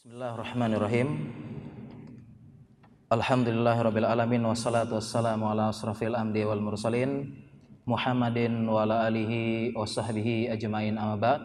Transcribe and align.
Bismillahirrahmanirrahim. 0.00 1.28
Alhamdulillahirabbil 3.12 4.08
alamin 4.08 4.40
wassalatu 4.48 4.96
wassalamu 4.96 5.52
ala 5.52 5.68
asrafil 5.68 6.16
anbiya 6.16 6.48
wal 6.48 6.64
mursalin 6.64 7.36
Muhammadin 7.84 8.64
wa 8.64 8.88
ala 8.88 9.04
alihi 9.04 9.76
wa 9.76 9.84
sahbihi 9.84 10.48
ajmain 10.56 10.96
amma 10.96 11.20
ba'd. 11.20 11.44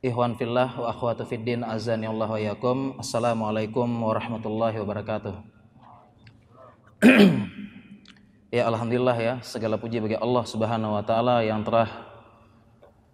Ikhwan 0.00 0.40
fillah 0.40 0.72
wa 0.72 0.88
akhwatu 0.88 1.28
fiddin 1.28 1.60
azani 1.60 2.08
Allah 2.08 2.32
wa 2.32 2.40
yakum. 2.40 2.96
Assalamualaikum 2.96 3.92
warahmatullahi 3.92 4.80
wabarakatuh. 4.80 5.36
ya 8.56 8.64
alhamdulillah 8.72 9.16
ya, 9.20 9.34
segala 9.44 9.76
puji 9.76 10.00
bagi 10.00 10.16
Allah 10.16 10.48
Subhanahu 10.48 10.96
wa 10.96 11.04
taala 11.04 11.44
yang 11.44 11.60
telah 11.60 12.11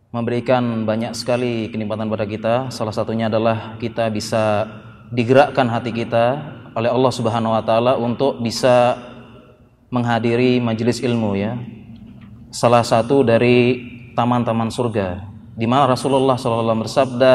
memberikan 0.09 0.89
banyak 0.89 1.13
sekali 1.13 1.69
kenikmatan 1.69 2.09
pada 2.09 2.25
kita. 2.25 2.55
Salah 2.73 2.95
satunya 2.95 3.29
adalah 3.29 3.77
kita 3.77 4.09
bisa 4.09 4.65
digerakkan 5.13 5.69
hati 5.69 5.93
kita 5.93 6.57
oleh 6.73 6.89
Allah 6.89 7.13
Subhanahu 7.13 7.53
wa 7.53 7.65
taala 7.65 7.97
untuk 8.01 8.41
bisa 8.41 8.97
menghadiri 9.93 10.61
majelis 10.61 11.01
ilmu 11.01 11.37
ya. 11.37 11.57
Salah 12.49 12.85
satu 12.85 13.21
dari 13.21 13.85
taman-taman 14.17 14.73
surga 14.73 15.29
di 15.59 15.67
mana 15.69 15.91
Rasulullah 15.91 16.41
SAW 16.41 16.87
bersabda, 16.87 17.35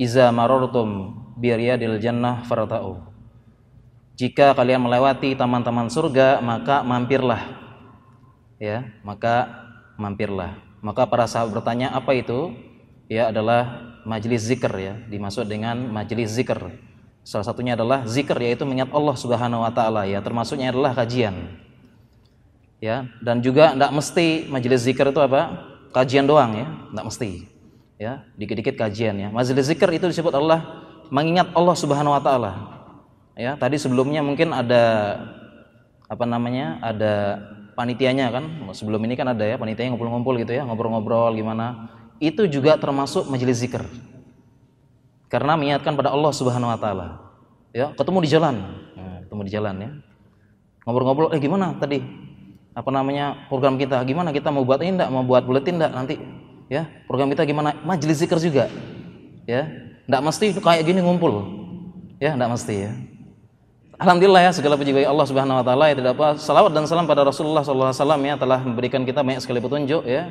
"Iza 0.00 0.32
marartum 0.32 1.12
biriyadil 1.36 2.00
jannah 2.00 2.46
farata'u." 2.48 3.12
Jika 4.14 4.54
kalian 4.54 4.86
melewati 4.86 5.34
taman-taman 5.34 5.90
surga, 5.90 6.38
maka 6.38 6.86
mampirlah. 6.86 7.42
Ya, 8.62 8.86
maka 9.02 9.50
mampirlah. 9.98 10.63
Maka 10.84 11.08
para 11.08 11.24
sahabat 11.24 11.56
bertanya, 11.56 11.88
apa 11.96 12.12
itu? 12.12 12.52
Ya 13.08 13.32
adalah 13.32 13.94
majelis 14.04 14.44
zikr 14.44 14.68
ya, 14.76 14.94
dimaksud 15.08 15.48
dengan 15.48 15.80
majelis 15.88 16.36
zikr. 16.36 16.60
Salah 17.24 17.48
satunya 17.48 17.72
adalah 17.72 18.04
zikr 18.04 18.36
yaitu 18.44 18.68
mengingat 18.68 18.92
Allah 18.92 19.16
Subhanahu 19.16 19.64
wa 19.64 19.72
taala 19.72 20.04
ya, 20.04 20.20
termasuknya 20.20 20.68
adalah 20.68 20.92
kajian. 20.92 21.56
Ya, 22.84 23.08
dan 23.24 23.40
juga 23.40 23.72
tidak 23.72 23.92
mesti 23.96 24.44
majelis 24.52 24.84
zikr 24.84 25.08
itu 25.08 25.20
apa? 25.24 25.72
Kajian 25.96 26.28
doang 26.28 26.52
ya, 26.52 26.68
tidak 26.68 27.04
mesti. 27.08 27.30
Ya, 27.96 28.12
dikit-dikit 28.36 28.76
kajian 28.76 29.16
ya. 29.16 29.28
Majelis 29.32 29.72
zikr 29.72 29.88
itu 29.88 30.04
disebut 30.04 30.36
Allah 30.36 30.84
mengingat 31.08 31.48
Allah 31.56 31.76
Subhanahu 31.80 32.12
wa 32.12 32.20
taala. 32.20 32.52
Ya, 33.40 33.56
tadi 33.56 33.80
sebelumnya 33.80 34.20
mungkin 34.20 34.52
ada 34.52 35.16
apa 36.12 36.24
namanya? 36.28 36.76
ada 36.84 37.40
panitianya 37.74 38.30
kan. 38.30 38.44
Sebelum 38.72 39.02
ini 39.04 39.18
kan 39.18 39.28
ada 39.30 39.42
ya 39.44 39.58
panitia 39.58 39.90
ngumpul-ngumpul 39.90 40.38
gitu 40.40 40.54
ya 40.54 40.62
ngobrol-ngobrol 40.64 41.34
gimana. 41.34 41.90
Itu 42.22 42.46
juga 42.46 42.78
termasuk 42.78 43.26
majelis 43.28 43.60
zikir. 43.60 43.82
Karena 45.28 45.58
mengingatkan 45.58 45.98
pada 45.98 46.14
Allah 46.14 46.30
Subhanahu 46.30 46.70
Wa 46.70 46.78
Taala. 46.78 47.08
Ya 47.74 47.90
ketemu 47.92 48.18
di 48.22 48.28
jalan. 48.30 48.54
Nah, 48.94 49.18
ketemu 49.26 49.40
di 49.42 49.50
jalan 49.50 49.74
ya. 49.82 49.90
Ngobrol-ngobrol 50.86 51.28
eh 51.34 51.40
gimana 51.42 51.74
tadi? 51.76 51.98
Apa 52.74 52.90
namanya 52.94 53.50
program 53.50 53.74
kita? 53.74 53.98
Gimana 54.06 54.30
kita 54.30 54.54
mau 54.54 54.62
buat 54.62 54.78
ini 54.82 54.98
enggak 54.98 55.10
mau 55.10 55.26
buat 55.26 55.42
buletin 55.42 55.78
enggak 55.82 55.92
nanti? 55.92 56.14
Ya 56.70 56.86
program 57.10 57.28
kita 57.34 57.42
gimana? 57.42 57.74
Majelis 57.82 58.22
zikir 58.22 58.38
juga. 58.38 58.70
Ya 59.44 59.66
enggak 60.06 60.22
mesti 60.22 60.46
kayak 60.58 60.82
gini 60.86 61.02
ngumpul. 61.02 61.62
Ya 62.22 62.38
enggak 62.38 62.54
mesti 62.54 62.74
ya 62.88 62.94
Alhamdulillah 64.04 64.44
ya 64.44 64.52
segala 64.52 64.76
puji 64.76 64.92
bagi 64.92 65.08
Allah 65.08 65.24
Subhanahu 65.24 65.56
wa 65.56 65.64
taala 65.64 65.88
ya 65.88 65.96
tidak 65.96 66.12
apa 66.20 66.36
salawat 66.36 66.76
dan 66.76 66.84
salam 66.84 67.08
pada 67.08 67.24
Rasulullah 67.24 67.64
sallallahu 67.64 67.88
alaihi 67.88 68.00
wasallam 68.04 68.20
ya 68.20 68.34
telah 68.36 68.60
memberikan 68.60 69.00
kita 69.00 69.24
banyak 69.24 69.40
sekali 69.40 69.64
petunjuk 69.64 70.04
ya. 70.04 70.28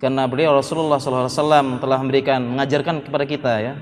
Karena 0.00 0.24
beliau 0.24 0.56
Rasulullah 0.56 0.96
sallallahu 0.96 1.28
alaihi 1.28 1.36
wasallam 1.36 1.66
telah 1.84 1.98
memberikan 2.00 2.40
mengajarkan 2.40 3.04
kepada 3.04 3.24
kita 3.28 3.52
ya. 3.60 3.74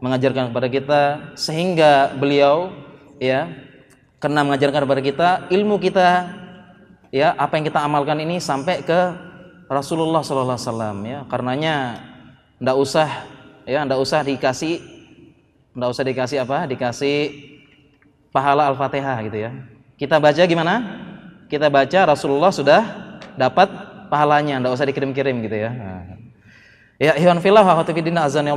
Mengajarkan 0.00 0.48
kepada 0.48 0.68
kita 0.72 1.00
sehingga 1.36 2.16
beliau 2.16 2.72
ya 3.20 3.52
karena 4.16 4.40
mengajarkan 4.40 4.88
kepada 4.88 5.02
kita 5.04 5.28
ilmu 5.52 5.76
kita 5.76 6.32
ya 7.12 7.36
apa 7.36 7.60
yang 7.60 7.68
kita 7.68 7.76
amalkan 7.76 8.24
ini 8.24 8.40
sampai 8.40 8.80
ke 8.80 9.00
Rasulullah 9.68 10.24
sallallahu 10.24 10.56
alaihi 10.56 10.64
wasallam 10.64 10.96
ya. 11.04 11.18
Karenanya 11.28 11.74
ndak 12.56 12.76
usah 12.80 13.28
ya 13.68 13.84
ndak 13.84 14.00
usah 14.00 14.24
dikasih 14.24 14.80
ndak 15.76 15.92
usah 15.92 16.04
dikasih 16.08 16.38
apa? 16.40 16.64
Dikasih 16.64 17.51
pahala 18.32 18.72
Al-Fatihah 18.72 19.20
gitu 19.28 19.38
ya. 19.38 19.52
Kita 20.00 20.18
baca 20.18 20.42
gimana? 20.42 20.74
Kita 21.46 21.68
baca 21.68 21.98
Rasulullah 22.08 22.50
sudah 22.50 22.80
dapat 23.36 23.68
pahalanya, 24.08 24.58
enggak 24.58 24.72
usah 24.72 24.88
dikirim-kirim 24.88 25.36
gitu 25.44 25.56
ya. 25.68 25.70
Ya, 26.96 27.12
Iwan 27.20 27.38
Filah 27.44 27.62
wa 27.62 27.76
Khatibidina 27.76 28.24
azan 28.24 28.48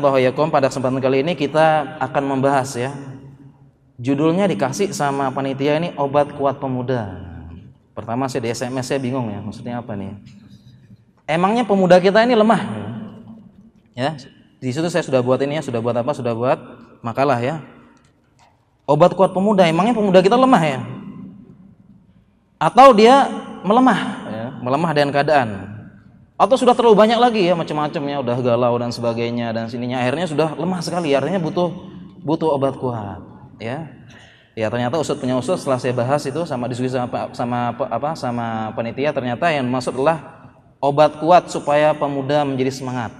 pada 0.50 0.72
kesempatan 0.72 1.04
kali 1.04 1.22
ini 1.28 1.36
kita 1.36 2.00
akan 2.00 2.24
membahas 2.24 2.72
ya. 2.80 2.92
Judulnya 4.00 4.48
dikasih 4.48 4.92
sama 4.96 5.32
panitia 5.32 5.80
ini 5.80 5.92
obat 6.00 6.32
kuat 6.36 6.60
pemuda. 6.60 7.16
Pertama 7.96 8.28
saya 8.28 8.44
di 8.44 8.50
SMS 8.52 8.92
saya 8.92 9.00
bingung 9.00 9.32
ya, 9.32 9.40
maksudnya 9.40 9.80
apa 9.80 9.96
nih? 9.96 10.16
Emangnya 11.28 11.64
pemuda 11.64 12.00
kita 12.00 12.24
ini 12.24 12.36
lemah? 12.36 12.62
Ya, 13.96 14.20
di 14.60 14.70
situ 14.72 14.88
saya 14.92 15.04
sudah 15.04 15.24
buat 15.24 15.40
ini 15.40 15.60
ya, 15.60 15.64
sudah 15.64 15.80
buat 15.80 15.96
apa? 15.96 16.12
Sudah 16.12 16.36
buat 16.36 16.60
makalah 17.00 17.40
ya 17.40 17.75
Obat 18.86 19.18
kuat 19.18 19.34
pemuda, 19.34 19.66
emangnya 19.66 19.98
pemuda 19.98 20.22
kita 20.22 20.38
lemah 20.38 20.62
ya? 20.62 20.80
Atau 22.62 22.94
dia 22.94 23.26
melemah, 23.66 24.00
ya, 24.30 24.48
melemah 24.62 24.92
dengan 24.94 25.10
keadaan? 25.10 25.50
Atau 26.38 26.54
sudah 26.54 26.78
terlalu 26.78 26.94
banyak 26.94 27.18
lagi 27.18 27.42
ya 27.50 27.58
macam-macam 27.58 28.02
ya, 28.06 28.18
udah 28.22 28.38
galau 28.46 28.78
dan 28.78 28.94
sebagainya 28.94 29.50
dan 29.58 29.66
sininya 29.72 30.06
akhirnya 30.06 30.30
sudah 30.30 30.54
lemah 30.54 30.86
sekali, 30.86 31.18
artinya 31.18 31.42
butuh 31.42 31.74
butuh 32.22 32.54
obat 32.54 32.78
kuat, 32.78 33.22
ya. 33.58 33.90
Ya 34.56 34.72
ternyata 34.72 34.96
usut 34.96 35.20
punya 35.20 35.36
usut 35.36 35.60
setelah 35.60 35.76
saya 35.76 35.92
bahas 35.92 36.24
itu 36.24 36.48
sama 36.48 36.72
diskusi 36.72 36.96
sama 36.96 37.28
sama 37.36 37.76
apa 37.76 38.16
sama 38.16 38.72
panitia 38.72 39.12
ternyata 39.12 39.52
yang 39.52 39.68
masuk 39.68 40.00
adalah 40.00 40.48
obat 40.80 41.20
kuat 41.20 41.52
supaya 41.52 41.92
pemuda 41.92 42.48
menjadi 42.48 42.72
semangat. 42.72 43.12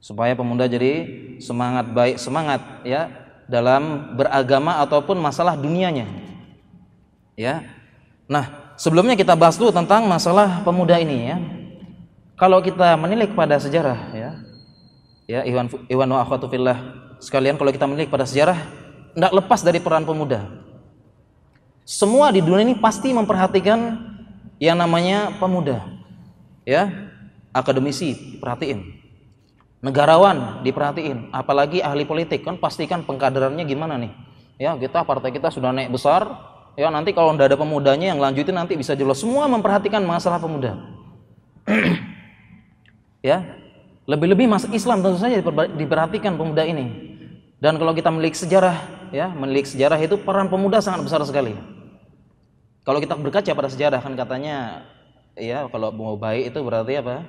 Supaya 0.00 0.32
pemuda 0.32 0.64
jadi 0.64 1.04
semangat 1.36 1.84
baik 1.92 2.16
semangat 2.16 2.64
ya 2.80 3.12
dalam 3.48 4.14
beragama 4.14 4.78
ataupun 4.84 5.16
masalah 5.16 5.56
dunianya. 5.56 6.04
Ya. 7.34 7.64
Nah, 8.28 8.76
sebelumnya 8.76 9.16
kita 9.16 9.32
bahas 9.32 9.56
dulu 9.56 9.72
tentang 9.72 10.04
masalah 10.04 10.60
pemuda 10.62 11.00
ini 11.00 11.32
ya. 11.32 11.36
Kalau 12.38 12.60
kita 12.62 12.94
menilik 12.94 13.32
pada 13.32 13.56
sejarah 13.58 13.98
ya. 14.14 14.30
Ya, 15.28 15.44
Iwan 15.44 15.68
Iwan 15.92 16.08
wa 16.08 16.24
fillah 16.24 16.78
sekalian 17.20 17.60
kalau 17.60 17.68
kita 17.68 17.84
menilik 17.84 18.08
pada 18.08 18.24
sejarah 18.24 18.56
tidak 19.12 19.32
lepas 19.32 19.60
dari 19.64 19.80
peran 19.80 20.04
pemuda. 20.04 20.44
Semua 21.88 22.32
di 22.32 22.44
dunia 22.44 22.64
ini 22.64 22.76
pasti 22.76 23.12
memperhatikan 23.12 23.96
yang 24.60 24.76
namanya 24.76 25.32
pemuda. 25.40 25.84
Ya, 26.68 27.12
akademisi 27.52 28.40
perhatiin 28.40 28.97
negarawan 29.84 30.62
diperhatiin. 30.66 31.30
Apalagi 31.30 31.82
ahli 31.82 32.04
politik 32.04 32.42
kan 32.42 32.58
pastikan 32.58 33.06
pengkaderannya 33.06 33.64
gimana 33.66 33.94
nih? 33.98 34.12
Ya 34.58 34.74
kita 34.74 35.06
partai 35.06 35.30
kita 35.30 35.50
sudah 35.54 35.70
naik 35.70 35.94
besar. 35.94 36.26
Ya 36.78 36.90
nanti 36.94 37.10
kalau 37.10 37.34
tidak 37.34 37.54
ada 37.54 37.58
pemudanya 37.58 38.14
yang 38.14 38.22
lanjutin 38.22 38.54
nanti 38.54 38.78
bisa 38.78 38.94
jelas. 38.94 39.18
Semua 39.18 39.50
memperhatikan 39.50 40.02
masalah 40.02 40.38
pemuda. 40.38 40.78
Ya 43.18 43.42
lebih-lebih 44.06 44.46
mas 44.46 44.62
Islam 44.70 45.02
tentu 45.02 45.18
saja 45.18 45.42
diperhatikan 45.74 46.38
pemuda 46.38 46.62
ini. 46.62 47.18
Dan 47.58 47.82
kalau 47.82 47.90
kita 47.90 48.14
melihat 48.14 48.38
sejarah 48.38 48.78
ya 49.10 49.26
melihat 49.34 49.74
sejarah 49.74 49.98
itu 49.98 50.14
peran 50.22 50.46
pemuda 50.46 50.78
sangat 50.78 51.02
besar 51.02 51.18
sekali. 51.26 51.58
Kalau 52.86 53.02
kita 53.02 53.18
berkaca 53.18 53.50
pada 53.52 53.68
sejarah 53.68 54.00
kan 54.00 54.14
katanya 54.14 54.86
ya 55.36 55.66
kalau 55.68 55.92
mau 55.92 56.14
baik 56.16 56.54
itu 56.54 56.58
berarti 56.62 57.02
apa 57.02 57.26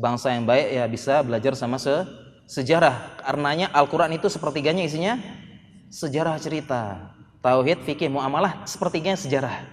bangsa 0.00 0.32
yang 0.32 0.48
baik 0.48 0.66
ya 0.72 0.84
bisa 0.88 1.20
belajar 1.20 1.52
sama 1.52 1.76
se 1.76 1.92
sejarah. 2.48 3.20
Karenanya 3.20 3.70
Al-Qur'an 3.70 4.10
itu 4.10 4.26
sepertiganya 4.26 4.82
isinya 4.82 5.20
sejarah 5.92 6.40
cerita. 6.40 7.12
Tauhid, 7.40 7.84
fikih, 7.88 8.12
muamalah 8.12 8.64
sepertiganya 8.68 9.16
sejarah. 9.16 9.64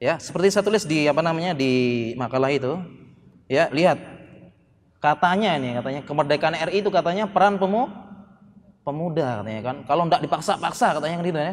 Ya, 0.00 0.16
seperti 0.16 0.50
saya 0.50 0.64
tulis 0.64 0.88
di 0.88 1.06
apa 1.06 1.20
namanya 1.20 1.54
di 1.54 1.70
makalah 2.16 2.50
itu. 2.50 2.80
Ya, 3.46 3.68
lihat. 3.70 3.98
Katanya 5.00 5.56
ini 5.56 5.72
katanya 5.72 6.00
kemerdekaan 6.04 6.52
RI 6.68 6.84
itu 6.84 6.92
katanya 6.92 7.24
peran 7.24 7.56
pemu 7.56 7.88
pemuda 8.84 9.40
katanya 9.40 9.62
kan. 9.64 9.76
Kalau 9.88 10.02
enggak 10.04 10.20
dipaksa-paksa 10.24 11.00
katanya 11.00 11.14
kan 11.20 11.24
gitu 11.24 11.40
ya. 11.40 11.52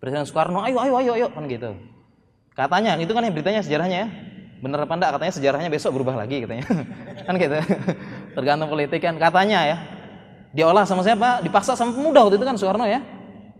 Presiden 0.00 0.24
Soekarno, 0.24 0.64
ayo 0.64 0.80
ayo 0.80 0.94
ayo 0.98 1.12
ayo 1.14 1.26
kan 1.30 1.44
gitu. 1.46 1.76
Katanya, 2.52 3.00
itu 3.00 3.12
kan 3.16 3.24
yang 3.24 3.32
beritanya 3.32 3.64
sejarahnya 3.64 3.98
ya 4.04 4.08
bener 4.62 4.78
apa 4.86 4.94
enggak? 4.94 5.10
Katanya 5.18 5.32
sejarahnya 5.34 5.68
besok 5.68 5.98
berubah 5.98 6.22
lagi 6.22 6.46
katanya. 6.46 6.64
Kan 7.26 7.34
gitu. 7.36 7.58
Tergantung 8.38 8.70
politik 8.70 9.02
kan. 9.02 9.18
Katanya 9.18 9.60
ya 9.66 9.76
diolah 10.54 10.84
sama 10.86 11.02
siapa? 11.02 11.42
Dipaksa 11.42 11.74
sama 11.74 11.92
pemuda 11.96 12.22
waktu 12.24 12.36
itu 12.38 12.46
kan 12.46 12.56
Soekarno 12.56 12.86
ya? 12.86 13.00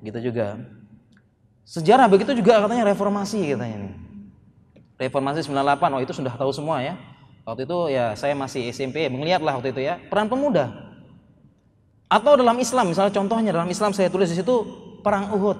Gitu 0.04 0.32
juga. 0.32 0.60
Sejarah 1.62 2.10
begitu 2.10 2.34
juga 2.36 2.60
katanya 2.62 2.90
reformasi 2.90 3.54
katanya 3.54 3.76
ini. 3.86 3.90
Reformasi 5.00 5.46
98 5.46 5.94
oh 5.94 6.00
itu 6.02 6.12
sudah 6.14 6.34
tahu 6.36 6.50
semua 6.54 6.84
ya. 6.84 6.94
Waktu 7.42 7.66
itu 7.66 7.78
ya 7.90 8.14
saya 8.14 8.38
masih 8.38 8.70
SMP 8.70 9.10
melihat 9.10 9.42
lah 9.42 9.58
waktu 9.58 9.74
itu 9.74 9.82
ya 9.82 9.98
peran 10.06 10.30
pemuda. 10.30 10.70
Atau 12.12 12.36
dalam 12.36 12.60
Islam, 12.60 12.92
misalnya 12.92 13.14
contohnya 13.16 13.56
dalam 13.56 13.72
Islam 13.72 13.96
saya 13.96 14.12
tulis 14.12 14.28
di 14.28 14.36
situ 14.36 14.52
perang 15.00 15.32
Uhud. 15.32 15.58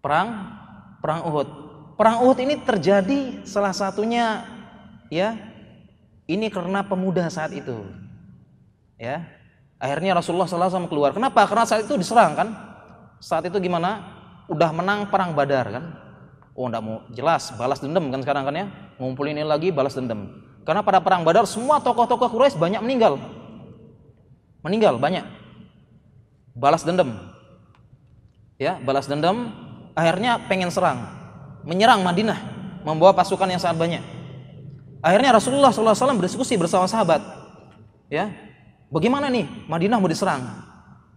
Perang 0.00 0.28
perang 1.04 1.20
Uhud. 1.28 1.67
Perang 1.98 2.22
Uhud 2.22 2.38
ini 2.38 2.54
terjadi 2.62 3.42
salah 3.42 3.74
satunya 3.74 4.46
ya 5.10 5.34
ini 6.30 6.46
karena 6.46 6.86
pemuda 6.86 7.26
saat 7.26 7.50
itu. 7.50 7.82
Ya. 8.94 9.26
Akhirnya 9.82 10.14
Rasulullah 10.14 10.46
SAW 10.46 10.86
keluar. 10.86 11.10
Kenapa? 11.10 11.42
Karena 11.50 11.66
saat 11.66 11.90
itu 11.90 11.98
diserang 11.98 12.38
kan. 12.38 12.54
Saat 13.18 13.50
itu 13.50 13.58
gimana? 13.58 14.14
Udah 14.46 14.70
menang 14.70 15.10
perang 15.10 15.34
Badar 15.34 15.74
kan. 15.74 15.84
Oh, 16.54 16.70
enggak 16.70 16.82
mau 16.86 17.02
jelas 17.10 17.50
balas 17.58 17.82
dendam 17.82 18.06
kan 18.14 18.22
sekarang 18.22 18.46
kan 18.46 18.54
ya. 18.54 18.66
Ngumpulin 19.02 19.34
ini 19.34 19.42
lagi 19.42 19.74
balas 19.74 19.98
dendam. 19.98 20.30
Karena 20.62 20.86
pada 20.86 21.02
perang 21.02 21.26
Badar 21.26 21.50
semua 21.50 21.82
tokoh-tokoh 21.82 22.30
Quraisy 22.30 22.62
banyak 22.62 22.78
meninggal. 22.78 23.18
Meninggal 24.62 25.02
banyak. 25.02 25.26
Balas 26.54 26.86
dendam. 26.86 27.10
Ya, 28.54 28.78
balas 28.82 29.10
dendam 29.10 29.50
akhirnya 29.98 30.38
pengen 30.46 30.70
serang. 30.70 31.17
Menyerang 31.66 32.02
Madinah, 32.02 32.38
membawa 32.86 33.14
pasukan 33.14 33.48
yang 33.50 33.60
sangat 33.60 33.78
banyak. 33.78 34.02
Akhirnya 34.98 35.30
Rasulullah 35.30 35.70
SAW 35.70 36.18
berdiskusi 36.18 36.58
bersama 36.58 36.90
sahabat. 36.90 37.22
Ya, 38.10 38.32
bagaimana 38.90 39.30
nih 39.30 39.46
Madinah 39.70 40.00
mau 40.02 40.10
diserang? 40.10 40.42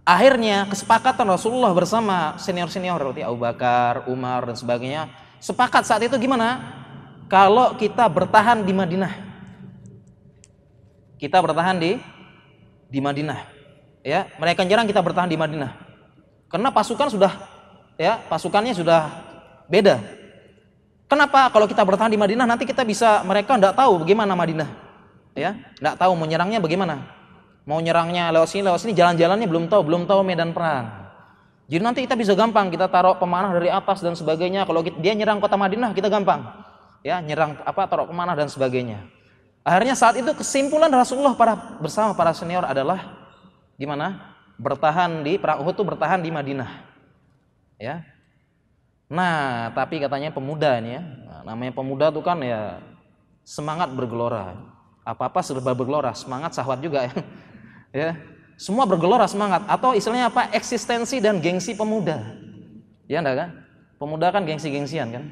Akhirnya 0.06 0.66
kesepakatan 0.70 1.26
Rasulullah 1.30 1.72
bersama 1.74 2.36
senior-senior 2.42 2.98
seperti 3.00 3.22
Abu 3.22 3.42
Bakar, 3.42 4.10
Umar 4.10 4.50
dan 4.50 4.58
sebagainya 4.58 5.08
sepakat 5.42 5.88
saat 5.88 6.02
itu 6.06 6.14
gimana? 6.20 6.78
Kalau 7.32 7.80
kita 7.80 8.12
bertahan 8.12 8.68
di 8.68 8.74
Madinah, 8.76 9.14
kita 11.16 11.40
bertahan 11.40 11.80
di 11.80 11.96
di 12.92 13.00
Madinah. 13.00 13.40
Ya, 14.04 14.28
mereka 14.36 14.68
nyerang 14.68 14.90
kita 14.90 15.00
bertahan 15.00 15.32
di 15.32 15.40
Madinah. 15.40 15.72
Karena 16.52 16.70
pasukan 16.76 17.08
sudah 17.08 17.32
ya, 17.96 18.20
pasukannya 18.28 18.76
sudah 18.76 19.08
beda 19.72 20.21
Kenapa? 21.12 21.52
Kalau 21.52 21.68
kita 21.68 21.84
bertahan 21.84 22.08
di 22.08 22.16
Madinah 22.16 22.48
nanti 22.48 22.64
kita 22.64 22.88
bisa 22.88 23.20
mereka 23.28 23.60
tidak 23.60 23.76
tahu 23.76 24.00
bagaimana 24.00 24.32
Madinah. 24.32 24.72
Ya, 25.36 25.60
tidak 25.76 26.00
tahu 26.00 26.16
mau 26.16 26.24
nyerangnya 26.24 26.64
bagaimana. 26.64 27.04
Mau 27.68 27.84
nyerangnya 27.84 28.32
lewat 28.32 28.48
sini, 28.48 28.64
lewat 28.64 28.80
sini 28.80 28.96
jalan-jalannya 28.96 29.44
belum 29.44 29.68
tahu, 29.68 29.84
belum 29.92 30.08
tahu 30.08 30.24
medan 30.24 30.56
perang. 30.56 31.12
Jadi 31.68 31.84
nanti 31.84 32.00
kita 32.08 32.16
bisa 32.16 32.32
gampang 32.32 32.72
kita 32.72 32.88
taruh 32.88 33.20
pemanah 33.20 33.52
dari 33.52 33.68
atas 33.68 34.00
dan 34.00 34.16
sebagainya. 34.16 34.64
Kalau 34.64 34.88
dia 34.88 35.12
nyerang 35.12 35.44
kota 35.44 35.60
Madinah 35.60 35.92
kita 35.92 36.08
gampang. 36.08 36.48
Ya, 37.04 37.20
nyerang 37.20 37.60
apa 37.68 37.92
taruh 37.92 38.08
pemanah 38.08 38.32
dan 38.32 38.48
sebagainya. 38.48 39.04
Akhirnya 39.68 40.00
saat 40.00 40.16
itu 40.16 40.32
kesimpulan 40.32 40.88
Rasulullah 40.88 41.36
para 41.36 41.60
bersama 41.84 42.16
para 42.16 42.32
senior 42.32 42.64
adalah 42.64 43.20
gimana? 43.76 44.32
Bertahan 44.56 45.28
di 45.28 45.36
perang 45.36 45.60
Uhud 45.60 45.76
itu 45.76 45.84
bertahan 45.84 46.24
di 46.24 46.32
Madinah. 46.32 46.72
Ya, 47.76 48.04
Nah, 49.12 49.68
tapi 49.76 50.00
katanya 50.00 50.32
pemuda 50.32 50.80
ini 50.80 50.96
ya. 50.96 51.04
Nah, 51.04 51.40
namanya 51.52 51.76
pemuda 51.76 52.08
itu 52.16 52.24
kan 52.24 52.40
ya 52.40 52.80
semangat 53.44 53.92
bergelora. 53.92 54.56
Apa-apa 55.04 55.44
serba 55.44 55.76
bergelora, 55.76 56.16
semangat 56.16 56.56
sahwat 56.56 56.80
juga 56.80 57.12
ya. 57.12 57.14
ya. 58.08 58.12
Semua 58.56 58.88
bergelora 58.88 59.28
semangat 59.28 59.68
atau 59.68 59.92
istilahnya 59.92 60.32
apa? 60.32 60.48
eksistensi 60.56 61.20
dan 61.20 61.44
gengsi 61.44 61.76
pemuda. 61.76 62.24
Ya 63.12 63.20
enggak 63.20 63.36
kan? 63.36 63.50
Pemuda 64.00 64.32
kan 64.32 64.48
gengsi-gengsian 64.48 65.12
kan? 65.12 65.24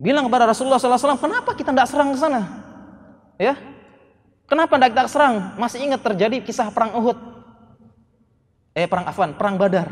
Bilang 0.00 0.24
kepada 0.26 0.48
Rasulullah 0.48 0.80
SAW, 0.80 1.20
kenapa 1.20 1.52
kita 1.52 1.70
tidak 1.76 1.86
serang 1.86 2.16
ke 2.16 2.18
sana? 2.18 2.40
Ya, 3.36 3.54
kenapa 4.48 4.74
tidak 4.78 4.90
kita 4.96 5.04
serang? 5.10 5.34
Masih 5.60 5.82
ingat 5.84 6.00
terjadi 6.02 6.40
kisah 6.42 6.70
perang 6.72 6.96
Uhud? 6.98 7.18
Eh, 8.74 8.88
perang 8.90 9.06
Afan, 9.06 9.36
perang 9.38 9.54
Badar. 9.54 9.86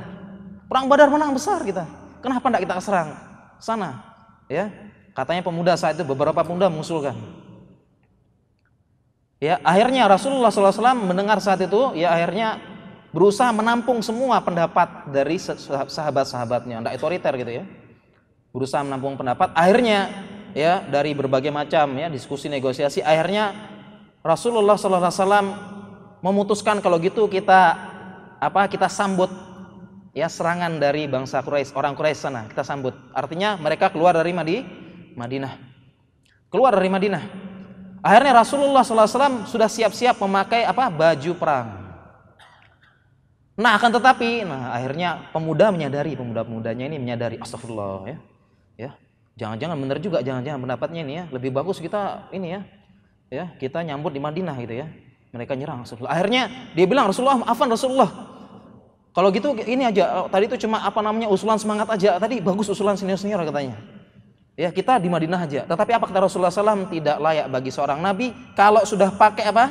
Perang 0.67 0.87
Badar 0.91 1.13
menang 1.13 1.35
besar 1.37 1.63
kita. 1.63 2.02
Kenapa 2.23 2.47
tidak 2.49 2.63
kita 2.65 2.75
serang 2.79 3.19
sana? 3.59 4.01
Ya, 4.47 4.71
katanya 5.13 5.43
pemuda 5.43 5.75
saat 5.75 5.99
itu 5.99 6.07
beberapa 6.07 6.39
pemuda 6.47 6.71
mengusulkan. 6.71 7.19
Ya, 9.43 9.59
akhirnya 9.67 10.07
Rasulullah 10.07 10.55
SAW 10.55 11.03
mendengar 11.03 11.43
saat 11.43 11.59
itu, 11.59 11.99
ya 11.99 12.15
akhirnya 12.15 12.63
berusaha 13.11 13.51
menampung 13.51 13.99
semua 13.99 14.39
pendapat 14.39 15.11
dari 15.11 15.35
sahabat-sahabatnya, 15.43 16.79
tidak 16.79 16.95
otoriter 16.95 17.33
gitu 17.43 17.53
ya. 17.59 17.65
Berusaha 18.55 18.87
menampung 18.87 19.19
pendapat. 19.19 19.51
Akhirnya 19.59 20.15
ya 20.55 20.87
dari 20.87 21.11
berbagai 21.11 21.51
macam 21.51 21.91
ya 21.99 22.07
diskusi 22.07 22.47
negosiasi, 22.47 23.03
akhirnya 23.03 23.51
Rasulullah 24.23 24.79
SAW 24.79 25.19
memutuskan 26.23 26.79
kalau 26.79 27.03
gitu 27.03 27.27
kita 27.27 27.75
apa 28.39 28.71
kita 28.71 28.87
sambut 28.87 29.27
ya 30.13 30.29
serangan 30.29 30.77
dari 30.79 31.09
bangsa 31.09 31.41
Quraisy, 31.41 31.73
orang 31.77 31.97
Quraisy 31.97 32.21
sana. 32.21 32.49
Kita 32.49 32.63
sambut. 32.65 32.93
Artinya 33.13 33.57
mereka 33.57 33.89
keluar 33.89 34.17
dari 34.17 34.33
Madi, 34.33 34.65
Madinah. 35.17 35.57
Keluar 36.53 36.77
dari 36.77 36.89
Madinah. 36.93 37.25
Akhirnya 38.03 38.43
Rasulullah 38.43 38.83
SAW 38.83 39.47
sudah 39.47 39.69
siap-siap 39.71 40.19
memakai 40.21 40.67
apa 40.67 40.91
baju 40.91 41.33
perang. 41.39 41.69
Nah 43.53 43.77
akan 43.77 43.91
tetapi, 43.95 44.49
nah 44.49 44.73
akhirnya 44.75 45.29
pemuda 45.31 45.69
menyadari, 45.71 46.17
pemuda-pemudanya 46.17 46.89
ini 46.89 46.97
menyadari, 46.97 47.37
astagfirullah 47.37 48.09
ya, 48.09 48.17
ya, 48.81 48.91
jangan-jangan 49.37 49.77
benar 49.77 50.01
juga, 50.01 50.25
jangan-jangan 50.25 50.57
pendapatnya 50.57 51.01
ini 51.05 51.13
ya, 51.21 51.25
lebih 51.29 51.53
bagus 51.53 51.77
kita 51.77 52.33
ini 52.33 52.57
ya, 52.57 52.61
ya 53.29 53.45
kita 53.61 53.85
nyambut 53.85 54.17
di 54.17 54.25
Madinah 54.25 54.57
gitu 54.57 54.81
ya, 54.81 54.89
mereka 55.37 55.53
nyerang 55.53 55.85
Rasulullah. 55.85 56.17
Akhirnya 56.17 56.49
dia 56.73 56.87
bilang 56.89 57.13
Rasulullah, 57.13 57.45
maafan 57.45 57.69
Rasulullah, 57.69 58.11
kalau 59.13 59.29
gitu 59.29 59.53
ini 59.69 59.85
aja, 59.85 60.25
tadi 60.33 60.49
itu 60.49 60.57
cuma 60.65 60.81
apa 60.81 61.05
namanya 61.05 61.29
usulan 61.29 61.61
semangat 61.61 61.85
aja. 61.93 62.17
Tadi 62.17 62.41
bagus 62.41 62.73
usulan 62.73 62.97
senior-senior 62.97 63.45
katanya. 63.45 63.77
Ya 64.57 64.73
kita 64.73 64.97
di 64.97 65.13
Madinah 65.13 65.45
aja. 65.45 65.69
Tetapi 65.69 65.93
apa 65.93 66.09
kata 66.09 66.25
Rasulullah 66.25 66.53
SAW 66.53 66.89
tidak 66.89 67.21
layak 67.21 67.47
bagi 67.53 67.69
seorang 67.69 68.01
nabi 68.01 68.33
kalau 68.57 68.81
sudah 68.89 69.13
pakai 69.13 69.53
apa 69.53 69.65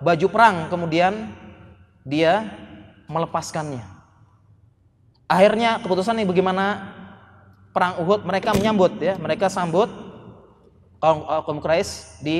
baju 0.00 0.26
perang 0.32 0.72
kemudian 0.72 1.32
dia 2.04 2.48
melepaskannya. 3.12 3.84
Akhirnya 5.28 5.84
keputusan 5.84 6.16
ini 6.16 6.24
bagaimana 6.24 6.96
perang 7.76 8.00
Uhud 8.00 8.24
mereka 8.24 8.56
menyambut 8.56 8.96
ya 9.04 9.20
mereka 9.20 9.52
sambut 9.52 9.92
kaum 10.96 11.28
eh, 11.28 11.42
kaum 11.44 11.60
Quraisy 11.60 12.24
di 12.24 12.38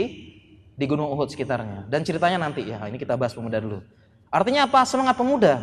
di 0.81 0.85
Gunung 0.89 1.13
Uhud 1.13 1.29
sekitarnya 1.29 1.85
dan 1.93 2.01
ceritanya 2.09 2.41
nanti 2.41 2.65
ya 2.65 2.81
ini 2.89 2.97
kita 2.97 3.21
bahas 3.21 3.37
pemuda 3.37 3.61
dulu. 3.61 3.85
Artinya 4.33 4.65
apa 4.65 4.85
semangat 4.89 5.17
pemuda 5.17 5.61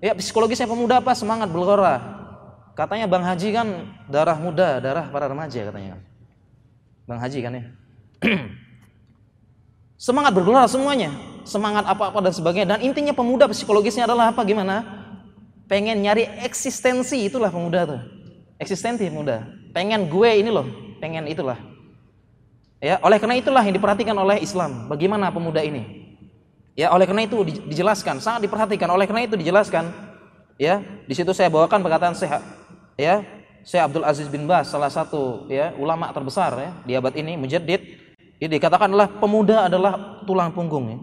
Ya 0.00 0.12
psikologisnya 0.12 0.68
pemuda 0.68 1.00
apa? 1.00 1.16
Semangat 1.16 1.48
bergelora. 1.48 2.16
Katanya 2.76 3.08
Bang 3.08 3.24
Haji 3.24 3.48
kan 3.56 3.68
darah 4.06 4.36
muda, 4.36 4.78
darah 4.84 5.08
para 5.08 5.32
remaja 5.32 5.64
katanya. 5.64 5.96
Bang 7.08 7.20
Haji 7.20 7.38
kan 7.40 7.52
ya. 7.56 7.64
Semangat 10.06 10.36
bergelora 10.36 10.68
semuanya. 10.68 11.10
Semangat 11.48 11.88
apa-apa 11.88 12.20
dan 12.20 12.34
sebagainya. 12.36 12.76
Dan 12.76 12.80
intinya 12.84 13.16
pemuda 13.16 13.48
psikologisnya 13.48 14.04
adalah 14.04 14.28
apa? 14.28 14.44
Gimana? 14.44 14.84
Pengen 15.66 16.04
nyari 16.04 16.28
eksistensi 16.44 17.26
itulah 17.26 17.48
pemuda 17.48 17.88
tuh. 17.88 18.00
Eksistensi 18.60 19.08
pemuda. 19.08 19.48
Pengen 19.72 20.12
gue 20.12 20.30
ini 20.36 20.52
loh. 20.52 20.68
Pengen 21.00 21.24
itulah. 21.26 21.56
Ya, 22.76 23.00
oleh 23.00 23.16
karena 23.16 23.40
itulah 23.40 23.64
yang 23.64 23.72
diperhatikan 23.72 24.12
oleh 24.12 24.44
Islam. 24.44 24.84
Bagaimana 24.92 25.32
pemuda 25.32 25.64
ini? 25.64 26.05
Ya, 26.76 26.92
oleh 26.92 27.08
karena 27.08 27.24
itu 27.24 27.40
dijelaskan, 27.40 28.20
sangat 28.20 28.44
diperhatikan. 28.44 28.92
Oleh 28.92 29.08
karena 29.08 29.24
itu 29.24 29.32
dijelaskan, 29.32 29.88
ya, 30.60 30.84
di 31.08 31.14
situ 31.16 31.32
saya 31.32 31.48
bawakan 31.48 31.80
perkataan 31.80 32.12
Syekh 32.12 32.36
ya, 33.00 33.24
Syekh 33.64 33.80
Abdul 33.80 34.04
Aziz 34.04 34.28
bin 34.28 34.44
Bas, 34.44 34.68
salah 34.68 34.92
satu 34.92 35.48
ya 35.48 35.72
ulama 35.80 36.12
terbesar 36.12 36.52
ya 36.60 36.70
di 36.84 36.92
abad 36.92 37.16
ini, 37.16 37.40
mujaddid. 37.40 38.04
Ini 38.36 38.52
dikatakan 38.60 38.92
adalah 38.92 39.08
pemuda 39.08 39.72
adalah 39.72 40.20
tulang 40.28 40.52
punggung 40.52 40.84
ya. 40.92 40.98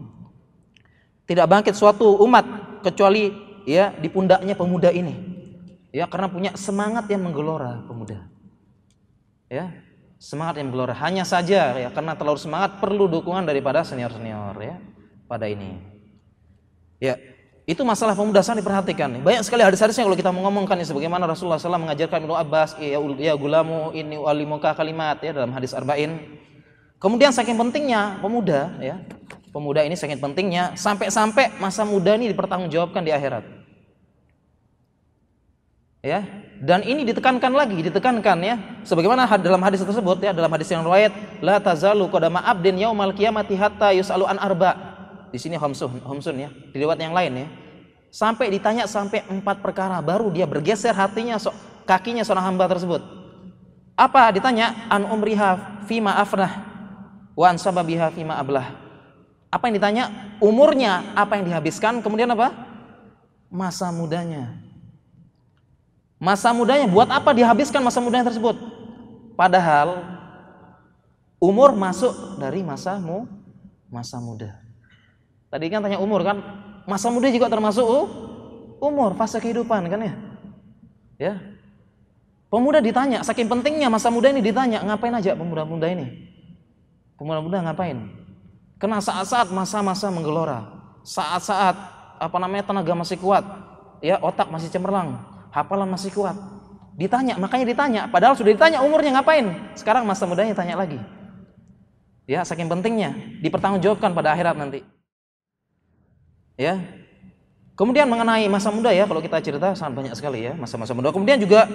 Tidak 1.26 1.50
bangkit 1.50 1.74
suatu 1.74 2.22
umat 2.22 2.46
kecuali 2.86 3.34
ya 3.66 3.90
di 3.98 4.14
pundaknya 4.14 4.54
pemuda 4.54 4.94
ini. 4.94 5.34
Ya, 5.90 6.06
karena 6.06 6.30
punya 6.30 6.54
semangat 6.54 7.10
yang 7.10 7.26
menggelora 7.26 7.82
pemuda. 7.90 8.30
Ya, 9.50 9.74
semangat 10.22 10.62
yang 10.62 10.70
menggelora. 10.70 10.94
Hanya 10.94 11.26
saja 11.26 11.74
ya 11.74 11.90
karena 11.90 12.14
terlalu 12.14 12.38
semangat 12.38 12.78
perlu 12.78 13.10
dukungan 13.10 13.42
daripada 13.50 13.82
senior-senior 13.82 14.54
ya 14.62 14.78
pada 15.34 15.50
ini. 15.50 15.82
Ya, 17.02 17.18
itu 17.66 17.82
masalah 17.82 18.14
pemuda 18.14 18.46
sangat 18.46 18.62
diperhatikan. 18.62 19.10
Banyak 19.26 19.42
sekali 19.42 19.66
hadis-hadisnya 19.66 20.06
kalau 20.06 20.20
kita 20.20 20.30
mau 20.30 20.46
ngomongkan 20.46 20.78
ini 20.78 20.86
sebagaimana 20.86 21.26
Rasulullah 21.26 21.58
SAW 21.58 21.82
mengajarkan 21.82 22.22
Ibnu 22.22 22.36
Abbas, 22.38 22.78
ya, 22.78 23.02
ya 23.18 23.34
gulamu 23.34 23.90
ini 23.98 24.20
walimuka 24.20 24.78
kalimat 24.78 25.18
ya 25.26 25.34
dalam 25.34 25.50
hadis 25.56 25.74
arba'in. 25.74 26.22
Kemudian 27.02 27.34
saking 27.34 27.58
pentingnya 27.58 28.22
pemuda 28.22 28.78
ya, 28.78 29.02
pemuda 29.50 29.84
ini 29.84 29.98
saking 29.98 30.22
pentingnya 30.22 30.78
sampai-sampai 30.78 31.56
masa 31.60 31.84
muda 31.84 32.14
ini 32.14 32.30
dipertanggungjawabkan 32.32 33.02
di 33.04 33.12
akhirat. 33.12 33.44
Ya, 36.04 36.20
dan 36.60 36.84
ini 36.84 37.08
ditekankan 37.08 37.56
lagi, 37.56 37.80
ditekankan 37.80 38.38
ya. 38.44 38.60
Sebagaimana 38.84 39.24
dalam 39.40 39.64
hadis 39.64 39.80
tersebut 39.88 40.20
ya, 40.20 40.36
dalam 40.36 40.52
hadis 40.52 40.68
yang 40.68 40.84
riwayat, 40.84 41.16
la 41.40 41.64
tazalu 41.64 42.12
qadama 42.12 42.44
abdin 42.44 42.76
yaumal 42.76 43.16
qiyamati 43.16 43.56
hatta 43.56 43.96
yus'alu 43.96 44.28
an 44.28 44.36
arba' 44.36 44.93
Di 45.34 45.42
sini 45.42 45.58
Homsun, 45.58 45.98
Homsun 46.06 46.38
ya. 46.38 46.54
Di 46.54 46.78
lewat 46.78 47.02
yang 47.02 47.18
lain 47.18 47.34
ya. 47.34 47.48
Sampai 48.14 48.54
ditanya 48.54 48.86
sampai 48.86 49.26
empat 49.26 49.66
perkara 49.66 49.98
baru 49.98 50.30
dia 50.30 50.46
bergeser 50.46 50.94
hatinya 50.94 51.42
so, 51.42 51.50
kakinya 51.90 52.22
seorang 52.22 52.54
hamba 52.54 52.70
tersebut. 52.70 53.02
Apa 53.98 54.30
ditanya? 54.30 54.86
An 54.94 55.10
umriha 55.10 55.82
fima 55.90 56.14
afnah 56.22 56.62
wa 57.34 57.50
an 57.50 57.58
sababiha 57.58 58.14
fima 58.14 58.38
ablah. 58.38 58.78
Apa 59.50 59.70
yang 59.70 59.82
ditanya? 59.82 60.04
Umurnya 60.38 61.14
apa 61.18 61.42
yang 61.42 61.50
dihabiskan, 61.50 62.06
kemudian 62.06 62.30
apa? 62.30 62.54
Masa 63.50 63.90
mudanya. 63.90 64.54
Masa 66.22 66.54
mudanya 66.54 66.86
buat 66.86 67.10
apa 67.10 67.34
dihabiskan 67.34 67.82
masa 67.82 67.98
mudanya 67.98 68.30
tersebut? 68.30 68.58
Padahal 69.34 70.06
umur 71.42 71.74
masuk 71.74 72.38
dari 72.38 72.62
masa 72.62 73.02
mu, 73.02 73.26
masa 73.90 74.22
muda. 74.22 74.64
Tadi 75.54 75.70
kan 75.70 75.86
tanya 75.86 76.02
umur 76.02 76.26
kan, 76.26 76.42
masa 76.90 77.14
muda 77.14 77.30
juga 77.30 77.46
termasuk 77.46 77.86
uh, 77.86 78.10
umur 78.82 79.14
fase 79.14 79.38
kehidupan 79.38 79.86
kan 79.86 80.02
ya? 80.02 80.14
Ya. 81.22 81.34
Pemuda 82.50 82.82
ditanya, 82.82 83.22
saking 83.22 83.46
pentingnya 83.46 83.86
masa 83.86 84.10
muda 84.10 84.34
ini 84.34 84.42
ditanya, 84.42 84.82
ngapain 84.82 85.14
aja 85.14 85.38
pemuda-pemuda 85.38 85.94
ini? 85.94 86.06
Pemuda-pemuda 87.22 87.70
ngapain? 87.70 88.02
Kena 88.82 88.98
saat-saat 88.98 89.54
masa-masa 89.54 90.10
menggelora, 90.10 90.90
saat-saat 91.06 91.78
apa 92.18 92.38
namanya 92.42 92.74
tenaga 92.74 92.98
masih 92.98 93.22
kuat, 93.22 93.46
ya 94.02 94.18
otak 94.26 94.50
masih 94.50 94.74
cemerlang, 94.74 95.22
hafalan 95.54 95.90
masih 95.94 96.10
kuat. 96.18 96.34
Ditanya, 96.98 97.38
makanya 97.38 97.66
ditanya, 97.70 98.02
padahal 98.10 98.34
sudah 98.34 98.58
ditanya 98.58 98.82
umurnya 98.82 99.22
ngapain? 99.22 99.54
Sekarang 99.78 100.02
masa 100.06 100.26
mudanya 100.26 100.58
tanya 100.58 100.82
lagi. 100.82 100.98
Ya, 102.26 102.42
saking 102.42 102.70
pentingnya 102.70 103.14
dipertanggungjawabkan 103.46 104.18
pada 104.18 104.34
akhirat 104.34 104.58
nanti. 104.58 104.82
Ya. 106.60 106.78
Kemudian 107.74 108.06
mengenai 108.06 108.46
masa 108.46 108.70
muda 108.70 108.94
ya, 108.94 109.10
kalau 109.10 109.18
kita 109.18 109.42
cerita 109.42 109.74
sangat 109.74 109.98
banyak 109.98 110.14
sekali 110.14 110.46
ya 110.46 110.54
masa-masa 110.54 110.94
muda. 110.94 111.10
Kemudian 111.10 111.42
juga 111.42 111.66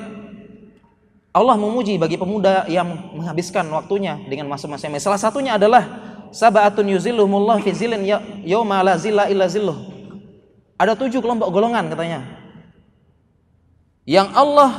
Allah 1.35 1.59
memuji 1.59 1.99
bagi 1.99 2.15
pemuda 2.15 2.71
yang 2.71 2.87
menghabiskan 3.15 3.67
waktunya 3.71 4.15
dengan 4.31 4.47
masa-masa 4.47 4.87
yang 4.87 4.95
salah 5.03 5.19
satunya 5.19 5.59
adalah 5.59 5.85
sabatun 6.31 6.89
yuzilluhumullah 6.95 7.59
fi 7.67 7.75
zilin 7.75 8.07
ya, 8.07 8.23
yauma 8.47 8.79
la 8.87 8.95
zilla 8.95 9.27
illa. 9.27 9.47
Ada 10.79 10.95
tujuh 10.95 11.19
kelompok 11.19 11.51
golongan 11.51 11.91
katanya. 11.91 12.23
Yang 14.07 14.29
Allah 14.39 14.71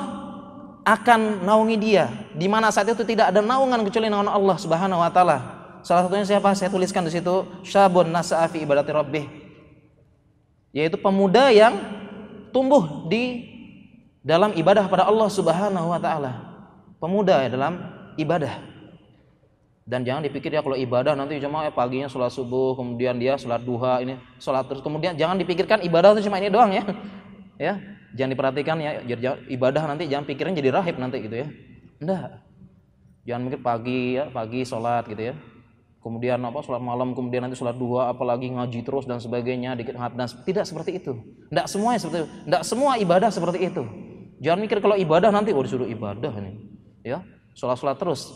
akan 0.87 1.45
naungi 1.45 1.77
dia 1.77 2.09
di 2.33 2.47
mana 2.49 2.71
saat 2.71 2.89
itu 2.89 3.03
tidak 3.05 3.29
ada 3.29 3.43
naungan 3.43 3.83
kecuali 3.85 4.07
naungan 4.07 4.31
Allah 4.31 4.57
Subhanahu 4.57 5.03
wa 5.03 5.11
taala. 5.11 5.37
Salah 5.83 6.07
satunya 6.07 6.25
siapa? 6.25 6.55
Saya 6.55 6.71
tuliskan 6.71 7.03
di 7.07 7.11
situ 7.11 7.43
syabun 7.63 8.11
nasa'a 8.11 8.47
fi 8.51 8.63
ibadati 8.63 8.91
rabbih 8.91 9.38
yaitu 10.75 10.97
pemuda 10.97 11.49
yang 11.49 11.77
tumbuh 12.53 13.09
di 13.09 13.45
dalam 14.21 14.53
ibadah 14.53 14.85
pada 14.85 15.07
Allah 15.09 15.29
Subhanahu 15.29 15.89
wa 15.89 15.99
taala. 16.01 16.31
Pemuda 16.99 17.45
ya 17.45 17.49
dalam 17.49 17.73
ibadah. 18.19 18.61
Dan 19.89 20.05
jangan 20.05 20.21
dipikir 20.21 20.53
ya 20.53 20.61
kalau 20.61 20.77
ibadah 20.77 21.17
nanti 21.17 21.41
cuma 21.41 21.65
ya 21.65 21.73
paginya 21.73 22.05
sholat 22.05 22.29
subuh, 22.29 22.77
kemudian 22.77 23.17
dia 23.17 23.33
sholat 23.41 23.65
duha, 23.65 24.05
ini 24.05 24.21
sholat 24.37 24.69
terus, 24.69 24.85
kemudian 24.85 25.17
jangan 25.17 25.33
dipikirkan 25.41 25.81
ibadah 25.81 26.13
itu 26.13 26.29
cuma 26.29 26.37
ini 26.37 26.49
doang 26.51 26.73
ya. 26.73 26.85
Ya, 27.59 27.75
jangan 28.15 28.31
diperhatikan 28.31 28.79
ya, 28.79 29.03
ibadah 29.51 29.83
nanti 29.83 30.07
jangan 30.07 30.23
pikirin 30.23 30.55
jadi 30.55 30.71
rahib 30.71 30.95
nanti 30.95 31.19
gitu 31.19 31.43
ya. 31.43 31.47
Enggak. 31.99 32.39
Jangan 33.27 33.41
mikir 33.51 33.59
pagi 33.59 34.15
ya, 34.15 34.31
pagi 34.31 34.63
sholat 34.63 35.03
gitu 35.11 35.19
ya 35.27 35.35
kemudian 35.99 36.39
apa 36.39 36.63
sholat 36.63 36.79
malam 36.79 37.11
kemudian 37.11 37.43
nanti 37.43 37.59
sholat 37.59 37.75
dua 37.75 38.11
apalagi 38.11 38.47
ngaji 38.55 38.87
terus 38.87 39.03
dan 39.03 39.19
sebagainya 39.19 39.75
dikit 39.75 39.99
dan 39.99 40.27
tidak 40.47 40.63
seperti 40.63 40.99
itu. 40.99 41.15
Tidak 41.51 41.67
semuanya 41.67 41.99
seperti 41.99 42.17
itu 42.23 42.29
tidak 42.47 42.61
semua 42.63 42.91
ibadah 42.95 43.29
seperti 43.29 43.59
itu. 43.67 43.83
Jangan 44.39 44.59
mikir 44.63 44.79
kalau 44.79 44.95
ibadah 44.95 45.29
nanti 45.29 45.51
oh 45.51 45.59
disuruh 45.59 45.87
ibadah 45.87 46.31
ini 46.39 46.51
ya. 47.03 47.19
Sholat 47.53 47.75
sholat 47.75 47.99
terus. 47.99 48.31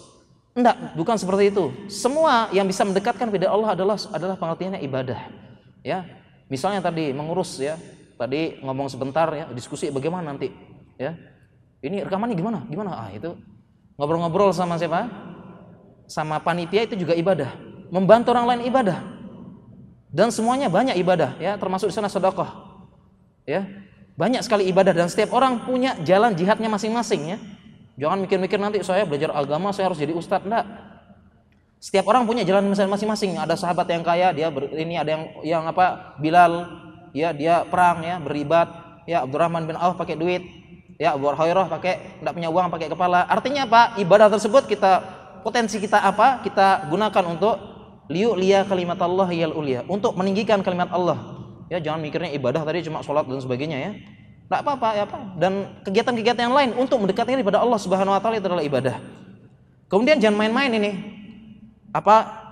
Tidak 0.53 0.93
bukan 0.99 1.15
seperti 1.17 1.49
itu. 1.49 1.71
Semua 1.89 2.51
yang 2.53 2.67
bisa 2.67 2.85
mendekatkan 2.85 3.31
kepada 3.31 3.49
Allah 3.49 3.73
adalah 3.73 3.97
adalah 4.11 4.35
pengertiannya 4.35 4.83
ibadah 4.83 5.19
ya. 5.81 6.03
Misalnya 6.51 6.83
tadi 6.83 7.15
mengurus 7.15 7.57
ya. 7.63 7.79
Tadi 8.13 8.61
ngomong 8.61 8.91
sebentar 8.91 9.25
ya 9.33 9.49
diskusi 9.55 9.89
bagaimana 9.89 10.35
nanti 10.35 10.51
ya. 10.99 11.15
Ini 11.83 12.07
rekamannya 12.07 12.35
gimana? 12.35 12.59
Gimana? 12.67 12.91
Ah 12.95 13.09
itu 13.11 13.35
ngobrol-ngobrol 13.97 14.51
sama 14.55 14.75
siapa 14.79 15.32
sama 16.07 16.39
panitia 16.39 16.85
itu 16.85 16.95
juga 16.99 17.13
ibadah. 17.15 17.53
Membantu 17.93 18.33
orang 18.33 18.45
lain 18.55 18.61
ibadah. 18.69 18.99
Dan 20.13 20.29
semuanya 20.29 20.69
banyak 20.69 20.93
ibadah 21.01 21.37
ya, 21.41 21.57
termasuk 21.57 21.89
di 21.89 21.95
sana 21.97 22.05
sedekah. 22.05 22.53
Ya. 23.49 23.65
Banyak 24.13 24.45
sekali 24.45 24.69
ibadah 24.69 24.93
dan 24.93 25.09
setiap 25.09 25.33
orang 25.33 25.65
punya 25.65 25.97
jalan 26.05 26.37
jihadnya 26.37 26.69
masing-masing 26.69 27.33
ya. 27.33 27.37
Jangan 27.97 28.21
mikir-mikir 28.25 28.61
nanti 28.61 28.81
saya 28.85 29.09
belajar 29.09 29.33
agama 29.33 29.73
saya 29.73 29.89
harus 29.89 29.97
jadi 29.97 30.13
ustadz 30.13 30.45
enggak. 30.45 30.65
Setiap 31.81 32.05
orang 32.07 32.29
punya 32.29 32.45
jalan 32.45 32.69
masing-masing. 32.69 33.41
Ada 33.41 33.57
sahabat 33.57 33.89
yang 33.89 34.05
kaya, 34.05 34.31
dia 34.31 34.47
ber, 34.53 34.69
ini 34.71 34.95
ada 34.95 35.09
yang 35.17 35.23
yang 35.43 35.63
apa? 35.65 36.15
Bilal 36.21 36.69
ya, 37.11 37.33
dia 37.33 37.65
perang 37.65 38.05
ya, 38.05 38.21
beribat. 38.21 38.69
Ya, 39.09 39.25
Abdurrahman 39.25 39.65
bin 39.65 39.75
Auf 39.75 39.97
pakai 39.97 40.15
duit. 40.15 40.45
Ya, 41.01 41.17
Abu 41.17 41.25
Hurairah 41.25 41.67
pakai 41.67 42.21
enggak 42.21 42.33
punya 42.37 42.49
uang, 42.53 42.69
pakai 42.69 42.87
kepala. 42.87 43.25
Artinya 43.25 43.65
apa? 43.65 43.97
Ibadah 43.97 44.29
tersebut 44.29 44.69
kita 44.69 45.22
potensi 45.43 45.77
kita 45.77 45.99
apa? 45.99 46.39
Kita 46.41 46.87
gunakan 46.87 47.23
untuk 47.27 47.55
liu 48.07 48.33
liya 48.33 48.63
kalimat 48.63 48.97
Allah 48.99 49.29
yal 49.31 49.53
ulia, 49.53 49.83
untuk 49.85 50.15
meninggikan 50.15 50.63
kalimat 50.63 50.89
Allah. 50.89 51.19
Ya, 51.71 51.79
jangan 51.79 51.99
mikirnya 52.03 52.31
ibadah 52.35 52.63
tadi 52.63 52.83
cuma 52.87 53.03
sholat 53.03 53.27
dan 53.27 53.39
sebagainya 53.39 53.77
ya. 53.79 53.91
Tidak 54.47 54.59
apa-apa 54.59 54.89
ya 54.93 55.03
apa. 55.07 55.19
Dan 55.39 55.81
kegiatan-kegiatan 55.87 56.43
yang 56.45 56.55
lain 56.55 56.69
untuk 56.75 56.99
mendekatkan 56.99 57.39
diri 57.39 57.45
pada 57.45 57.63
Allah 57.63 57.79
Subhanahu 57.79 58.13
wa 58.13 58.21
taala 58.21 58.37
itu 58.37 58.47
adalah 58.47 58.65
ibadah. 58.65 58.95
Kemudian 59.87 60.19
jangan 60.19 60.37
main-main 60.37 60.71
ini. 60.73 60.91
Apa? 61.95 62.43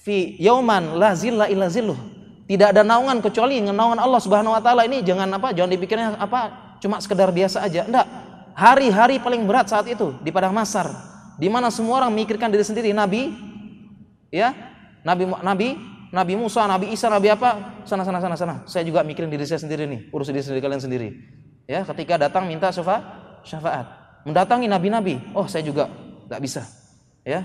Fi 0.00 0.34
yauman 0.40 0.96
la 0.96 1.14
zilla 1.14 1.46
illa 1.46 1.68
zilluh. 1.68 1.98
Tidak 2.46 2.70
ada 2.70 2.86
naungan 2.86 3.18
kecuali 3.22 3.58
naungan 3.58 3.98
Allah 3.98 4.20
Subhanahu 4.22 4.54
wa 4.54 4.62
taala 4.62 4.86
ini 4.88 5.04
jangan 5.04 5.28
apa? 5.30 5.52
Jangan 5.52 5.70
dipikirnya 5.70 6.08
apa? 6.18 6.74
Cuma 6.82 6.98
sekedar 6.98 7.30
biasa 7.30 7.62
aja. 7.62 7.86
Enggak. 7.86 8.06
Hari-hari 8.56 9.20
paling 9.20 9.44
berat 9.44 9.68
saat 9.68 9.84
itu 9.84 10.16
di 10.24 10.32
padang 10.32 10.56
masar 10.56 11.15
di 11.36 11.48
mana 11.52 11.68
semua 11.68 12.00
orang 12.00 12.10
memikirkan 12.12 12.48
diri 12.48 12.64
sendiri 12.64 12.90
nabi 12.96 13.32
ya? 14.32 14.56
Nabi 15.04 15.28
nabi 15.28 15.68
nabi 16.10 16.32
Musa 16.34 16.64
nabi 16.64 16.90
Isa 16.96 17.12
nabi 17.12 17.28
apa? 17.28 17.84
Sana 17.84 18.02
sana 18.02 18.18
sana 18.18 18.36
sana. 18.36 18.54
Saya 18.64 18.88
juga 18.88 19.04
mikirin 19.04 19.28
diri 19.28 19.44
saya 19.44 19.60
sendiri 19.60 19.84
nih 19.84 20.08
urus 20.10 20.32
diri 20.32 20.40
sendiri 20.40 20.64
kalian 20.64 20.80
sendiri. 20.80 21.08
Ya 21.68 21.84
ketika 21.84 22.16
datang 22.16 22.48
minta 22.48 22.72
syafa 22.72 23.04
syafaat. 23.44 23.86
Mendatangi 24.24 24.66
nabi-nabi. 24.66 25.20
Oh 25.36 25.44
saya 25.44 25.62
juga 25.62 25.92
nggak 26.26 26.40
bisa 26.40 26.64
ya? 27.22 27.44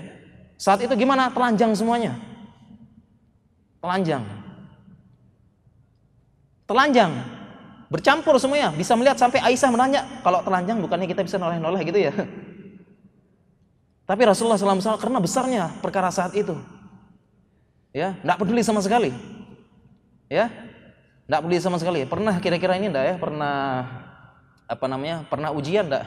Saat 0.56 0.80
itu 0.82 0.94
gimana? 0.96 1.28
Telanjang 1.30 1.76
semuanya. 1.76 2.16
Telanjang. 3.84 4.24
Telanjang. 6.64 7.12
Bercampur 7.92 8.40
semuanya. 8.40 8.72
Bisa 8.72 8.96
melihat 8.96 9.20
sampai 9.20 9.42
Aisyah 9.42 9.68
menanya 9.68 10.00
kalau 10.24 10.40
telanjang 10.40 10.80
bukannya 10.80 11.04
kita 11.04 11.20
bisa 11.20 11.36
noleh-noleh 11.36 11.82
gitu 11.84 11.98
ya 11.98 12.14
Tapi 14.02 14.22
Rasulullah 14.26 14.58
SAW 14.58 14.98
karena 14.98 15.18
besarnya 15.22 15.64
perkara 15.78 16.10
saat 16.10 16.34
itu, 16.34 16.58
ya, 17.94 18.18
tidak 18.18 18.36
peduli 18.42 18.62
sama 18.66 18.82
sekali, 18.82 19.14
ya, 20.26 20.50
tidak 21.30 21.40
peduli 21.46 21.62
sama 21.62 21.78
sekali. 21.78 22.02
Pernah 22.02 22.42
kira-kira 22.42 22.74
ini 22.82 22.90
enggak 22.90 23.06
ya? 23.06 23.14
Pernah 23.16 23.56
apa 24.66 24.86
namanya? 24.90 25.22
Pernah 25.30 25.54
ujian 25.54 25.86
enggak? 25.86 26.04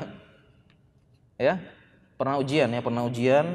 Ya, 1.39 1.55
pernah 2.19 2.35
ujian 2.43 2.67
ya, 2.67 2.81
pernah 2.83 3.03
ujian, 3.07 3.45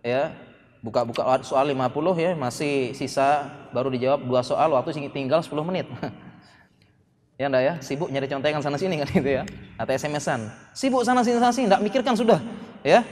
ya, 0.00 0.32
buka-buka 0.80 1.44
soal 1.44 1.68
50 1.68 2.16
ya, 2.16 2.32
masih 2.32 2.96
sisa 2.96 3.44
baru 3.76 3.92
dijawab 3.92 4.24
dua 4.24 4.40
soal, 4.40 4.72
waktu 4.72 4.96
tinggal 5.12 5.44
10 5.44 5.52
menit. 5.68 5.84
ya 7.40 7.52
enggak 7.52 7.64
ya? 7.68 7.74
Sibuk 7.84 8.08
nyari 8.08 8.24
contekan 8.24 8.64
sana 8.64 8.80
sini 8.80 9.04
kan 9.04 9.08
itu 9.12 9.36
ya, 9.36 9.44
atau 9.76 9.92
SMS-an. 9.92 10.48
Sibuk 10.72 11.04
sana 11.04 11.20
sini 11.20 11.36
sana 11.36 11.52
sini, 11.52 11.68
enggak 11.68 11.84
mikirkan 11.84 12.16
sudah, 12.16 12.40
ya 12.80 13.04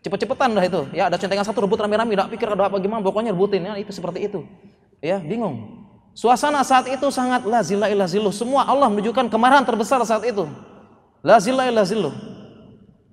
Cepet-cepetan 0.00 0.56
dah 0.56 0.64
itu. 0.64 0.80
Ya 0.96 1.12
ada 1.12 1.20
centengan 1.20 1.44
satu 1.44 1.60
rebut 1.64 1.76
rame-rame, 1.76 2.16
enggak 2.16 2.32
pikir 2.32 2.48
ada 2.48 2.72
apa 2.72 2.76
gimana, 2.80 3.04
pokoknya 3.04 3.36
rebutin 3.36 3.68
ya 3.68 3.76
itu 3.76 3.92
seperti 3.92 4.24
itu. 4.24 4.48
Ya, 5.00 5.20
bingung. 5.20 5.84
Suasana 6.12 6.60
saat 6.60 6.88
itu 6.88 7.08
sangat 7.08 7.44
la 7.48 7.64
zilla 7.64 7.88
illa 7.88 8.04
zilluh. 8.04 8.32
Semua 8.32 8.68
Allah 8.68 8.88
menunjukkan 8.92 9.32
kemarahan 9.32 9.64
terbesar 9.64 10.00
saat 10.04 10.24
itu. 10.28 10.48
La 11.24 11.40
zilla 11.40 11.68
illa 11.68 11.84
zilluh. 11.84 12.12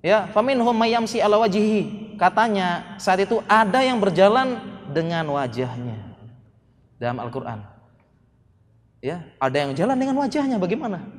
Ya, 0.04 0.28
faminhum 0.32 0.72
mayyamsi 0.76 1.20
ala 1.20 1.40
wajhihi. 1.40 2.16
Katanya 2.20 2.98
saat 3.00 3.20
itu 3.24 3.40
ada 3.48 3.80
yang 3.80 4.00
berjalan 4.00 4.60
dengan 4.92 5.28
wajahnya. 5.32 5.96
Dalam 6.98 7.20
Al-Qur'an. 7.22 7.62
Ya, 8.98 9.22
ada 9.38 9.56
yang 9.56 9.72
jalan 9.78 9.94
dengan 9.94 10.18
wajahnya 10.18 10.58
bagaimana? 10.58 11.17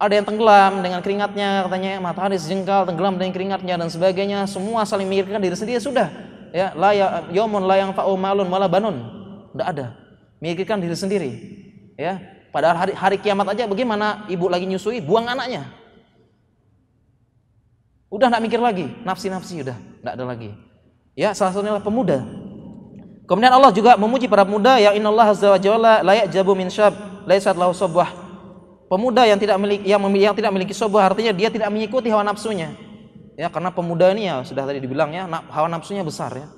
Ada 0.00 0.16
yang 0.16 0.24
tenggelam 0.24 0.80
dengan 0.80 1.04
keringatnya, 1.04 1.68
katanya 1.68 2.00
matahari 2.00 2.40
sejengkal 2.40 2.88
tenggelam 2.88 3.20
dengan 3.20 3.36
keringatnya 3.36 3.76
dan 3.76 3.92
sebagainya. 3.92 4.48
Semua 4.48 4.88
saling 4.88 5.04
memikirkan 5.04 5.44
diri 5.44 5.52
sendiri 5.52 5.76
sudah. 5.76 6.08
Ya, 6.56 6.72
la 6.72 6.96
ya, 6.96 7.28
yomun 7.28 7.68
la 7.68 7.76
yang 7.76 7.92
fa'u 7.92 8.16
malun 8.16 8.48
malah 8.48 8.64
banun. 8.64 8.96
Tidak 9.52 9.66
ada. 9.76 9.92
Mikirkan 10.40 10.80
diri 10.80 10.96
sendiri. 10.96 11.30
Ya, 12.00 12.16
padahal 12.48 12.80
hari, 12.80 12.92
hari 12.96 13.16
kiamat 13.20 13.52
aja 13.52 13.68
bagaimana 13.68 14.24
ibu 14.32 14.48
lagi 14.48 14.64
nyusui, 14.64 15.04
buang 15.04 15.28
anaknya. 15.28 15.68
Udah 18.08 18.32
nggak 18.32 18.42
mikir 18.42 18.56
lagi, 18.56 18.88
nafsi-nafsi 19.04 19.60
udah 19.60 19.76
nggak 20.00 20.14
ada 20.16 20.24
lagi. 20.24 20.50
Ya, 21.12 21.36
salah 21.36 21.52
satunya 21.52 21.76
adalah 21.76 21.84
pemuda. 21.84 22.24
Kemudian 23.28 23.52
Allah 23.52 23.68
juga 23.68 24.00
memuji 24.00 24.32
para 24.32 24.48
pemuda 24.48 24.80
yang 24.80 24.96
innallaha 24.96 25.36
azza 25.36 25.52
wa 25.52 25.60
jalla 25.60 26.00
la 26.00 26.24
ya'jabu 26.24 26.56
min 26.56 26.72
syab 26.72 26.96
laisat 27.28 27.52
lahu 27.52 27.76
sabwah. 27.76 28.29
Pemuda 28.90 29.22
yang 29.22 29.38
tidak 29.38 29.54
memiliki 29.62 29.86
yang, 29.86 30.02
memiliki, 30.02 30.26
yang 30.26 30.34
tidak 30.34 30.50
memiliki 30.50 30.74
sobah 30.74 31.14
artinya 31.14 31.30
dia 31.30 31.46
tidak 31.46 31.70
mengikuti 31.70 32.10
hawa 32.10 32.26
nafsunya. 32.26 32.74
Ya, 33.38 33.46
karena 33.46 33.70
pemuda 33.70 34.10
ini 34.10 34.26
ya 34.26 34.42
sudah 34.42 34.66
tadi 34.66 34.82
dibilang 34.82 35.14
ya, 35.14 35.30
hawa 35.30 35.70
nafsunya 35.70 36.02
besar 36.02 36.34
ya. 36.34 36.50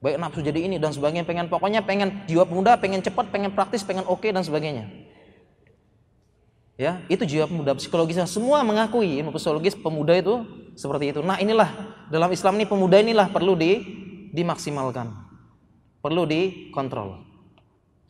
Baik 0.00 0.16
nafsu 0.16 0.40
jadi 0.40 0.64
ini 0.64 0.80
dan 0.80 0.96
sebagainya, 0.96 1.28
pengen 1.28 1.52
pokoknya 1.52 1.84
pengen 1.84 2.24
jiwa 2.24 2.48
pemuda, 2.48 2.80
pengen 2.80 3.04
cepat, 3.04 3.28
pengen 3.28 3.52
praktis, 3.52 3.84
pengen 3.84 4.02
oke 4.08 4.24
okay, 4.24 4.32
dan 4.32 4.40
sebagainya. 4.40 4.88
Ya, 6.80 7.04
itu 7.12 7.28
jiwa 7.28 7.44
pemuda 7.44 7.76
psikologisnya 7.76 8.24
semua 8.24 8.64
mengakui 8.64 9.20
ilmu 9.20 9.36
psikologis 9.36 9.76
pemuda 9.76 10.16
itu 10.16 10.40
seperti 10.72 11.12
itu. 11.12 11.20
Nah, 11.20 11.36
inilah 11.36 11.68
dalam 12.08 12.32
Islam 12.32 12.56
ini 12.56 12.64
pemuda 12.64 12.96
inilah 12.96 13.28
perlu 13.28 13.52
di 13.52 13.84
dimaksimalkan. 14.32 15.12
Perlu 16.00 16.24
dikontrol. 16.24 17.20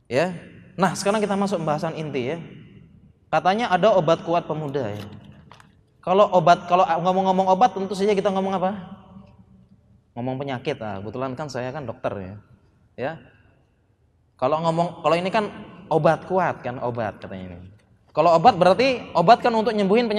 Ya. 0.06 0.30
Nah, 0.78 0.94
sekarang 0.94 1.18
kita 1.18 1.34
masuk 1.34 1.58
pembahasan 1.58 1.98
inti 1.98 2.22
ya. 2.30 2.38
Katanya 3.30 3.70
ada 3.70 3.94
obat 3.94 4.26
kuat 4.26 4.50
pemuda 4.50 4.90
ya. 4.90 5.06
Kalau 6.02 6.26
obat 6.34 6.66
kalau 6.66 6.82
ngomong-ngomong 6.82 7.46
obat 7.54 7.70
tentu 7.78 7.94
saja 7.94 8.10
kita 8.10 8.34
ngomong 8.34 8.58
apa? 8.58 8.70
Ngomong 10.18 10.34
penyakit. 10.34 10.75
Ah, 10.82 10.99
kebetulan 10.99 11.38
kan 11.38 11.46
saya 11.46 11.70
kan 11.70 11.87
dokter 11.87 12.10
ya. 12.18 12.34
Ya. 12.99 13.12
Kalau 14.34 14.58
ngomong 14.66 15.06
kalau 15.06 15.14
ini 15.14 15.30
kan 15.30 15.46
obat 15.87 16.26
kuat 16.26 16.66
kan 16.66 16.82
obat 16.82 17.22
katanya 17.22 17.54
ini. 17.54 17.70
Kalau 18.10 18.34
obat 18.34 18.58
berarti 18.58 19.14
obat 19.14 19.38
kan 19.38 19.54
untuk 19.54 19.70
nyembuhin 19.78 20.10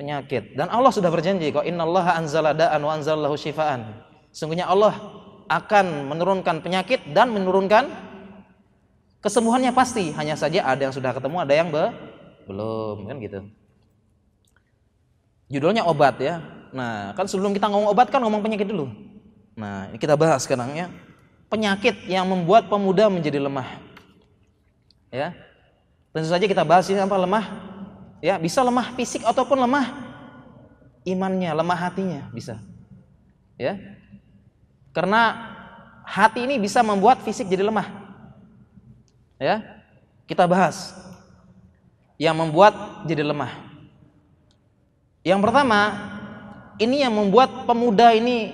penyakit. 0.00 0.56
Dan 0.56 0.72
Allah 0.72 0.88
sudah 0.88 1.12
berjanji 1.12 1.52
kok 1.52 1.68
innallaha 1.68 2.16
anzala 2.16 2.56
da'an 2.56 2.80
wa 2.80 2.96
anzalallahu 2.96 3.36
syifaan. 3.36 3.92
Sungguhnya 4.32 4.64
Allah 4.64 4.96
akan 5.52 6.08
menurunkan 6.08 6.64
penyakit 6.64 7.12
dan 7.12 7.28
menurunkan 7.36 7.92
kesembuhannya 9.26 9.74
pasti. 9.74 10.14
Hanya 10.14 10.38
saja 10.38 10.62
ada 10.62 10.78
yang 10.78 10.94
sudah 10.94 11.10
ketemu, 11.10 11.36
ada 11.42 11.54
yang 11.54 11.68
be 11.74 11.90
belum 12.46 13.10
kan 13.10 13.16
gitu. 13.18 13.38
Judulnya 15.50 15.82
obat 15.82 16.22
ya. 16.22 16.38
Nah, 16.70 17.10
kan 17.18 17.26
sebelum 17.26 17.50
kita 17.50 17.66
ngomong 17.66 17.90
obat 17.90 18.06
kan 18.14 18.22
ngomong 18.22 18.38
penyakit 18.38 18.70
dulu. 18.70 18.86
Nah, 19.58 19.90
ini 19.90 19.98
kita 19.98 20.14
bahas 20.14 20.46
sekarang 20.46 20.70
ya. 20.78 20.86
Penyakit 21.50 22.06
yang 22.06 22.26
membuat 22.26 22.70
pemuda 22.70 23.10
menjadi 23.10 23.42
lemah. 23.42 23.82
Ya, 25.10 25.34
Tentu 26.16 26.32
saja 26.32 26.48
kita 26.48 26.64
bahas 26.64 26.88
ini 26.88 26.96
apa 26.96 27.12
lemah. 27.12 27.44
Ya, 28.24 28.40
bisa 28.40 28.64
lemah 28.64 28.96
fisik 28.96 29.20
ataupun 29.20 29.60
lemah 29.60 29.92
imannya, 31.04 31.52
lemah 31.52 31.76
hatinya 31.76 32.32
bisa. 32.32 32.56
Ya. 33.60 33.76
Karena 34.96 35.36
hati 36.08 36.48
ini 36.48 36.56
bisa 36.56 36.80
membuat 36.80 37.20
fisik 37.20 37.52
jadi 37.52 37.68
lemah. 37.68 38.05
Ya. 39.36 39.84
Kita 40.26 40.48
bahas 40.50 40.96
yang 42.18 42.34
membuat 42.34 43.04
jadi 43.06 43.22
lemah. 43.22 43.52
Yang 45.22 45.40
pertama, 45.42 45.80
ini 46.82 47.02
yang 47.04 47.14
membuat 47.14 47.68
pemuda 47.68 48.10
ini 48.16 48.52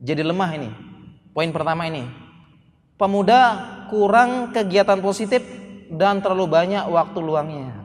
jadi 0.00 0.24
lemah 0.24 0.50
ini. 0.56 0.70
Poin 1.30 1.50
pertama 1.52 1.86
ini. 1.86 2.04
Pemuda 3.00 3.40
kurang 3.88 4.52
kegiatan 4.52 5.00
positif 5.00 5.40
dan 5.88 6.20
terlalu 6.20 6.46
banyak 6.48 6.84
waktu 6.88 7.18
luangnya. 7.20 7.80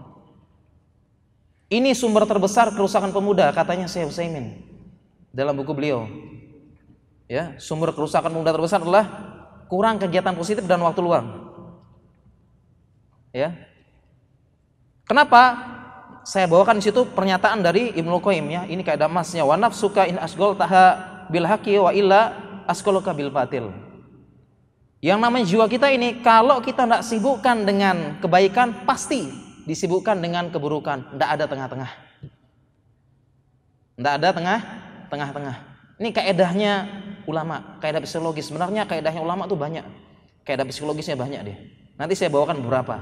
Ini 1.65 1.97
sumber 1.97 2.29
terbesar 2.29 2.71
kerusakan 2.71 3.09
pemuda 3.09 3.49
katanya 3.49 3.89
Syekh 3.89 4.13
Utsaimin 4.13 4.61
dalam 5.33 5.57
buku 5.57 5.73
beliau. 5.73 6.05
Ya, 7.25 7.57
sumber 7.57 7.89
kerusakan 7.89 8.29
pemuda 8.29 8.53
terbesar 8.53 8.85
adalah 8.85 9.34
kurang 9.71 10.01
kegiatan 10.01 10.33
positif 10.35 10.65
dan 10.65 10.81
waktu 10.81 11.01
luang. 11.01 11.27
Ya. 13.35 13.51
Kenapa? 15.05 15.73
Saya 16.25 16.49
bawakan 16.49 16.81
di 16.81 16.89
situ 16.89 17.05
pernyataan 17.05 17.61
dari 17.61 17.93
Ibnu 17.93 18.17
Qayyim 18.17 18.45
ya. 18.49 18.61
Ini 18.65 18.81
kayak 18.81 19.05
masnya 19.05 19.45
wa 19.45 19.53
nafsuka 19.53 20.09
in 20.09 20.17
asgol 20.17 20.57
taha 20.57 20.97
bil 21.29 21.45
haqi 21.45 21.77
wa 21.77 21.93
illa 21.93 22.33
asgoluka 22.65 23.13
bil 23.13 23.29
batil. 23.29 23.69
Yang 25.05 25.19
namanya 25.21 25.45
jiwa 25.45 25.65
kita 25.69 25.93
ini 25.93 26.25
kalau 26.25 26.57
kita 26.65 26.89
tidak 26.89 27.05
sibukkan 27.05 27.61
dengan 27.61 28.17
kebaikan 28.17 28.89
pasti 28.89 29.29
disibukkan 29.69 30.17
dengan 30.17 30.49
keburukan. 30.49 31.13
Tidak 31.13 31.29
ada 31.29 31.45
tengah-tengah. 31.45 31.91
Tidak 34.01 34.13
ada 34.17 34.29
tengah 34.33 34.59
tengah-tengah. 35.13 35.55
Ini 36.01 36.09
kaedahnya 36.09 36.73
ulama, 37.25 37.77
kaedah 37.81 38.01
psikologis. 38.01 38.49
Sebenarnya 38.49 38.85
kaedahnya 38.85 39.21
ulama 39.21 39.45
tuh 39.49 39.57
banyak. 39.57 39.85
Kaedah 40.45 40.65
psikologisnya 40.65 41.17
banyak 41.17 41.41
deh. 41.45 41.57
Nanti 41.97 42.13
saya 42.17 42.29
bawakan 42.29 42.61
beberapa. 42.61 42.95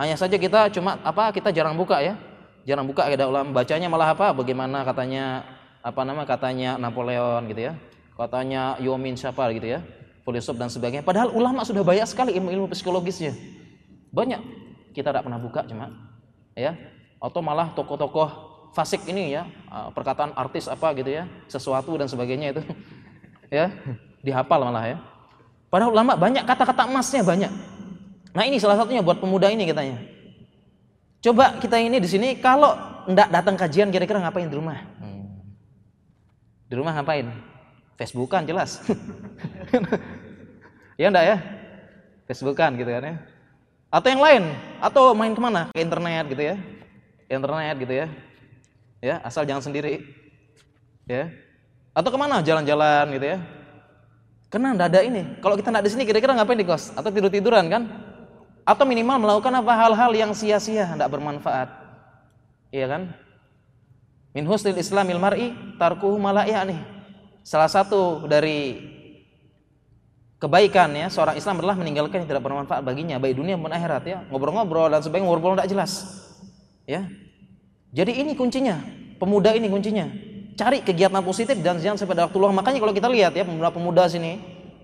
Hanya 0.00 0.16
saja 0.16 0.36
kita 0.40 0.72
cuma 0.72 0.96
apa 1.04 1.32
kita 1.32 1.52
jarang 1.52 1.76
buka 1.76 2.00
ya. 2.00 2.16
Jarang 2.64 2.84
buka 2.88 3.08
kaedah 3.08 3.28
ulama. 3.28 3.48
Bacanya 3.52 3.88
malah 3.88 4.12
apa? 4.12 4.32
Bagaimana 4.36 4.84
katanya 4.84 5.44
apa 5.80 6.00
nama 6.04 6.22
katanya 6.28 6.76
Napoleon 6.76 7.48
gitu 7.48 7.68
ya. 7.68 7.72
Katanya 8.16 8.76
Yomin 8.80 9.16
siapa 9.16 9.48
gitu 9.56 9.64
ya 9.64 9.80
filsuf 10.24 10.56
dan 10.56 10.68
sebagainya. 10.70 11.04
Padahal 11.04 11.32
ulama 11.32 11.64
sudah 11.64 11.82
banyak 11.82 12.06
sekali 12.06 12.36
ilmu-ilmu 12.36 12.70
psikologisnya. 12.70 13.34
Banyak. 14.14 14.40
Kita 14.94 15.14
tidak 15.14 15.26
pernah 15.26 15.40
buka 15.40 15.66
cuma 15.66 15.90
ya. 16.54 16.76
Atau 17.20 17.44
malah 17.44 17.72
tokoh-tokoh 17.76 18.50
fasik 18.72 19.04
ini 19.10 19.34
ya, 19.34 19.50
ah, 19.66 19.90
perkataan 19.90 20.32
artis 20.38 20.70
apa 20.70 20.94
gitu 20.94 21.10
ya, 21.10 21.26
sesuatu 21.50 21.98
dan 21.98 22.06
sebagainya 22.06 22.54
itu 22.54 22.62
ya, 23.50 23.74
dihafal 24.22 24.62
malah 24.62 24.96
ya. 24.96 24.98
Padahal 25.70 25.94
ulama 25.94 26.18
banyak 26.18 26.42
kata-kata 26.46 26.86
emasnya 26.86 27.22
banyak. 27.22 27.52
Nah, 28.30 28.42
ini 28.46 28.62
salah 28.62 28.78
satunya 28.78 29.02
buat 29.02 29.18
pemuda 29.18 29.50
ini 29.50 29.66
katanya. 29.66 29.98
Coba 31.20 31.58
kita 31.60 31.76
ini 31.76 32.00
di 32.00 32.08
sini 32.08 32.38
kalau 32.38 32.72
ndak 33.10 33.28
datang 33.28 33.54
kajian 33.58 33.92
kira-kira 33.92 34.22
ngapain 34.22 34.48
di 34.48 34.56
rumah? 34.56 34.78
Hmm. 34.98 35.26
Di 36.70 36.74
rumah 36.74 36.96
ngapain? 36.96 37.28
Facebookan 38.00 38.48
jelas. 38.48 38.80
ya 41.00 41.12
enggak 41.12 41.26
ya? 41.28 41.36
Facebookan 42.24 42.78
gitu 42.80 42.88
kan 42.88 43.04
ya. 43.04 43.14
Atau 43.90 44.08
yang 44.14 44.22
lain, 44.22 44.42
atau 44.78 45.12
main 45.18 45.34
ke 45.34 45.42
mana? 45.42 45.62
Ke 45.74 45.82
internet 45.82 46.24
gitu 46.30 46.42
ya. 46.54 46.56
Internet 47.26 47.74
gitu 47.82 47.94
ya. 47.94 48.06
Ya, 49.02 49.14
asal 49.26 49.42
jangan 49.44 49.66
sendiri. 49.66 50.06
Ya. 51.10 51.28
Atau 52.00 52.08
ke 52.08 52.16
mana? 52.16 52.40
Jalan-jalan 52.40 53.04
gitu 53.12 53.26
ya. 53.36 53.38
Karena 54.48 54.72
enggak 54.72 54.88
ada 54.96 55.00
ini. 55.04 55.22
Kalau 55.44 55.54
kita 55.60 55.68
enggak 55.68 55.84
di 55.84 55.90
sini 55.92 56.02
kira-kira 56.08 56.32
ngapain 56.32 56.56
di 56.56 56.64
kos? 56.64 56.96
Atau 56.96 57.12
tidur-tiduran 57.12 57.68
kan? 57.68 57.82
Atau 58.64 58.88
minimal 58.88 59.20
melakukan 59.20 59.52
apa 59.60 59.72
hal-hal 59.76 60.10
yang 60.16 60.32
sia-sia, 60.32 60.88
enggak 60.88 61.12
bermanfaat. 61.12 61.68
Iya 62.72 62.88
kan? 62.88 63.02
Min 64.32 64.48
husnil 64.48 64.80
islamil 64.80 65.20
mar'i 65.20 65.52
tarkuhu 65.76 66.16
nih 66.16 67.00
salah 67.42 67.66
satu 67.66 68.30
dari 68.30 68.78
kebaikan 70.40 70.92
ya 70.96 71.10
seorang 71.12 71.36
Islam 71.36 71.60
adalah 71.60 71.76
meninggalkan 71.76 72.24
yang 72.24 72.28
tidak 72.30 72.44
bermanfaat 72.46 72.80
baginya 72.84 73.18
baik 73.18 73.36
dunia 73.36 73.58
maupun 73.58 73.74
akhirat 73.74 74.02
ya 74.06 74.18
ngobrol-ngobrol 74.32 74.88
dan 74.88 75.02
sebagainya 75.04 75.26
ngobrol 75.28 75.58
tidak 75.58 75.68
jelas 75.68 75.92
ya 76.86 77.04
jadi 77.92 78.24
ini 78.24 78.38
kuncinya 78.38 78.80
pemuda 79.18 79.52
ini 79.52 79.66
kuncinya 79.66 80.08
cari 80.60 80.84
kegiatan 80.84 81.24
positif 81.24 81.56
dan 81.64 81.80
jangan 81.80 81.96
sampai 81.96 82.20
waktu 82.20 82.36
luang. 82.36 82.52
Makanya 82.52 82.84
kalau 82.84 82.92
kita 82.92 83.08
lihat 83.08 83.32
ya 83.32 83.48
pemuda-pemuda 83.48 84.04
sini 84.12 84.36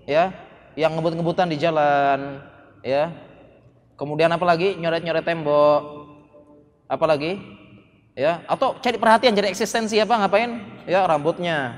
ya 0.09 0.33
yang 0.73 0.97
ngebut-ngebutan 0.97 1.45
di 1.45 1.61
jalan 1.61 2.41
ya. 2.81 3.13
Kemudian 3.93 4.33
apalagi 4.33 4.73
nyoret-nyoret 4.81 5.21
tembok. 5.21 6.09
Apalagi 6.89 7.37
ya 8.17 8.41
atau 8.49 8.73
cari 8.81 8.97
perhatian 8.97 9.37
cari 9.37 9.53
eksistensi 9.53 10.01
apa 10.01 10.17
ngapain? 10.17 10.57
Ya 10.89 11.05
rambutnya. 11.05 11.77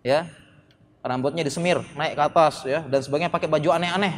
Ya 0.00 0.32
rambutnya 1.04 1.44
disemir 1.44 1.84
naik 1.94 2.16
ke 2.16 2.22
atas 2.24 2.64
ya 2.64 2.80
dan 2.80 3.04
sebagainya 3.04 3.28
pakai 3.28 3.52
baju 3.52 3.76
aneh-aneh. 3.76 4.14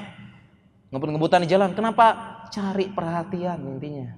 Ngebut-ngebutan 0.95 1.43
di 1.43 1.51
jalan. 1.51 1.75
Kenapa? 1.75 2.39
Cari 2.55 2.95
perhatian 2.95 3.59
intinya. 3.59 4.15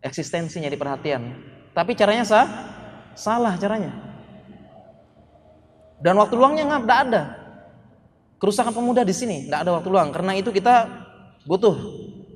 Eksistensinya 0.00 0.70
di 0.70 0.78
perhatian. 0.78 1.34
Tapi 1.74 1.92
caranya 1.98 2.24
sah 2.24 2.46
salah 3.14 3.58
caranya. 3.58 3.92
Dan 5.98 6.20
waktu 6.20 6.34
luangnya 6.36 6.68
nggak 6.68 7.00
ada. 7.08 7.22
Kerusakan 8.36 8.76
pemuda 8.76 9.00
di 9.06 9.14
sini 9.16 9.48
nggak 9.48 9.60
ada 9.64 9.70
waktu 9.80 9.88
luang. 9.88 10.12
Karena 10.12 10.36
itu 10.36 10.52
kita 10.52 10.84
butuh 11.48 11.76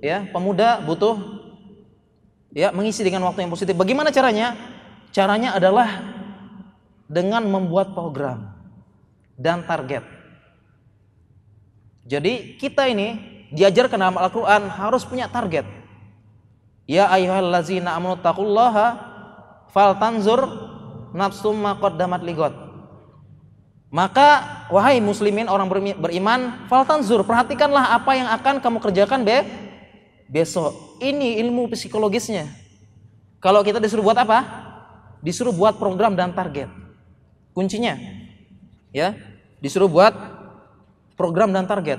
ya 0.00 0.24
pemuda 0.30 0.80
butuh 0.84 1.16
ya 2.54 2.72
mengisi 2.72 3.04
dengan 3.04 3.28
waktu 3.28 3.44
yang 3.44 3.52
positif. 3.52 3.76
Bagaimana 3.76 4.08
caranya? 4.08 4.56
Caranya 5.12 5.56
adalah 5.56 5.88
dengan 7.08 7.44
membuat 7.48 7.96
program 7.96 8.52
dan 9.36 9.64
target. 9.64 10.04
Jadi 12.08 12.56
kita 12.56 12.88
ini 12.88 13.20
diajarkan 13.52 14.00
dalam 14.00 14.16
Al-Qur'an 14.20 14.68
harus 14.68 15.04
punya 15.04 15.28
target. 15.28 15.64
Ya 16.88 17.08
ayyuhallazina 17.12 17.92
amanu 17.96 18.16
taqullaha 18.20 18.96
faltanzur 19.72 20.67
nafsum 21.12 21.56
ma 21.56 21.76
qaddamat 21.76 22.22
ligot. 22.24 22.54
Maka 23.88 24.66
wahai 24.68 25.00
muslimin 25.00 25.48
orang 25.48 25.68
beriman, 25.96 26.68
faltanzur 26.68 27.24
perhatikanlah 27.24 27.96
apa 27.96 28.12
yang 28.12 28.28
akan 28.28 28.60
kamu 28.60 28.78
kerjakan 28.84 29.24
be 29.24 29.48
besok. 30.28 31.00
Ini 31.00 31.40
ilmu 31.40 31.72
psikologisnya. 31.72 32.52
Kalau 33.40 33.64
kita 33.64 33.80
disuruh 33.80 34.04
buat 34.04 34.18
apa? 34.20 34.44
Disuruh 35.24 35.56
buat 35.56 35.80
program 35.80 36.12
dan 36.12 36.36
target. 36.36 36.68
Kuncinya 37.56 37.96
ya, 38.92 39.16
disuruh 39.62 39.88
buat 39.88 40.12
program 41.16 41.50
dan 41.54 41.64
target. 41.64 41.98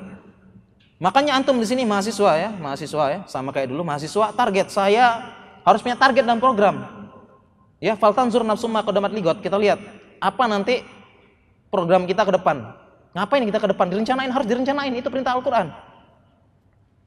Makanya 1.00 1.40
antum 1.40 1.56
di 1.58 1.66
sini 1.66 1.88
mahasiswa 1.88 2.32
ya, 2.36 2.50
mahasiswa 2.52 3.04
ya, 3.08 3.20
sama 3.26 3.56
kayak 3.56 3.72
dulu 3.72 3.88
mahasiswa, 3.88 4.36
target 4.36 4.68
saya 4.68 5.32
harus 5.64 5.80
punya 5.80 5.96
target 5.96 6.28
dan 6.28 6.44
program. 6.44 6.99
Ya, 7.80 7.96
faltanzur 7.96 8.44
nafsu 8.44 8.68
ma 8.68 8.84
qadamat 8.84 9.16
ligot. 9.16 9.40
Kita 9.40 9.56
lihat 9.56 9.80
apa 10.20 10.44
nanti 10.52 10.84
program 11.72 12.04
kita 12.04 12.28
ke 12.28 12.36
depan. 12.36 12.76
Ngapain 13.16 13.42
kita 13.48 13.58
ke 13.58 13.68
depan? 13.72 13.88
Direncanain, 13.88 14.30
harus 14.30 14.46
direncanain. 14.46 14.92
Itu 14.94 15.08
perintah 15.08 15.34
Al-Qur'an. 15.34 15.72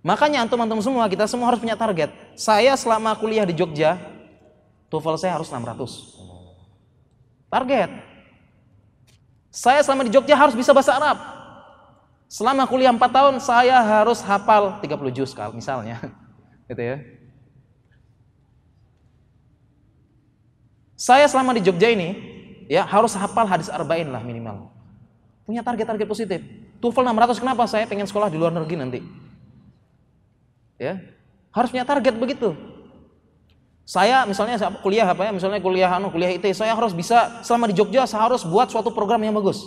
Makanya 0.03 0.43
antum-antum 0.43 0.83
semua, 0.83 1.07
kita 1.07 1.31
semua 1.31 1.47
harus 1.47 1.63
punya 1.63 1.79
target. 1.79 2.11
Saya 2.35 2.75
selama 2.75 3.15
kuliah 3.15 3.47
di 3.47 3.55
Jogja, 3.55 4.03
TOEFL 4.91 5.15
saya 5.15 5.39
harus 5.39 5.47
600. 5.47 5.79
Target. 7.47 7.91
Saya 9.53 9.85
selama 9.85 10.09
di 10.09 10.11
Jogja 10.11 10.35
harus 10.35 10.59
bisa 10.59 10.75
bahasa 10.75 10.99
Arab. 10.99 11.23
Selama 12.27 12.67
kuliah 12.67 12.91
4 12.91 12.99
tahun 12.99 13.35
saya 13.45 13.77
harus 13.79 14.25
hafal 14.25 14.81
30 14.81 15.13
juz 15.13 15.31
misalnya. 15.53 16.01
Gitu 16.73 16.83
ya. 16.83 16.97
Saya 21.03 21.27
selama 21.27 21.51
di 21.51 21.67
Jogja 21.67 21.91
ini 21.91 22.15
ya 22.71 22.87
harus 22.87 23.19
hafal 23.19 23.43
hadis 23.51 23.67
arba'in 23.67 24.07
lah 24.07 24.23
minimal. 24.23 24.71
Punya 25.43 25.67
target-target 25.67 26.07
positif. 26.07 26.39
TOEFL 26.79 27.11
600 27.11 27.43
kenapa? 27.43 27.67
Saya 27.67 27.91
pengen 27.91 28.07
sekolah 28.07 28.31
di 28.31 28.39
luar 28.39 28.55
negeri 28.55 28.79
nanti. 28.79 29.01
Ya. 30.79 31.03
Harus 31.51 31.75
punya 31.75 31.83
target 31.83 32.15
begitu. 32.15 32.55
Saya 33.83 34.23
misalnya 34.31 34.63
kuliah 34.79 35.11
apa 35.11 35.27
ya? 35.27 35.35
Misalnya 35.35 35.59
kuliah 35.59 35.91
anu, 35.91 36.15
kuliah 36.15 36.39
IT, 36.39 36.55
saya 36.55 36.71
harus 36.71 36.95
bisa 36.95 37.43
selama 37.43 37.67
di 37.67 37.75
Jogja 37.75 38.07
saya 38.07 38.23
harus 38.23 38.47
buat 38.47 38.71
suatu 38.71 38.95
program 38.95 39.27
yang 39.27 39.35
bagus 39.35 39.67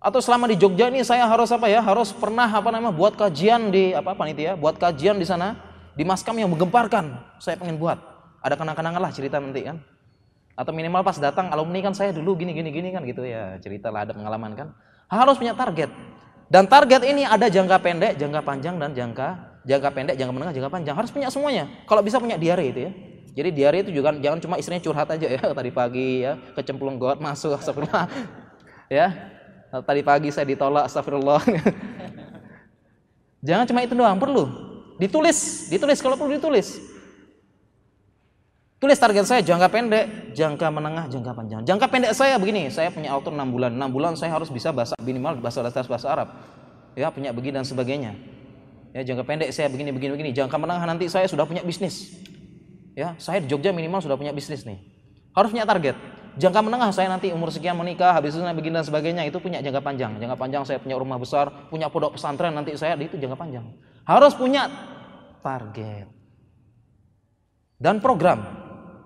atau 0.00 0.16
selama 0.24 0.48
di 0.48 0.56
Jogja 0.56 0.88
ini 0.88 1.04
saya 1.04 1.28
harus 1.28 1.52
apa 1.52 1.68
ya 1.68 1.84
harus 1.84 2.08
pernah 2.16 2.48
apa 2.48 2.72
namanya 2.72 2.96
buat 2.96 3.12
kajian 3.20 3.68
di 3.68 3.92
apa 3.92 4.16
panitia 4.16 4.56
buat 4.56 4.80
kajian 4.80 5.20
di 5.20 5.28
sana 5.28 5.60
di 5.92 6.08
maskam 6.08 6.32
yang 6.40 6.48
menggemparkan 6.48 7.20
saya 7.36 7.60
pengen 7.60 7.76
buat 7.76 8.09
ada 8.40 8.54
kenang-kenangan 8.56 9.00
lah 9.00 9.12
cerita 9.12 9.36
nanti 9.38 9.64
kan? 9.64 9.80
Atau 10.56 10.76
minimal 10.76 11.00
pas 11.00 11.16
datang 11.16 11.48
alumni 11.48 11.80
kan 11.80 11.94
saya 11.96 12.12
dulu 12.12 12.36
gini 12.36 12.52
gini 12.52 12.68
gini 12.68 12.88
kan 12.92 13.04
gitu 13.04 13.24
ya. 13.24 13.56
Cerita 13.60 13.88
lah 13.88 14.04
ada 14.08 14.12
pengalaman 14.12 14.52
kan? 14.56 14.68
Harus 15.08 15.36
punya 15.40 15.56
target. 15.56 15.88
Dan 16.50 16.66
target 16.66 17.06
ini 17.06 17.22
ada 17.22 17.46
jangka 17.46 17.78
pendek 17.78 18.12
jangka 18.18 18.40
panjang 18.42 18.74
dan 18.76 18.90
jangka 18.92 19.28
jangka 19.64 19.88
pendek 19.94 20.14
jangka 20.18 20.32
menengah 20.32 20.54
jangka 20.56 20.70
panjang. 20.72 20.94
Harus 20.96 21.10
punya 21.14 21.28
semuanya. 21.30 21.64
Kalau 21.86 22.02
bisa 22.02 22.18
punya 22.18 22.36
diare 22.36 22.64
itu 22.68 22.80
ya. 22.88 22.92
Jadi 23.30 23.48
diare 23.54 23.76
itu 23.86 23.90
juga 23.94 24.10
jangan 24.18 24.42
cuma 24.42 24.54
istrinya 24.58 24.82
curhat 24.82 25.08
aja 25.08 25.26
ya. 25.30 25.40
Tadi 25.58 25.70
pagi 25.70 26.26
ya 26.26 26.36
kecemplung 26.58 26.98
got 26.98 27.22
masuk 27.22 27.56
astagfirullah. 27.56 28.06
Ya 28.90 29.06
Tadi 29.70 30.02
pagi 30.02 30.34
saya 30.34 30.42
ditolak, 30.50 30.90
astagfirullah. 30.90 31.38
Jangan 33.46 33.64
cuma 33.70 33.86
itu 33.86 33.94
doang, 33.94 34.18
perlu. 34.18 34.50
Ditulis, 34.98 35.70
ditulis. 35.70 36.02
Kalau 36.02 36.18
perlu 36.18 36.34
ditulis. 36.34 36.89
Tulis 38.80 38.96
target 38.96 39.28
saya 39.28 39.44
jangka 39.44 39.68
pendek, 39.68 40.32
jangka 40.32 40.72
menengah, 40.72 41.04
jangka 41.12 41.36
panjang. 41.36 41.60
Jangka 41.68 41.86
pendek 41.92 42.16
saya 42.16 42.40
begini, 42.40 42.72
saya 42.72 42.88
punya 42.88 43.12
auto 43.12 43.28
6 43.28 43.36
bulan. 43.52 43.76
6 43.76 43.92
bulan 43.92 44.12
saya 44.16 44.32
harus 44.32 44.48
bisa 44.48 44.72
bahasa 44.72 44.96
minimal 45.04 45.36
bahasa 45.36 45.60
dasar 45.60 45.84
bahasa 45.84 46.08
Arab. 46.08 46.32
Ya, 46.96 47.12
punya 47.12 47.36
begini 47.36 47.60
dan 47.60 47.68
sebagainya. 47.68 48.16
Ya, 48.96 49.04
jangka 49.04 49.28
pendek 49.28 49.52
saya 49.52 49.68
begini 49.68 49.92
begini 49.92 50.16
begini. 50.16 50.30
Jangka 50.32 50.56
menengah 50.56 50.88
nanti 50.88 51.12
saya 51.12 51.28
sudah 51.28 51.44
punya 51.44 51.60
bisnis. 51.60 52.08
Ya, 52.96 53.12
saya 53.20 53.44
di 53.44 53.52
Jogja 53.52 53.68
minimal 53.68 54.00
sudah 54.00 54.16
punya 54.16 54.32
bisnis 54.32 54.64
nih. 54.64 54.80
Harus 55.36 55.52
punya 55.52 55.68
target 55.68 55.94
jangka 56.40 56.60
menengah 56.62 56.90
saya 56.94 57.10
nanti 57.10 57.32
umur 57.34 57.50
sekian 57.50 57.74
menikah, 57.74 58.14
habis 58.14 58.36
itu 58.36 58.42
begini 58.44 58.78
dan 58.78 58.86
sebagainya 58.86 59.22
itu 59.26 59.42
punya 59.42 59.58
jangka 59.60 59.82
panjang. 59.82 60.16
Jangka 60.20 60.36
panjang 60.40 60.62
saya 60.64 60.78
punya 60.78 60.96
rumah 61.00 61.18
besar, 61.18 61.50
punya 61.72 61.90
pondok 61.90 62.14
pesantren 62.14 62.54
nanti 62.54 62.76
saya 62.78 62.94
itu 63.00 63.18
jangka 63.18 63.36
panjang. 63.36 63.66
Harus 64.06 64.32
punya 64.36 64.68
target 65.44 66.06
dan 67.80 67.98
program. 67.98 68.59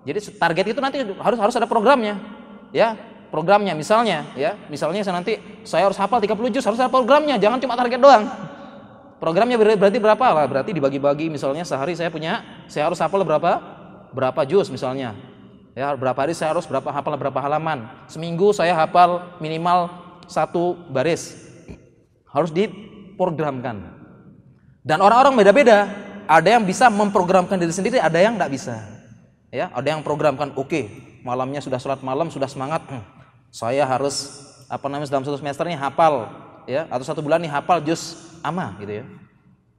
Jadi 0.05 0.37
target 0.37 0.65
itu 0.71 0.79
nanti 0.79 1.01
harus 1.01 1.37
harus 1.41 1.55
ada 1.57 1.65
programnya. 1.65 2.21
Ya, 2.69 2.93
programnya 3.33 3.73
misalnya 3.73 4.29
ya, 4.37 4.53
misalnya 4.69 5.01
saya 5.01 5.17
nanti 5.17 5.41
saya 5.65 5.89
harus 5.89 5.97
hafal 5.97 6.21
30 6.21 6.53
juz, 6.53 6.63
harus 6.63 6.77
ada 6.77 6.91
programnya, 6.93 7.35
jangan 7.41 7.57
cuma 7.57 7.73
target 7.73 7.97
doang. 7.97 8.29
Programnya 9.17 9.57
berarti 9.57 9.97
berapa 9.97 10.25
lah? 10.29 10.45
Berarti 10.45 10.71
dibagi-bagi 10.75 11.33
misalnya 11.33 11.65
sehari 11.65 11.97
saya 11.97 12.13
punya 12.13 12.45
saya 12.69 12.85
harus 12.85 13.01
hafal 13.01 13.25
berapa? 13.25 13.57
Berapa 14.13 14.45
juz 14.47 14.69
misalnya 14.69 15.17
Ya, 15.75 15.91
berapa 15.91 16.15
hari 16.15 16.31
saya 16.31 16.55
harus 16.55 16.63
berapa 16.63 16.87
hafal 16.87 17.19
berapa 17.19 17.35
halaman. 17.35 18.07
Seminggu 18.07 18.55
saya 18.55 18.71
hafal 18.71 19.35
minimal 19.43 19.91
satu 20.23 20.79
baris. 20.87 21.35
Harus 22.31 22.47
diprogramkan. 22.55 23.83
Dan 24.87 25.03
orang-orang 25.03 25.35
beda-beda. 25.35 25.91
Ada 26.25 26.57
yang 26.57 26.63
bisa 26.63 26.87
memprogramkan 26.87 27.59
diri 27.59 27.75
sendiri, 27.75 27.99
ada 27.99 28.17
yang 28.17 28.39
tidak 28.39 28.55
bisa. 28.55 28.94
Ya, 29.55 29.71
ada 29.71 29.87
yang 29.87 30.03
programkan, 30.03 30.51
oke, 30.51 30.67
okay, 30.67 30.83
malamnya 31.23 31.63
sudah 31.63 31.79
sholat 31.79 32.03
malam, 32.03 32.27
sudah 32.27 32.51
semangat. 32.51 32.83
Hmm, 32.91 32.99
saya 33.55 33.87
harus 33.87 34.43
apa 34.67 34.83
namanya 34.91 35.07
dalam 35.07 35.23
satu 35.23 35.39
semester 35.39 35.63
ini 35.71 35.79
hafal, 35.79 36.27
ya, 36.67 36.83
atau 36.91 37.07
satu 37.07 37.23
bulan 37.23 37.39
nih 37.39 37.47
hafal 37.47 37.79
juz 37.79 38.35
ama 38.43 38.75
gitu 38.83 38.99
ya. 38.99 39.05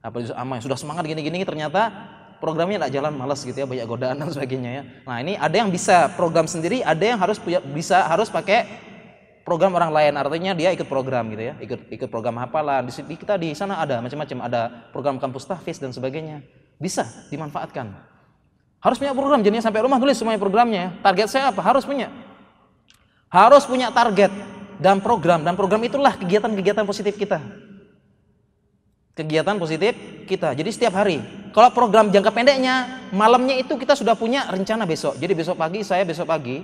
Hafal 0.00 0.24
juz 0.24 0.32
ama, 0.32 0.56
sudah 0.64 0.80
semangat 0.80 1.04
gini-gini 1.04 1.44
ternyata 1.44 1.92
programnya 2.40 2.84
tidak 2.84 2.92
jalan 3.00 3.12
malas 3.16 3.40
gitu 3.44 3.56
ya 3.56 3.66
banyak 3.68 3.86
godaan 3.88 4.16
dan 4.20 4.28
sebagainya 4.28 4.70
ya 4.70 4.82
nah 5.08 5.16
ini 5.24 5.34
ada 5.40 5.56
yang 5.56 5.72
bisa 5.72 6.12
program 6.14 6.44
sendiri 6.44 6.84
ada 6.84 7.00
yang 7.00 7.16
harus 7.16 7.40
punya 7.40 7.64
bisa 7.64 8.04
harus 8.04 8.28
pakai 8.28 8.68
program 9.42 9.72
orang 9.72 9.88
lain 9.88 10.12
artinya 10.20 10.52
dia 10.52 10.68
ikut 10.74 10.84
program 10.84 11.32
gitu 11.32 11.42
ya 11.52 11.54
ikut 11.62 11.80
ikut 11.88 12.08
program 12.12 12.36
hafalan 12.42 12.84
di 12.86 13.16
kita 13.16 13.40
di 13.40 13.56
sana 13.56 13.80
ada 13.80 14.04
macam-macam 14.04 14.38
ada 14.44 14.62
program 14.92 15.16
kampus 15.16 15.48
tahfiz 15.48 15.80
dan 15.80 15.96
sebagainya 15.96 16.44
bisa 16.76 17.08
dimanfaatkan 17.32 18.15
harus 18.86 19.02
punya 19.02 19.10
program 19.10 19.42
jadinya 19.42 19.66
sampai 19.66 19.82
rumah 19.82 19.98
tulis 19.98 20.14
semuanya 20.14 20.38
programnya 20.38 20.94
target 21.02 21.26
saya 21.26 21.50
apa 21.50 21.58
harus 21.58 21.82
punya 21.82 22.14
harus 23.26 23.66
punya 23.66 23.90
target 23.90 24.30
dan 24.78 25.02
program 25.02 25.42
dan 25.42 25.58
program 25.58 25.82
itulah 25.82 26.14
kegiatan-kegiatan 26.14 26.86
positif 26.86 27.18
kita 27.18 27.42
kegiatan 29.16 29.56
positif 29.56 29.96
kita. 30.28 30.52
Jadi 30.52 30.70
setiap 30.70 31.00
hari. 31.00 31.24
Kalau 31.56 31.72
program 31.72 32.12
jangka 32.12 32.36
pendeknya, 32.36 33.08
malamnya 33.16 33.56
itu 33.56 33.80
kita 33.80 33.96
sudah 33.96 34.12
punya 34.12 34.44
rencana 34.52 34.84
besok. 34.84 35.16
Jadi 35.16 35.32
besok 35.32 35.56
pagi 35.56 35.80
saya 35.80 36.04
besok 36.04 36.28
pagi, 36.28 36.60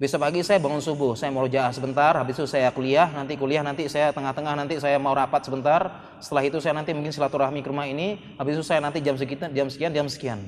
besok 0.00 0.24
pagi 0.24 0.40
saya 0.40 0.56
bangun 0.56 0.80
subuh, 0.80 1.12
saya 1.12 1.28
mau 1.28 1.44
rojaah 1.44 1.68
sebentar, 1.68 2.16
habis 2.16 2.40
itu 2.40 2.48
saya 2.48 2.72
kuliah, 2.72 3.12
nanti 3.12 3.36
kuliah 3.36 3.60
nanti 3.60 3.84
saya 3.92 4.08
tengah-tengah 4.16 4.56
nanti 4.56 4.80
saya 4.80 4.96
mau 4.96 5.12
rapat 5.12 5.44
sebentar. 5.44 6.16
Setelah 6.16 6.48
itu 6.48 6.64
saya 6.64 6.72
nanti 6.80 6.96
mungkin 6.96 7.12
silaturahmi 7.12 7.60
ke 7.60 7.68
rumah 7.68 7.84
ini, 7.84 8.16
habis 8.40 8.56
itu 8.56 8.64
saya 8.64 8.80
nanti 8.80 9.04
jam 9.04 9.20
sekian, 9.20 9.52
jam 9.52 9.68
sekian, 9.68 9.92
jam 9.92 10.08
sekian. 10.08 10.40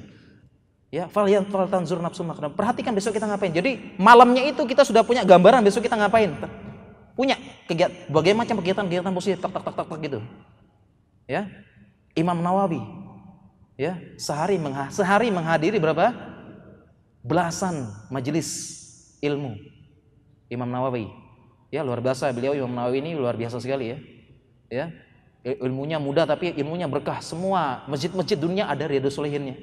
Ya, 0.95 1.11
fal 1.11 1.27
yang 1.27 1.43
fal 1.51 1.67
tanzur 1.67 1.99
nafsu 1.99 2.23
makna. 2.23 2.47
Perhatikan 2.47 2.95
besok 2.95 3.19
kita 3.19 3.27
ngapain. 3.27 3.51
Jadi 3.51 3.99
malamnya 3.99 4.47
itu 4.47 4.63
kita 4.63 4.87
sudah 4.87 5.03
punya 5.03 5.27
gambaran 5.27 5.67
besok 5.67 5.83
kita 5.91 5.99
ngapain. 5.99 6.31
Punya 7.19 7.35
kegiatan, 7.67 8.15
bagaimana 8.15 8.47
macam 8.47 8.63
kegiatan-kegiatan 8.63 9.11
positif, 9.11 9.43
tak 9.43 9.59
tak 9.59 9.63
tak 9.67 9.75
tak, 9.75 9.87
tak 9.91 9.99
gitu. 10.07 10.23
Ya 11.27 11.51
Imam 12.15 12.39
Nawawi 12.39 12.79
ya 13.75 13.99
sehari 14.23 14.55
mengha 14.55 14.87
sehari 14.95 15.35
menghadiri 15.35 15.83
berapa? 15.83 16.15
Belasan 17.27 17.91
majelis 18.15 18.47
ilmu. 19.19 19.59
Imam 20.47 20.71
Nawawi. 20.71 21.11
Ya 21.75 21.83
luar 21.83 21.99
biasa. 22.07 22.31
Beliau 22.31 22.55
Imam 22.55 22.71
Nawawi 22.71 23.03
ini 23.03 23.19
luar 23.19 23.35
biasa 23.35 23.59
sekali 23.59 23.91
ya. 23.91 23.99
Ya 24.71 24.85
ilmunya 25.59 25.99
mudah 25.99 26.23
tapi 26.23 26.55
ilmunya 26.55 26.87
berkah. 26.87 27.19
Semua 27.19 27.83
masjid-masjid 27.91 28.39
dunia 28.39 28.71
ada 28.71 28.87
riyadus 28.87 29.19
solihinnya 29.19 29.59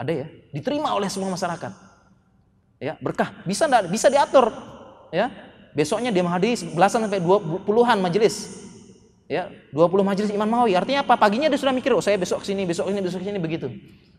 ada 0.00 0.12
ya? 0.24 0.26
Diterima 0.56 0.96
oleh 0.96 1.12
semua 1.12 1.28
masyarakat. 1.28 1.72
Ya 2.80 2.96
berkah. 3.04 3.44
Bisa 3.44 3.68
enggak 3.68 3.92
bisa 3.92 4.08
diatur. 4.08 4.48
Ya 5.12 5.28
besoknya 5.76 6.08
dia 6.08 6.24
menghadiri 6.24 6.72
belasan 6.72 7.04
sampai 7.04 7.20
dua 7.20 7.36
puluhan 7.40 8.00
majelis. 8.00 8.64
Ya 9.30 9.46
20 9.70 10.02
majelis 10.02 10.26
Imam 10.34 10.50
Nawawi. 10.50 10.74
Artinya 10.74 11.06
apa? 11.06 11.14
Paginya 11.14 11.46
dia 11.46 11.54
sudah 11.54 11.70
mikir 11.70 11.94
oh 11.94 12.02
saya 12.02 12.18
besok 12.18 12.42
sini 12.42 12.66
besok 12.66 12.90
ini 12.90 12.98
besok 12.98 13.22
sini 13.22 13.38
begitu. 13.38 13.70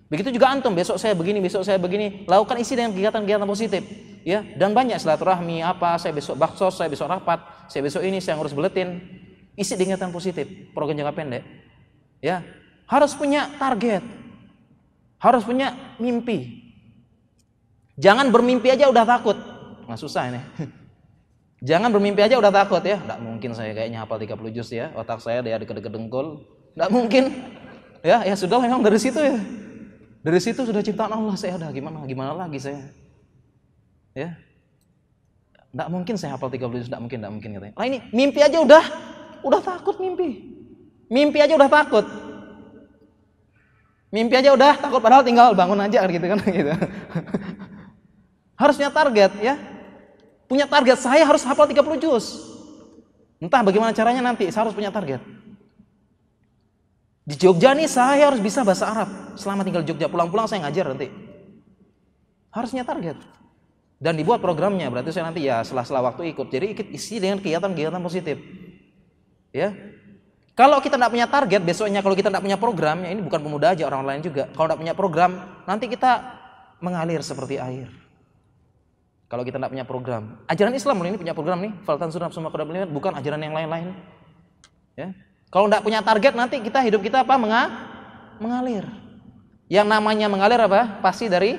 Begitu 0.07 0.31
juga 0.31 0.47
antum 0.47 0.71
besok 0.71 0.95
saya 0.95 1.11
begini 1.19 1.43
besok 1.43 1.67
saya 1.67 1.75
begini. 1.75 2.23
Lakukan 2.31 2.55
isi 2.63 2.79
dengan 2.79 2.95
kegiatan-kegiatan 2.95 3.43
positif. 3.43 3.83
Ya 4.23 4.39
dan 4.55 4.71
banyak 4.71 4.95
silaturahmi 5.03 5.67
apa 5.67 5.99
saya 5.99 6.15
besok 6.15 6.39
baksos 6.39 6.79
saya 6.79 6.87
besok 6.87 7.11
rapat 7.11 7.43
saya 7.67 7.83
besok 7.83 8.07
ini 8.07 8.23
saya 8.23 8.39
ngurus 8.39 8.55
buletin. 8.55 9.03
Isi 9.59 9.75
dengan 9.75 9.99
positif, 10.15 10.47
program 10.71 10.95
jangka 10.95 11.11
pendek. 11.11 11.43
Ya, 12.23 12.39
harus 12.87 13.11
punya 13.11 13.51
target. 13.59 13.99
Harus 15.21 15.45
punya 15.45 15.77
mimpi. 16.01 16.65
Jangan 18.01 18.33
bermimpi 18.33 18.73
aja 18.73 18.89
udah 18.89 19.05
takut. 19.05 19.37
Nggak 19.85 19.99
susah 20.01 20.33
ini. 20.33 20.41
Jangan 21.69 21.93
bermimpi 21.93 22.25
aja 22.25 22.41
udah 22.41 22.49
takut 22.49 22.81
ya. 22.81 22.97
Nggak 22.97 23.19
mungkin 23.21 23.53
saya 23.53 23.77
kayaknya 23.77 24.01
hafal 24.01 24.17
30 24.17 24.57
juz 24.57 24.73
ya. 24.73 24.89
Otak 24.97 25.21
saya 25.21 25.45
dia 25.45 25.61
deket-deket 25.61 25.93
dengkul. 25.93 26.41
Nggak 26.75 26.91
mungkin. 26.91 27.25
Ya, 28.01 28.25
ya 28.25 28.33
sudah 28.33 28.57
memang 28.57 28.81
dari 28.81 28.97
situ 28.97 29.21
ya. 29.21 29.37
Dari 30.25 30.41
situ 30.41 30.65
sudah 30.65 30.81
ciptaan 30.81 31.13
Allah 31.13 31.37
saya 31.37 31.53
udah 31.61 31.69
gimana 31.69 32.01
gimana 32.09 32.33
lagi 32.33 32.57
saya. 32.57 32.89
Ya. 34.17 34.41
Nggak 35.69 35.89
mungkin 35.93 36.15
saya 36.17 36.33
hafal 36.33 36.49
30 36.49 36.81
juz, 36.81 36.89
nggak 36.89 36.97
mungkin, 36.97 37.21
nggak 37.21 37.33
mungkin 37.37 37.49
katanya. 37.61 37.75
Lah 37.77 37.85
ini 37.85 38.01
mimpi 38.09 38.41
aja 38.41 38.57
udah 38.57 38.83
udah 39.45 39.61
takut 39.61 40.01
mimpi. 40.01 40.49
Mimpi 41.13 41.45
aja 41.45 41.53
udah 41.53 41.69
takut. 41.69 42.05
Mimpi 44.11 44.35
aja 44.35 44.51
udah 44.51 44.75
takut 44.75 44.99
padahal 44.99 45.23
tinggal 45.23 45.55
bangun 45.55 45.79
aja 45.79 46.03
gitu 46.03 46.25
kan 46.27 46.39
gitu. 46.59 46.71
Harusnya 48.59 48.91
target 48.91 49.31
ya. 49.39 49.55
Punya 50.51 50.67
target 50.67 50.99
saya 50.99 51.23
harus 51.23 51.47
hafal 51.47 51.63
30 51.63 52.03
juz. 52.03 52.43
Entah 53.39 53.63
bagaimana 53.63 53.95
caranya 53.95 54.19
nanti 54.19 54.51
saya 54.51 54.67
harus 54.67 54.75
punya 54.75 54.91
target. 54.91 55.23
Di 57.23 57.39
Jogja 57.39 57.71
nih 57.71 57.87
saya 57.87 58.27
harus 58.27 58.43
bisa 58.43 58.67
bahasa 58.67 58.91
Arab. 58.91 59.09
Selama 59.39 59.63
tinggal 59.63 59.87
di 59.87 59.95
Jogja 59.95 60.11
pulang-pulang 60.11 60.51
saya 60.51 60.67
ngajar 60.67 60.91
nanti. 60.91 61.07
Harusnya 62.51 62.83
target. 62.83 63.15
Dan 63.95 64.19
dibuat 64.19 64.43
programnya 64.43 64.91
berarti 64.91 65.15
saya 65.15 65.31
nanti 65.31 65.47
ya 65.47 65.63
setelah-setelah 65.63 66.11
waktu 66.11 66.35
ikut. 66.35 66.51
Jadi 66.51 66.65
ikut 66.75 66.87
isi 66.91 67.23
dengan 67.23 67.39
kegiatan-kegiatan 67.39 68.03
positif. 68.03 68.35
Ya, 69.55 69.71
kalau 70.51 70.83
kita 70.83 70.99
tidak 70.99 71.11
punya 71.15 71.27
target, 71.31 71.61
besoknya 71.63 72.03
kalau 72.03 72.11
kita 72.11 72.27
tidak 72.27 72.43
punya 72.43 72.59
program, 72.59 73.07
ya 73.07 73.09
ini 73.15 73.23
bukan 73.23 73.39
pemuda 73.39 73.71
aja 73.71 73.87
orang 73.87 74.03
lain 74.03 74.19
juga. 74.19 74.51
Kalau 74.51 74.67
tidak 74.67 74.79
punya 74.83 74.93
program, 74.95 75.31
nanti 75.63 75.87
kita 75.87 76.11
mengalir 76.83 77.23
seperti 77.23 77.55
air. 77.55 77.87
Kalau 79.31 79.47
kita 79.47 79.55
tidak 79.55 79.71
punya 79.71 79.87
program, 79.87 80.43
ajaran 80.51 80.75
Islam 80.75 80.99
ini 81.07 81.15
punya 81.15 81.31
program 81.31 81.63
nih, 81.63 81.71
faltan 81.87 82.11
sunaf 82.11 82.35
semua 82.35 82.51
bukan 82.91 83.15
ajaran 83.15 83.39
yang 83.39 83.55
lain-lain. 83.55 83.95
Ya. 84.99 85.15
Kalau 85.47 85.71
tidak 85.71 85.87
punya 85.87 86.03
target, 86.03 86.35
nanti 86.35 86.59
kita 86.59 86.83
hidup 86.83 86.99
kita 86.99 87.23
apa? 87.23 87.39
Menga 87.39 87.63
mengalir. 88.43 88.83
Yang 89.71 89.87
namanya 89.87 90.27
mengalir 90.27 90.59
apa? 90.59 90.99
Pasti 90.99 91.31
dari 91.31 91.55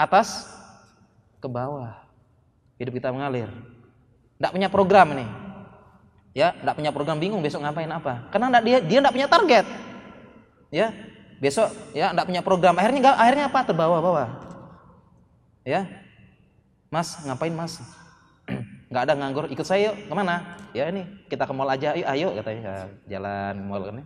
atas 0.00 0.48
ke 1.44 1.48
bawah. 1.48 1.92
Hidup 2.80 2.96
kita 2.96 3.12
mengalir. 3.12 3.52
Tidak 4.40 4.48
punya 4.48 4.72
program 4.72 5.12
nih 5.12 5.41
ya 6.32 6.56
tidak 6.56 6.74
punya 6.76 6.90
program 6.92 7.16
bingung 7.20 7.40
besok 7.44 7.64
ngapain 7.64 7.88
apa. 7.88 8.28
Karena 8.32 8.52
enggak, 8.52 8.64
dia 8.64 8.78
dia 8.80 8.98
tidak 9.00 9.14
punya 9.14 9.28
target. 9.28 9.66
Ya 10.72 10.86
besok 11.38 11.68
ya 11.92 12.12
tidak 12.12 12.26
punya 12.28 12.42
program. 12.44 12.74
Akhirnya 12.76 13.00
enggak, 13.08 13.16
akhirnya 13.16 13.44
apa? 13.48 13.60
Terbawa-bawa 13.68 14.52
ya 15.62 15.86
mas 16.90 17.16
ngapain 17.24 17.54
mas? 17.54 17.80
Nggak 18.92 19.02
ada 19.08 19.14
nganggur 19.16 19.48
ikut 19.48 19.64
saya 19.64 19.90
yuk 19.90 20.10
ke 20.10 20.14
mana? 20.14 20.58
Ya 20.76 20.90
ini 20.92 21.08
kita 21.32 21.48
ke 21.48 21.52
mall 21.56 21.70
aja 21.70 21.96
ayo 21.96 22.04
ayo 22.12 22.28
katanya 22.36 22.60
ya, 22.60 22.84
jalan 23.16 23.54
mall 23.64 23.82
kan 23.88 24.04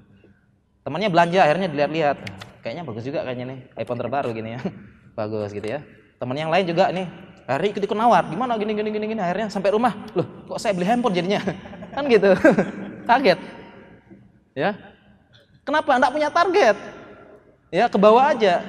temannya 0.86 1.10
belanja 1.10 1.40
akhirnya 1.42 1.66
dilihat-lihat. 1.66 2.16
Kayaknya 2.62 2.82
bagus 2.86 3.02
juga 3.02 3.26
kayaknya 3.26 3.44
nih 3.50 3.58
iPhone 3.82 3.98
terbaru 3.98 4.30
gini 4.30 4.54
ya. 4.54 4.60
Bagus 5.18 5.50
gitu 5.50 5.66
ya. 5.66 5.80
Teman 6.20 6.36
yang 6.38 6.50
lain 6.52 6.66
juga 6.66 6.92
nih 6.94 7.06
hari 7.46 7.72
ikut 7.74 7.82
ikut 7.82 7.98
nawar 7.98 8.26
gimana 8.30 8.54
gini 8.58 8.74
gini 8.74 8.90
gini 8.94 9.06
gini? 9.10 9.20
Akhirnya 9.22 9.50
sampai 9.50 9.74
rumah 9.74 9.94
loh 10.14 10.26
kok 10.46 10.58
saya 10.62 10.74
beli 10.74 10.86
handphone 10.86 11.14
jadinya 11.14 11.42
Kan 11.96 12.04
gitu. 12.12 12.36
Kaget. 13.08 13.40
Ya. 14.52 14.76
Kenapa? 15.64 15.96
Enggak 15.96 16.12
punya 16.12 16.28
target. 16.28 16.76
Ya, 17.72 17.88
ke 17.88 17.96
bawah 17.96 18.36
aja. 18.36 18.60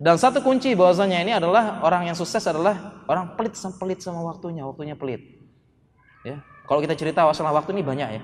Dan 0.00 0.18
satu 0.18 0.42
kunci 0.42 0.74
bahwasanya 0.74 1.22
ini 1.22 1.32
adalah 1.36 1.84
orang 1.86 2.10
yang 2.10 2.16
sukses 2.18 2.42
adalah 2.42 3.04
orang 3.06 3.36
pelit 3.38 3.54
sama 3.54 3.76
pelit 3.78 4.00
sama 4.02 4.26
waktunya, 4.26 4.66
waktunya 4.66 4.98
pelit. 4.98 5.22
Ya. 6.26 6.42
Kalau 6.66 6.80
kita 6.82 6.98
cerita 6.98 7.22
masalah 7.22 7.54
waktu 7.54 7.76
ini 7.78 7.82
banyak 7.84 8.08
ya. 8.18 8.22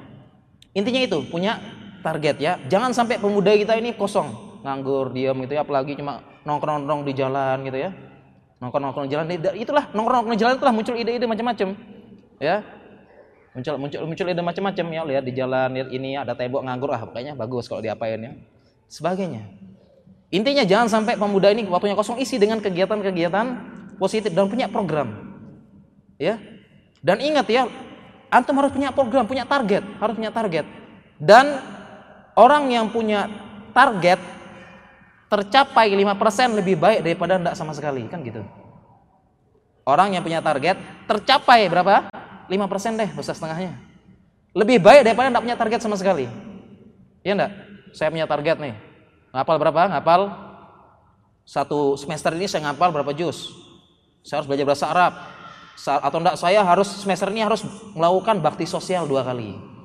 Intinya 0.77 1.01
itu, 1.05 1.19
punya 1.29 1.61
target 2.01 2.37
ya. 2.41 2.59
Jangan 2.69 2.97
sampai 2.97 3.21
pemuda 3.21 3.53
kita 3.53 3.77
ini 3.77 3.93
kosong, 3.97 4.61
nganggur, 4.65 5.13
diam 5.13 5.37
gitu 5.45 5.57
ya, 5.57 5.65
apalagi 5.65 5.97
cuma 5.97 6.25
nongkrong-nongkrong 6.49 7.05
di 7.05 7.13
jalan 7.13 7.65
gitu 7.65 7.79
ya. 7.81 7.91
Nongkrong-nongkrong 8.61 9.07
di 9.09 9.13
jalan, 9.13 9.27
itulah 9.57 9.85
nongkrong-nongkrong 9.93 10.37
di 10.37 10.41
jalan 10.41 10.55
itulah 10.57 10.73
muncul 10.73 10.95
ide-ide 10.97 11.27
macam-macam. 11.29 11.69
Ya, 12.41 12.65
muncul 13.57 13.75
muncul 13.81 14.01
muncul 14.05 14.27
ide 14.29 14.43
macam-macam 14.45 14.87
ya. 14.93 15.03
Lihat 15.09 15.25
di 15.25 15.33
jalan 15.33 15.71
ini 15.89 16.21
ada 16.21 16.37
tembok 16.37 16.61
nganggur 16.69 16.93
ah 16.93 17.01
pokoknya 17.09 17.33
bagus 17.33 17.65
kalau 17.67 17.81
diapain 17.81 18.21
ya. 18.21 18.33
Sebagainya. 18.93 19.49
Intinya 20.29 20.63
jangan 20.69 20.93
sampai 20.93 21.17
pemuda 21.17 21.49
ini 21.49 21.65
waktunya 21.65 21.97
kosong 21.97 22.21
isi 22.21 22.37
dengan 22.37 22.61
kegiatan-kegiatan 22.61 23.47
positif 23.97 24.31
dan 24.37 24.53
punya 24.53 24.69
program. 24.69 25.33
Ya. 26.21 26.37
Dan 27.01 27.25
ingat 27.25 27.49
ya 27.49 27.65
antum 28.29 28.59
harus 28.61 28.75
punya 28.75 28.93
program 28.93 29.25
punya 29.25 29.49
target 29.49 29.81
harus 29.97 30.15
punya 30.15 30.29
target. 30.29 30.69
Dan 31.17 31.57
orang 32.37 32.69
yang 32.69 32.93
punya 32.93 33.33
target 33.73 34.21
tercapai 35.27 35.91
5% 35.91 36.59
lebih 36.61 36.77
baik 36.77 37.01
daripada 37.03 37.41
tidak 37.41 37.55
sama 37.57 37.73
sekali 37.73 38.05
kan 38.07 38.21
gitu. 38.21 38.45
Orang 39.87 40.13
yang 40.13 40.23
punya 40.27 40.43
target 40.43 40.77
tercapai 41.07 41.71
berapa 41.71 42.11
5% 42.49 43.01
deh 43.01 43.11
dosa 43.13 43.33
setengahnya. 43.35 43.77
Lebih 44.57 44.81
baik 44.81 45.05
daripada 45.05 45.29
tidak 45.29 45.43
punya 45.45 45.57
target 45.59 45.81
sama 45.85 45.97
sekali. 46.01 46.27
Iya 47.21 47.33
enggak? 47.37 47.53
Saya 47.93 48.09
punya 48.09 48.27
target 48.27 48.57
nih. 48.57 48.75
Ngapal 49.35 49.57
berapa? 49.61 49.83
Ngapal 49.93 50.21
satu 51.47 51.95
semester 52.01 52.33
ini 52.33 52.49
saya 52.49 52.71
ngapal 52.71 52.91
berapa 52.91 53.13
juz. 53.13 53.53
Saya 54.25 54.43
harus 54.43 54.49
belajar 54.49 54.67
bahasa 54.67 54.87
Arab. 54.89 55.13
Atau 55.77 56.19
enggak 56.25 56.37
saya 56.41 56.65
harus 56.65 56.89
semester 56.89 57.29
ini 57.29 57.45
harus 57.45 57.63
melakukan 57.93 58.41
bakti 58.41 58.65
sosial 58.65 59.05
dua 59.05 59.21
kali 59.21 59.76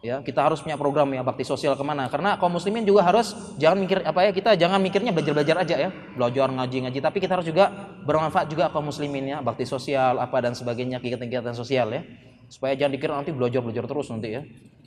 ya 0.00 0.24
kita 0.24 0.40
harus 0.40 0.64
punya 0.64 0.80
program 0.80 1.08
ya 1.12 1.20
bakti 1.20 1.44
sosial 1.44 1.76
ke 1.76 1.84
mana. 1.84 2.08
Karena 2.08 2.40
kaum 2.40 2.56
muslimin 2.56 2.84
juga 2.84 3.04
harus 3.04 3.36
jangan 3.60 3.78
mikir 3.80 4.00
apa 4.04 4.20
ya 4.28 4.30
kita 4.32 4.50
jangan 4.56 4.80
mikirnya 4.80 5.12
belajar 5.12 5.32
belajar 5.36 5.56
aja 5.60 5.76
ya. 5.76 5.90
Belajar 6.16 6.48
ngaji 6.48 6.76
ngaji 6.88 6.98
tapi 7.00 7.18
kita 7.20 7.38
harus 7.38 7.46
juga 7.48 7.70
bermanfaat 8.04 8.48
juga 8.48 8.72
kaum 8.72 8.88
muslimin 8.88 9.36
ya 9.36 9.38
bakti 9.44 9.68
sosial 9.68 10.18
apa 10.18 10.40
dan 10.40 10.56
sebagainya 10.56 10.98
kegiatan-kegiatan 10.98 11.54
sosial 11.54 11.92
ya. 11.92 12.02
Supaya 12.50 12.74
jangan 12.74 12.92
dikira 12.96 13.12
nanti 13.14 13.30
belajar 13.30 13.60
belajar 13.62 13.84
terus 13.86 14.08
nanti 14.08 14.28
ya. 14.34 14.42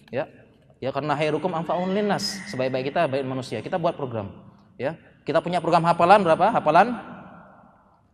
Ya 0.10 0.26
ya 0.84 0.90
karena 0.92 1.16
hayrukum 1.16 1.54
anfa'un 1.56 1.96
linnas 1.96 2.44
sebaik-baik 2.52 2.92
kita 2.92 3.08
baik 3.08 3.24
manusia. 3.24 3.62
Kita 3.62 3.78
buat 3.78 3.94
program 3.96 4.34
ya. 4.76 4.98
Kita 5.24 5.40
punya 5.40 5.64
program 5.64 5.88
hafalan 5.88 6.20
berapa? 6.20 6.52
Hafalan? 6.52 7.00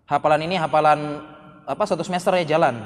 Hafalan 0.05 0.41
ini 0.45 0.61
hafalan 0.61 1.25
apa 1.69 1.83
satu 1.85 2.01
semester 2.01 2.33
ya 2.37 2.57
jalan 2.57 2.81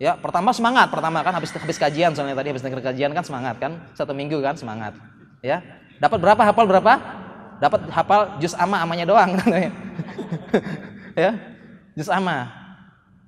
Ya, 0.00 0.16
pertama 0.16 0.48
semangat, 0.56 0.88
pertama 0.88 1.20
kan 1.20 1.36
habis 1.36 1.52
habis 1.52 1.76
kajian 1.76 2.16
soalnya 2.16 2.32
tadi 2.32 2.48
habis 2.48 2.64
dengar 2.64 2.80
kajian 2.80 3.12
kan 3.12 3.20
semangat 3.20 3.60
kan, 3.60 3.84
satu 3.92 4.16
minggu 4.16 4.40
kan 4.40 4.56
semangat. 4.56 4.96
Ya, 5.44 5.60
dapat 6.00 6.16
berapa 6.16 6.40
hafal 6.40 6.64
berapa? 6.64 6.96
Dapat 7.60 7.84
hafal 7.92 8.40
juz 8.40 8.56
ama 8.56 8.80
amanya 8.80 9.04
doang 9.04 9.36
ya, 11.20 11.36
juz 11.92 12.08
ama. 12.08 12.48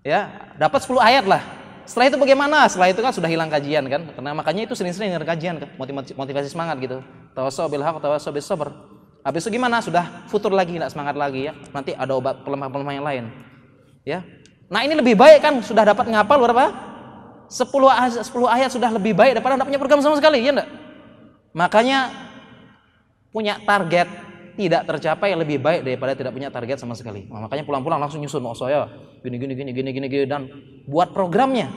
Ya, 0.01 0.33
dapat 0.57 0.81
10 0.81 0.97
ayat 0.97 1.29
lah. 1.29 1.45
Setelah 1.85 2.09
itu 2.09 2.17
bagaimana? 2.17 2.65
Setelah 2.65 2.89
itu 2.89 3.05
kan 3.05 3.13
sudah 3.13 3.29
hilang 3.29 3.53
kajian 3.53 3.85
kan, 3.93 4.09
karena 4.09 4.33
makanya 4.33 4.65
itu 4.65 4.73
sering-sering 4.73 5.13
dengar 5.13 5.29
kajian 5.29 5.61
kan, 5.61 5.69
motivasi, 5.77 6.17
motivasi 6.17 6.49
semangat 6.49 6.81
gitu. 6.81 7.05
Tawasau 7.37 7.69
bil 7.69 7.85
haq, 7.85 8.01
tawasau 8.01 8.33
bis 8.33 8.49
sabr. 8.49 8.73
Habis 9.21 9.45
itu 9.45 9.61
gimana? 9.61 9.85
Sudah 9.85 10.25
futur 10.33 10.49
lagi, 10.49 10.81
tidak 10.81 10.89
semangat 10.89 11.21
lagi 11.21 11.47
ya. 11.47 11.55
Nanti 11.77 11.93
ada 11.93 12.17
obat 12.17 12.41
pelemah-pelemah 12.49 12.93
yang 12.97 13.05
lain. 13.05 13.25
Ya, 14.09 14.25
Nah 14.73 14.81
ini 14.89 14.97
lebih 14.97 15.21
baik 15.21 15.45
kan 15.45 15.61
sudah 15.61 15.85
dapat 15.85 16.09
ngapal 16.09 16.41
berapa? 16.41 16.73
10 17.53 17.69
ayat, 17.93 18.25
10 18.25 18.49
ayat 18.49 18.71
sudah 18.73 18.89
lebih 18.89 19.13
baik 19.13 19.37
daripada 19.37 19.61
tidak 19.61 19.69
punya 19.69 19.81
program 19.85 20.01
sama 20.01 20.17
sekali, 20.17 20.41
ya 20.41 20.57
enggak? 20.57 20.69
Makanya 21.53 22.09
punya 23.29 23.61
target 23.61 24.09
tidak 24.57 24.89
tercapai 24.89 25.37
lebih 25.37 25.61
baik 25.61 25.85
daripada 25.85 26.17
tidak 26.17 26.33
punya 26.33 26.49
target 26.49 26.81
sama 26.81 26.97
sekali. 26.97 27.29
Nah, 27.29 27.45
makanya 27.45 27.69
pulang-pulang 27.69 28.01
langsung 28.01 28.25
nyusun 28.25 28.41
oh, 28.41 28.57
saya 28.57 28.89
gini 29.21 29.37
gini 29.37 29.53
gini 29.53 29.71
gini 29.77 29.91
gini 29.93 30.07
gini 30.09 30.25
dan 30.25 30.49
buat 30.89 31.13
programnya. 31.13 31.69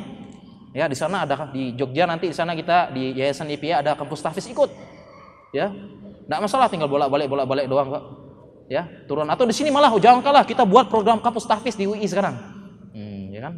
Ya 0.71 0.87
di 0.87 0.95
sana 0.95 1.27
ada 1.27 1.51
di 1.51 1.75
Jogja 1.75 2.07
nanti 2.07 2.31
di 2.31 2.35
sana 2.35 2.55
kita 2.55 2.95
di 2.95 3.11
Yayasan 3.15 3.51
IPA 3.51 3.83
ada 3.83 3.91
kampus 3.99 4.23
tahfiz 4.23 4.47
ikut. 4.47 4.71
Ya. 5.51 5.67
Enggak 6.31 6.39
masalah 6.47 6.71
tinggal 6.71 6.87
bolak-balik 6.87 7.27
bolak-balik 7.27 7.67
doang 7.67 7.91
kok. 7.91 8.03
Ya, 8.65 8.87
turun 9.05 9.27
atau 9.27 9.43
di 9.43 9.53
sini 9.53 9.69
malah 9.69 9.91
oh, 9.91 9.99
jangan 9.99 10.23
kalah 10.23 10.47
kita 10.47 10.63
buat 10.63 10.87
program 10.87 11.19
kampus 11.19 11.43
tahfiz 11.45 11.75
di 11.75 11.85
UI 11.85 12.01
sekarang 12.07 12.54
kan? 13.45 13.53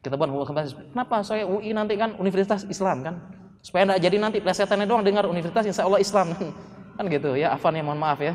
Kita 0.00 0.16
buat 0.16 0.32
kampus. 0.32 0.72
Kenapa 0.96 1.20
saya 1.20 1.44
UI 1.44 1.76
nanti 1.76 1.92
kan 2.00 2.16
Universitas 2.16 2.64
Islam 2.64 3.04
kan? 3.04 3.14
Supaya 3.60 3.84
tidak 3.84 4.00
jadi 4.00 4.16
nanti 4.16 4.38
plesetannya 4.40 4.88
doang 4.88 5.04
dengar 5.04 5.28
Universitas 5.28 5.68
Insya 5.68 5.84
Allah 5.84 6.00
Islam 6.00 6.32
kan 6.96 7.04
gitu 7.04 7.36
ya. 7.36 7.52
Afan 7.52 7.76
ya 7.76 7.84
mohon 7.84 8.00
maaf 8.00 8.16
ya. 8.24 8.32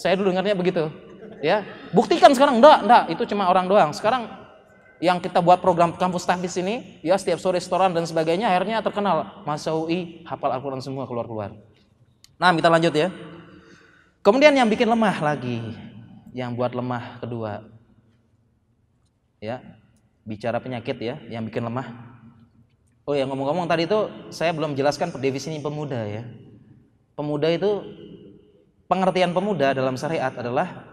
Saya 0.00 0.16
dulu 0.16 0.32
dengarnya 0.32 0.56
begitu. 0.56 0.88
Ya, 1.40 1.64
buktikan 1.96 2.36
sekarang 2.36 2.60
enggak, 2.60 2.84
enggak, 2.84 3.04
itu 3.16 3.22
cuma 3.32 3.48
orang 3.48 3.64
doang. 3.64 3.96
Sekarang 3.96 4.28
yang 5.00 5.16
kita 5.16 5.40
buat 5.40 5.64
program 5.64 5.96
kampus 5.96 6.28
tahfiz 6.28 6.60
ini, 6.60 7.00
ya 7.00 7.16
setiap 7.16 7.40
sore 7.40 7.56
restoran 7.56 7.96
dan 7.96 8.04
sebagainya, 8.04 8.52
akhirnya 8.52 8.84
terkenal. 8.84 9.40
Masa 9.48 9.72
UI 9.72 10.20
hafal 10.28 10.52
Al-Quran 10.52 10.84
semua 10.84 11.08
keluar-keluar. 11.08 11.56
Nah, 12.36 12.52
kita 12.52 12.68
lanjut 12.68 12.92
ya. 12.92 13.08
Kemudian 14.20 14.52
yang 14.52 14.68
bikin 14.68 14.84
lemah 14.84 15.16
lagi, 15.24 15.64
yang 16.36 16.52
buat 16.52 16.76
lemah 16.76 17.24
kedua, 17.24 17.64
ya 19.40 19.64
bicara 20.28 20.60
penyakit 20.60 20.96
ya, 21.00 21.16
yang 21.26 21.48
bikin 21.48 21.64
lemah. 21.64 21.88
Oh 23.08 23.16
ya 23.16 23.26
ngomong-ngomong 23.26 23.66
tadi 23.66 23.88
itu 23.88 24.06
saya 24.30 24.54
belum 24.54 24.78
jelaskan 24.78 25.10
definisi 25.10 25.58
pemuda 25.58 26.06
ya. 26.06 26.22
Pemuda 27.18 27.50
itu 27.50 27.82
pengertian 28.86 29.34
pemuda 29.34 29.74
dalam 29.74 29.98
syariat 29.98 30.30
adalah 30.30 30.86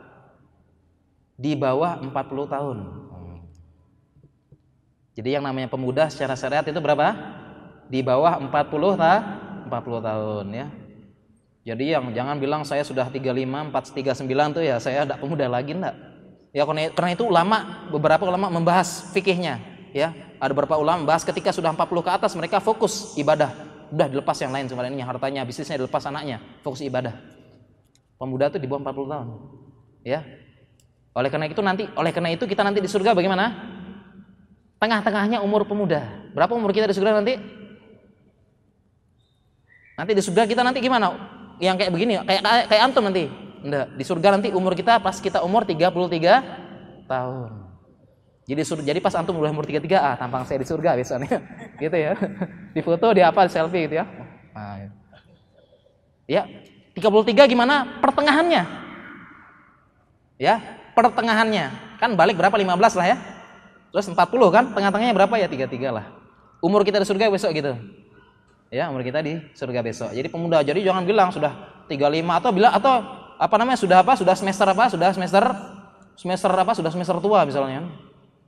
di 1.38 1.53
bawah 1.53 2.01
40 2.01 2.10
tahun. 2.49 2.77
Jadi 5.13 5.29
yang 5.33 5.45
namanya 5.45 5.69
pemuda 5.69 6.10
secara 6.10 6.33
syariat 6.33 6.65
itu 6.65 6.77
berapa? 6.77 7.13
Di 7.89 8.01
bawah 8.01 8.38
40 8.41 8.49
ta 8.97 9.13
40 9.69 10.07
tahun 10.07 10.45
ya. 10.53 10.67
Jadi 11.67 11.91
yang 11.91 12.10
jangan 12.15 12.39
bilang 12.39 12.63
saya 12.63 12.81
sudah 12.81 13.12
35, 13.12 13.73
439 13.75 14.55
tuh 14.55 14.63
ya 14.63 14.79
saya 14.79 15.03
tidak 15.03 15.19
pemuda 15.19 15.45
lagi 15.51 15.75
enggak. 15.75 16.06
Ya 16.55 16.63
karena 16.65 17.12
itu 17.12 17.23
ulama 17.27 17.88
beberapa 17.91 18.23
ulama 18.23 18.47
membahas 18.47 19.12
fikihnya 19.12 19.60
ya. 19.91 20.13
Ada 20.38 20.53
beberapa 20.53 20.77
ulama 20.77 21.01
membahas 21.01 21.25
ketika 21.25 21.49
sudah 21.49 21.73
40 21.73 22.05
ke 22.05 22.12
atas 22.13 22.31
mereka 22.38 22.62
fokus 22.62 23.17
ibadah. 23.17 23.51
Udah 23.89 24.07
dilepas 24.12 24.38
yang 24.38 24.51
lain 24.51 24.67
sebenarnya 24.67 25.05
hartanya, 25.07 25.41
bisnisnya 25.47 25.79
dilepas 25.79 26.03
anaknya, 26.05 26.43
fokus 26.62 26.83
ibadah. 26.83 27.15
Pemuda 28.19 28.51
itu 28.51 28.60
di 28.62 28.67
bawah 28.69 28.83
40 28.86 29.13
tahun. 29.13 29.27
Ya. 30.05 30.19
Oleh 31.17 31.29
karena 31.33 31.49
itu 31.49 31.62
nanti 31.65 31.83
oleh 31.97 32.12
karena 32.13 32.29
itu 32.29 32.45
kita 32.45 32.62
nanti 32.62 32.77
di 32.77 32.89
surga 32.89 33.17
bagaimana? 33.17 33.53
Tengah-tengahnya 34.77 35.41
umur 35.41 35.65
pemuda. 35.65 36.05
Berapa 36.38 36.53
umur 36.53 36.69
kita 36.69 36.86
di 36.86 36.93
surga 36.93 37.17
nanti? 37.17 37.33
Nanti 39.97 40.12
di 40.13 40.21
surga 40.21 40.45
kita 40.45 40.62
nanti 40.62 40.77
gimana? 40.77 41.10
Yang 41.57 41.75
kayak 41.81 41.91
begini, 41.97 42.13
kayak 42.21 42.69
kayak 42.69 42.81
antum 42.86 43.01
nanti. 43.10 43.25
Enggak, 43.67 43.99
di 43.99 44.03
surga 44.08 44.27
nanti 44.39 44.47
umur 44.56 44.71
kita 44.80 45.03
pas 45.03 45.19
kita 45.19 45.43
umur 45.43 45.67
33 45.67 47.03
tahun. 47.03 47.51
Jadi 48.47 48.62
sur, 48.63 48.80
jadi 48.80 49.03
pas 49.03 49.12
antum 49.12 49.36
udah 49.36 49.51
umur 49.51 49.67
33 49.67 49.91
ah 49.99 50.15
tampang 50.15 50.47
saya 50.47 50.63
di 50.63 50.67
surga 50.71 50.95
biasanya. 50.95 51.27
gitu 51.84 51.97
ya. 51.99 52.15
Di 52.71 52.80
foto 52.80 53.12
di 53.12 53.19
apa 53.19 53.43
di 53.43 53.51
selfie 53.51 53.91
gitu 53.91 53.99
ya. 53.99 54.08
Nah, 54.56 54.88
ya. 56.32 56.47
33 56.95 57.43
gimana? 57.43 57.99
Pertengahannya. 57.99 58.63
Ya, 60.39 60.63
pertengahannya. 60.95 61.99
Kan 61.99 62.15
balik 62.15 62.39
berapa? 62.39 62.56
15 62.56 62.71
lah 62.95 63.08
ya. 63.12 63.17
Terus 63.91 64.08
40 64.08 64.15
kan, 64.47 64.63
tengah-tengahnya 64.71 65.12
berapa 65.12 65.36
ya? 65.36 65.51
33 65.51 65.91
lah. 65.91 66.08
Umur 66.63 66.88
kita 66.88 67.03
di 67.03 67.06
surga 67.06 67.27
besok 67.27 67.51
gitu. 67.51 67.75
Ya, 68.71 68.88
umur 68.88 69.03
kita 69.03 69.19
di 69.19 69.43
surga 69.60 69.84
besok. 69.84 70.15
Jadi 70.15 70.27
pemuda, 70.32 70.63
jadi 70.63 70.80
jangan 70.88 71.03
bilang 71.03 71.36
sudah 71.36 71.84
35 71.91 72.39
atau 72.39 72.49
bila 72.56 72.71
atau 72.71 73.16
apa 73.38 73.56
namanya 73.62 73.80
sudah 73.80 74.02
apa? 74.02 74.17
Sudah 74.17 74.34
semester 74.34 74.65
apa? 74.65 74.89
Sudah 74.89 75.10
semester 75.13 75.43
semester 76.17 76.52
apa? 76.52 76.71
Sudah 76.73 76.91
semester 76.91 77.17
tua 77.21 77.45
misalnya. 77.45 77.86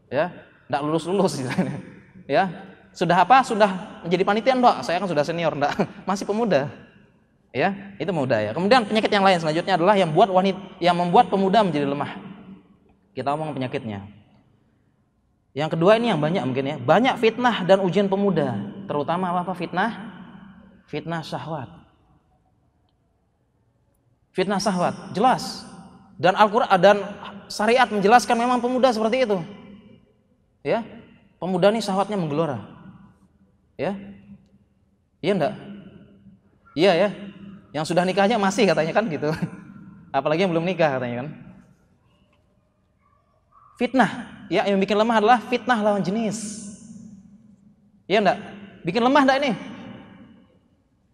Ya, 0.10 0.34
enggak 0.66 0.82
lulus-lulus 0.86 1.38
misalnya. 1.38 1.78
Ya. 2.26 2.46
Sudah 2.90 3.22
apa? 3.22 3.46
Sudah 3.46 4.02
menjadi 4.02 4.24
panitia 4.26 4.54
enggak? 4.58 4.82
Saya 4.82 4.98
kan 4.98 5.08
sudah 5.08 5.22
senior 5.22 5.54
enggak? 5.54 5.78
Masih 6.10 6.26
pemuda. 6.26 6.68
Ya, 7.50 7.98
itu 7.98 8.14
muda 8.14 8.38
ya. 8.38 8.54
Kemudian 8.54 8.86
penyakit 8.86 9.10
yang 9.10 9.26
lain 9.26 9.42
selanjutnya 9.42 9.74
adalah 9.74 9.98
yang 9.98 10.14
buat 10.14 10.30
wanita 10.30 10.78
yang 10.78 10.94
membuat 10.94 11.34
pemuda 11.34 11.66
menjadi 11.66 11.90
lemah. 11.90 12.14
Kita 13.18 13.34
ngomong 13.34 13.58
penyakitnya. 13.58 14.06
Yang 15.58 15.74
kedua 15.74 15.98
ini 15.98 16.14
yang 16.14 16.22
banyak 16.22 16.46
mungkin 16.46 16.66
ya, 16.70 16.78
banyak 16.78 17.18
fitnah 17.18 17.66
dan 17.66 17.82
ujian 17.82 18.06
pemuda, 18.06 18.54
terutama 18.86 19.34
apa, 19.34 19.50
apa 19.50 19.54
fitnah? 19.58 19.92
Fitnah 20.86 21.26
syahwat. 21.26 21.79
Fitnah 24.34 24.62
syahwat, 24.62 25.16
jelas. 25.18 25.66
Dan 26.20 26.36
Al-Qur'an 26.36 26.80
dan 26.80 26.98
syariat 27.50 27.88
menjelaskan 27.90 28.36
memang 28.38 28.60
pemuda 28.62 28.92
seperti 28.94 29.26
itu. 29.26 29.40
Ya. 30.62 30.84
Pemuda 31.40 31.72
ini 31.72 31.80
syahwatnya 31.80 32.20
menggelora. 32.20 32.60
Ya. 33.80 33.96
Iya 35.24 35.34
enggak? 35.36 35.56
Iya 36.76 36.92
ya. 36.96 37.10
Yang 37.72 37.86
sudah 37.96 38.04
nikahnya 38.04 38.36
masih 38.36 38.68
katanya 38.68 38.92
kan 38.92 39.08
gitu. 39.08 39.32
Apalagi 40.18 40.44
yang 40.44 40.52
belum 40.52 40.68
nikah 40.68 41.00
katanya 41.00 41.16
kan. 41.24 41.28
Fitnah 43.80 44.12
ya 44.52 44.68
yang 44.68 44.76
bikin 44.76 45.00
lemah 45.00 45.24
adalah 45.24 45.40
fitnah 45.48 45.80
lawan 45.80 46.04
jenis. 46.04 46.68
Iya 48.12 48.20
enggak? 48.20 48.40
Bikin 48.84 49.02
lemah 49.02 49.22
enggak 49.24 49.40
ini? 49.40 49.52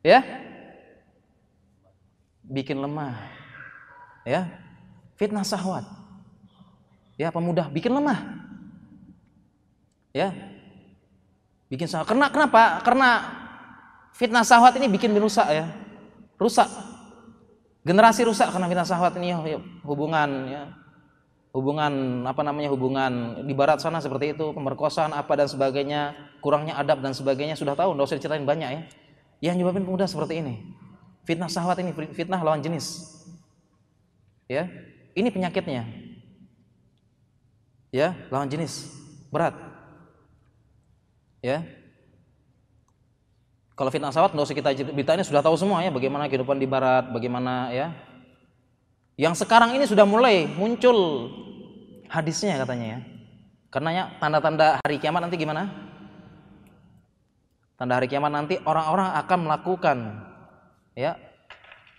Ya? 0.01 0.44
Bikin 2.49 2.77
lemah. 2.77 3.17
Ya. 4.25 4.49
Fitnah 5.15 5.45
sahwat. 5.45 5.86
Ya, 7.15 7.31
pemuda 7.31 7.71
bikin 7.71 7.95
lemah. 7.95 8.19
Ya. 10.12 10.36
Bikin 11.71 11.88
sahwat. 11.88 12.12
Karena 12.12 12.27
kenapa? 12.29 12.84
Karena 12.84 13.10
fitnah 14.13 14.43
sahwat 14.43 14.75
ini 14.77 14.91
bikin 14.91 15.15
rusak 15.15 15.47
ya. 15.49 15.65
Rusak. 16.36 16.67
Generasi 17.86 18.25
rusak 18.25 18.49
karena 18.49 18.67
fitnah 18.67 18.88
sahwat 18.88 19.13
ini 19.17 19.31
ya, 19.31 19.39
hubungan 19.86 20.29
ya 20.49 20.86
hubungan 21.55 22.27
apa 22.27 22.43
namanya 22.43 22.67
hubungan 22.67 23.39
di 23.47 23.55
barat 23.55 23.79
sana 23.79 24.03
seperti 24.03 24.36
itu 24.36 24.51
pemerkosaan 24.51 25.15
apa 25.15 25.39
dan 25.39 25.47
sebagainya 25.47 26.12
kurangnya 26.43 26.75
adab 26.75 26.99
dan 26.99 27.15
sebagainya 27.15 27.55
sudah 27.55 27.79
tahu 27.79 27.95
nggak 27.95 28.12
usah 28.12 28.19
diceritain 28.19 28.43
banyak 28.43 28.69
ya 28.75 28.81
yang 29.39 29.55
nyebabin 29.55 29.88
pemuda 29.88 30.03
seperti 30.03 30.43
ini 30.43 30.60
fitnah 31.26 31.50
sahwat 31.50 31.82
ini 31.82 31.92
fitnah 32.14 32.40
lawan 32.40 32.62
jenis. 32.62 33.12
Ya 34.46 34.70
ini 35.18 35.34
penyakitnya. 35.34 35.84
Ya 37.90 38.14
lawan 38.30 38.48
jenis. 38.48 38.94
Berat. 39.34 39.58
Ya. 41.42 41.66
Kalau 43.76 43.92
fitnah 43.92 44.14
sahwat 44.14 44.32
nggak 44.32 44.48
usah 44.48 44.56
kita 44.56 44.72
beritainnya 44.96 45.28
sudah 45.28 45.44
tahu 45.44 45.60
semua 45.60 45.84
ya 45.84 45.92
bagaimana 45.92 46.32
kehidupan 46.32 46.62
di 46.62 46.70
barat 46.70 47.12
bagaimana 47.12 47.74
ya. 47.76 47.92
Yang 49.16 49.44
sekarang 49.44 49.76
ini 49.76 49.88
sudah 49.88 50.04
mulai 50.04 50.48
muncul 50.48 51.32
hadisnya 52.08 52.60
katanya 52.60 52.86
ya. 52.86 53.00
Karena 53.72 54.16
tanda-tanda 54.20 54.80
hari 54.80 55.00
kiamat 55.00 55.28
nanti 55.28 55.36
gimana? 55.36 55.68
Tanda 57.76 58.00
hari 58.00 58.08
kiamat 58.08 58.32
nanti 58.32 58.56
orang-orang 58.64 59.20
akan 59.20 59.40
melakukan 59.44 59.98
ya, 60.95 61.19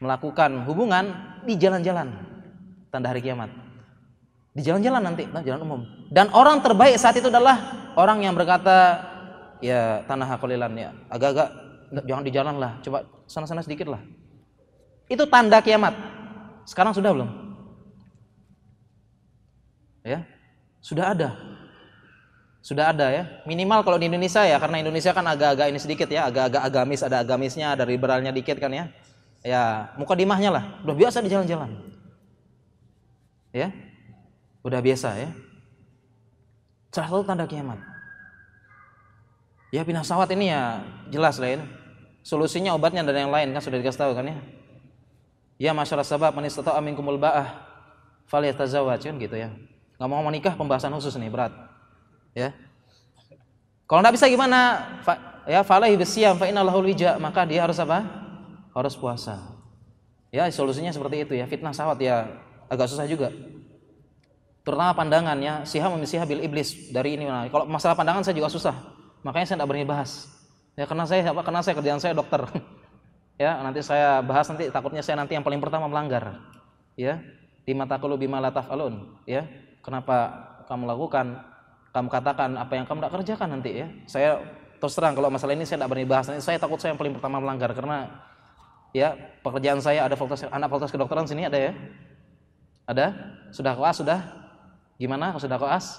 melakukan 0.00 0.64
hubungan 0.64 1.12
di 1.44 1.54
jalan-jalan. 1.54 2.11
Tanda 2.90 3.12
hari 3.12 3.20
kiamat. 3.20 3.52
Di 4.56 4.64
jalan-jalan 4.64 5.02
nanti, 5.04 5.28
jalan 5.44 5.61
umum. 5.62 5.80
Dan 6.09 6.32
orang 6.32 6.64
terbaik 6.64 6.96
saat 6.96 7.14
itu 7.20 7.28
adalah 7.28 7.92
orang 7.94 8.24
yang 8.24 8.32
berkata 8.32 9.04
ya 9.61 10.00
tanah 10.09 10.26
hakolilan 10.32 10.72
ya, 10.72 10.90
agak-agak 11.12 11.48
jangan 12.09 12.24
di 12.24 12.32
jalan 12.32 12.56
lah, 12.56 12.72
coba 12.80 13.04
sana-sana 13.28 13.61
sedikit 13.61 13.92
lah. 13.92 14.00
Itu 15.06 15.28
tanda 15.28 15.61
kiamat. 15.61 15.94
Sekarang 16.66 16.96
sudah 16.96 17.14
belum? 17.14 17.30
Ya, 20.02 20.26
sudah 20.82 21.14
ada. 21.14 21.56
Sudah 22.66 22.90
ada 22.90 23.14
ya. 23.14 23.22
Minimal 23.46 23.87
kalau 23.87 23.94
di 23.94 24.11
Indonesia 24.11 24.42
ya, 24.42 24.59
karena 24.59 24.83
Indonesia 24.83 25.14
kan 25.14 25.22
agak-agak 25.22 25.70
ini 25.70 25.79
sedikit 25.79 26.11
ya, 26.11 26.26
agak-agak 26.26 26.66
agamis, 26.66 27.07
ada 27.07 27.22
agamisnya, 27.22 27.79
ada 27.79 27.87
liberalnya 27.87 28.35
dikit 28.35 28.59
kan 28.59 28.74
ya. 28.74 28.90
Ya, 29.46 29.94
muka 29.94 30.18
dimahnya 30.18 30.50
lah, 30.50 30.64
udah 30.83 30.98
biasa 30.98 31.22
di 31.22 31.31
jalan-jalan. 31.31 31.70
Ya, 33.55 33.70
udah 34.66 34.83
biasa 34.83 35.14
ya. 35.14 35.31
Salah 36.91 37.07
satu 37.07 37.22
tanda 37.22 37.47
kiamat. 37.47 37.78
Ya 39.70 39.86
pindah 39.86 40.03
sawat 40.03 40.34
ini 40.34 40.51
ya 40.51 40.82
jelas 41.12 41.38
lah 41.38 41.55
ini. 41.55 41.64
Solusinya 42.26 42.74
obatnya 42.74 43.07
dan 43.07 43.28
yang 43.28 43.32
lain 43.34 43.55
kan 43.55 43.62
sudah 43.62 43.78
dikasih 43.78 44.01
tahu 44.03 44.12
kan 44.18 44.26
ya. 44.26 44.38
Ya 45.61 45.70
masyarakat 45.70 46.03
sabab 46.03 46.34
man 46.34 46.51
istata'a 46.51 46.82
minkumul 46.82 47.20
ba'ah 47.20 47.62
falyatazawwaj 48.26 49.07
kan 49.07 49.14
gitu 49.22 49.36
ya. 49.38 49.55
Enggak 50.01 50.09
mau 50.11 50.24
menikah 50.26 50.59
pembahasan 50.59 50.91
khusus 50.97 51.14
nih 51.14 51.30
berat. 51.30 51.66
Ya. 52.37 52.53
Kalau 53.89 54.05
enggak 54.05 54.20
bisa 54.20 54.28
gimana? 54.28 54.84
Fa, 55.01 55.16
ya 55.49 55.64
falaihi 55.64 55.97
bisyam 55.97 56.37
fa 56.37 56.45
innalahu 56.45 56.84
wija, 56.84 57.16
maka 57.16 57.49
dia 57.49 57.64
harus 57.64 57.80
apa? 57.80 58.05
Harus 58.76 58.93
puasa. 58.93 59.41
Ya, 60.28 60.45
solusinya 60.53 60.93
seperti 60.93 61.24
itu 61.24 61.32
ya. 61.32 61.49
Fitnah 61.49 61.72
sawat 61.72 61.97
ya 61.97 62.28
agak 62.68 62.93
susah 62.93 63.09
juga. 63.09 63.32
Terutama 64.61 64.93
pandangan 64.93 65.39
ya, 65.41 65.64
siha 65.64 65.89
memisiha 65.89 66.28
bil 66.28 66.45
iblis 66.45 66.93
dari 66.93 67.16
ini. 67.16 67.24
Nah, 67.24 67.49
kalau 67.49 67.64
masalah 67.64 67.97
pandangan 67.97 68.20
saya 68.20 68.37
juga 68.37 68.53
susah. 68.53 68.76
Makanya 69.24 69.47
saya 69.49 69.57
tidak 69.62 69.68
berani 69.72 69.89
bahas. 69.89 70.28
Ya 70.76 70.84
karena 70.84 71.09
saya 71.09 71.32
apa? 71.32 71.41
Karena 71.41 71.64
saya 71.64 71.74
kerjaan 71.80 72.03
saya 72.03 72.12
dokter. 72.12 72.45
ya 73.37 73.61
nanti 73.61 73.80
saya 73.84 74.20
bahas 74.24 74.49
nanti 74.49 74.68
takutnya 74.72 75.05
saya 75.05 75.20
nanti 75.20 75.37
yang 75.37 75.45
paling 75.45 75.61
pertama 75.61 75.87
melanggar 75.89 76.41
ya 76.97 77.20
di 77.68 77.72
mata 77.76 78.01
bima 78.01 78.41
lataf 78.41 78.72
alun 78.72 79.20
ya 79.28 79.45
kenapa 79.84 80.32
kamu 80.64 80.89
lakukan 80.89 81.45
kamu 81.97 82.12
katakan 82.12 82.61
apa 82.61 82.76
yang 82.76 82.84
kamu 82.84 83.01
tidak 83.01 83.12
kerjakan 83.16 83.49
nanti 83.57 83.70
ya. 83.80 83.88
Saya 84.05 84.30
terus 84.76 84.92
terang 84.92 85.16
kalau 85.16 85.32
masalah 85.32 85.57
ini 85.57 85.64
saya 85.64 85.80
tidak 85.80 85.97
berani 85.97 86.05
bahas. 86.05 86.28
Saya 86.44 86.61
takut 86.61 86.76
saya 86.76 86.92
yang 86.92 87.01
paling 87.01 87.16
pertama 87.16 87.40
melanggar 87.40 87.72
karena 87.72 88.20
ya 88.92 89.16
pekerjaan 89.40 89.80
saya 89.80 90.05
ada 90.05 90.12
fakultas 90.12 90.44
anak 90.44 90.68
fakultas 90.68 90.92
kedokteran 90.92 91.24
sini 91.24 91.49
ada 91.49 91.57
ya. 91.57 91.72
Ada? 92.84 93.07
Sudah 93.49 93.72
koas 93.72 93.97
sudah? 93.97 94.20
Gimana? 95.01 95.32
Sudah 95.40 95.57
koas? 95.57 95.97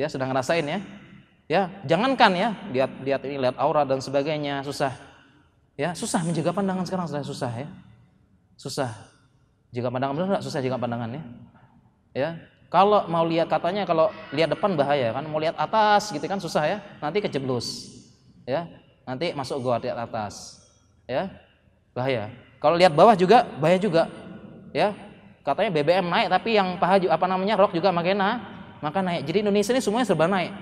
Ya 0.00 0.08
sudah 0.08 0.24
ngerasain 0.32 0.64
ya? 0.64 0.80
Ya 1.44 1.62
jangankan 1.84 2.32
ya 2.32 2.48
lihat 2.72 2.90
lihat 3.04 3.20
ini 3.28 3.36
lihat 3.36 3.56
aura 3.60 3.84
dan 3.84 4.00
sebagainya 4.00 4.64
susah. 4.64 4.96
Ya 5.76 5.92
susah 5.92 6.24
menjaga 6.24 6.56
pandangan 6.56 6.88
sekarang 6.88 7.04
sudah 7.04 7.20
susah 7.20 7.52
ya. 7.52 7.68
Susah. 8.56 8.96
Jika 9.76 9.92
pandangan 9.92 10.16
benar 10.16 10.40
susah 10.40 10.64
jika 10.64 10.80
pandangan 10.80 11.12
ya. 11.12 11.22
Ya 12.16 12.30
kalau 12.68 13.08
mau 13.08 13.24
lihat 13.24 13.48
katanya 13.48 13.88
kalau 13.88 14.12
lihat 14.28 14.52
depan 14.52 14.76
bahaya 14.76 15.08
kan, 15.16 15.24
mau 15.24 15.40
lihat 15.40 15.56
atas 15.56 16.12
gitu 16.12 16.20
kan 16.28 16.36
susah 16.36 16.68
ya, 16.68 16.78
nanti 17.00 17.24
kejeblos. 17.24 17.96
Ya. 18.44 18.68
Nanti 19.08 19.32
masuk 19.32 19.64
gua 19.64 19.80
di 19.80 19.88
atas. 19.88 20.60
Ya. 21.08 21.32
Bahaya. 21.96 22.28
Kalau 22.60 22.76
lihat 22.76 22.92
bawah 22.92 23.16
juga 23.16 23.48
bahaya 23.56 23.80
juga. 23.80 24.12
Ya. 24.76 24.92
Katanya 25.40 25.72
BBM 25.80 26.12
naik 26.12 26.28
tapi 26.28 26.60
yang 26.60 26.76
paha 26.76 27.00
apa 27.08 27.24
namanya 27.24 27.56
rok 27.56 27.72
juga 27.72 27.88
makin 27.88 28.20
maka 28.84 29.00
naik. 29.00 29.24
Jadi 29.24 29.48
Indonesia 29.48 29.72
ini 29.72 29.80
semuanya 29.80 30.04
serba 30.04 30.28
naik. 30.28 30.52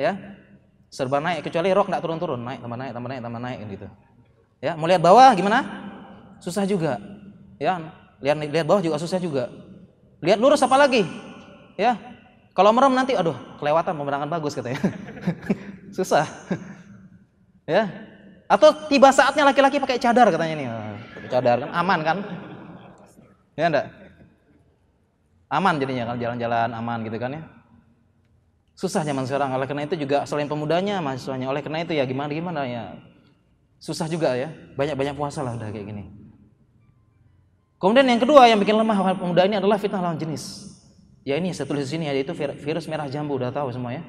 Ya. 0.00 0.16
Serba 0.88 1.20
naik 1.20 1.44
kecuali 1.44 1.68
rok 1.76 1.92
enggak 1.92 2.00
turun-turun, 2.00 2.40
naik 2.40 2.64
tambah 2.64 2.78
naik 2.80 2.92
tambah 2.96 3.08
naik 3.12 3.20
tambah 3.20 3.40
naik 3.44 3.58
gitu. 3.68 3.86
Ya, 4.64 4.72
mau 4.80 4.88
lihat 4.88 5.04
bawah 5.04 5.28
gimana? 5.36 5.60
Susah 6.40 6.64
juga. 6.64 6.96
Ya, 7.60 7.76
lihat 8.24 8.36
lihat 8.48 8.64
bawah 8.64 8.80
juga 8.80 8.96
susah 8.96 9.20
juga 9.20 9.67
Lihat 10.18 10.38
lurus 10.42 10.62
apa 10.62 10.74
lagi? 10.74 11.06
Ya. 11.78 11.94
Kalau 12.54 12.74
merem 12.74 12.90
nanti 12.90 13.14
aduh, 13.14 13.38
kelewatan 13.62 13.94
pemandangan 13.94 14.30
bagus 14.30 14.58
katanya. 14.58 14.82
Susah. 15.96 16.26
ya. 17.70 17.86
Atau 18.50 18.74
tiba 18.90 19.14
saatnya 19.14 19.46
laki-laki 19.46 19.78
pakai 19.78 20.00
cadar 20.00 20.26
katanya 20.32 20.54
nih. 20.58 20.66
Cadar 21.30 21.56
kan 21.62 21.70
aman 21.70 22.00
kan? 22.02 22.18
Ya 23.54 23.70
enggak? 23.70 23.86
Aman 25.48 25.80
jadinya 25.80 26.12
kan 26.12 26.16
jalan-jalan 26.20 26.70
aman 26.74 26.98
gitu 27.06 27.16
kan 27.20 27.30
ya. 27.38 27.42
Susah 28.78 29.02
zaman 29.02 29.26
sekarang. 29.26 29.54
Oleh 29.54 29.66
karena 29.66 29.86
itu 29.86 29.98
juga 29.98 30.22
selain 30.26 30.46
pemudanya 30.46 30.98
mahasiswanya. 31.02 31.46
Oleh 31.50 31.62
karena 31.62 31.82
itu 31.82 31.94
ya 31.94 32.06
gimana 32.06 32.30
gimana 32.30 32.62
ya. 32.66 32.94
Susah 33.78 34.10
juga 34.10 34.34
ya. 34.34 34.50
Banyak-banyak 34.74 35.14
puasa 35.14 35.46
lah 35.46 35.54
udah 35.54 35.70
kayak 35.70 35.86
gini. 35.86 36.27
Kemudian 37.78 38.06
yang 38.10 38.18
kedua 38.18 38.50
yang 38.50 38.58
bikin 38.58 38.74
lemah 38.74 39.14
pemuda 39.14 39.46
ini 39.46 39.62
adalah 39.62 39.78
fitnah 39.78 40.02
lawan 40.02 40.18
jenis. 40.18 40.66
Ya 41.22 41.38
ini 41.38 41.54
saya 41.54 41.70
tulis 41.70 41.86
di 41.86 41.94
sini 41.94 42.10
yaitu 42.10 42.34
virus 42.34 42.90
merah 42.90 43.06
jambu 43.06 43.38
udah 43.38 43.54
tahu 43.54 43.70
semua 43.70 43.94
ya. 43.94 44.02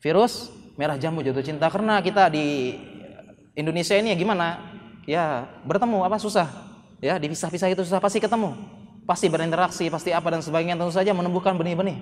Virus 0.00 0.48
merah 0.80 0.96
jambu 0.96 1.20
jatuh 1.20 1.44
cinta 1.44 1.68
karena 1.68 2.00
kita 2.00 2.32
di 2.32 2.76
Indonesia 3.52 3.94
ini 4.00 4.12
ya 4.12 4.16
gimana? 4.16 4.64
Ya 5.04 5.44
bertemu 5.68 6.08
apa 6.08 6.16
susah? 6.16 6.48
Ya 7.04 7.20
dipisah-pisah 7.20 7.68
itu 7.68 7.84
susah 7.84 8.00
pasti 8.00 8.16
ketemu. 8.16 8.56
Pasti 9.04 9.28
berinteraksi, 9.28 9.92
pasti 9.92 10.16
apa 10.16 10.32
dan 10.32 10.40
sebagainya 10.40 10.80
tentu 10.80 10.88
saja 10.96 11.12
menumbuhkan 11.12 11.52
benih-benih. 11.60 12.00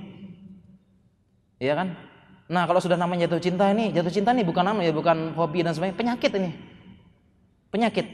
Iya 1.59 1.75
kan? 1.75 1.99
Nah, 2.47 2.63
kalau 2.71 2.79
sudah 2.79 2.95
namanya 2.95 3.27
jatuh 3.27 3.43
cinta 3.43 3.67
ini, 3.75 3.91
jatuh 3.91 4.13
cinta 4.15 4.31
ini 4.31 4.47
bukan 4.47 4.63
nama 4.63 4.79
ya, 4.87 4.95
bukan 4.95 5.35
hobi 5.35 5.67
dan 5.67 5.75
sebagainya, 5.75 5.99
penyakit 5.99 6.31
ini. 6.39 6.51
Penyakit. 7.75 8.07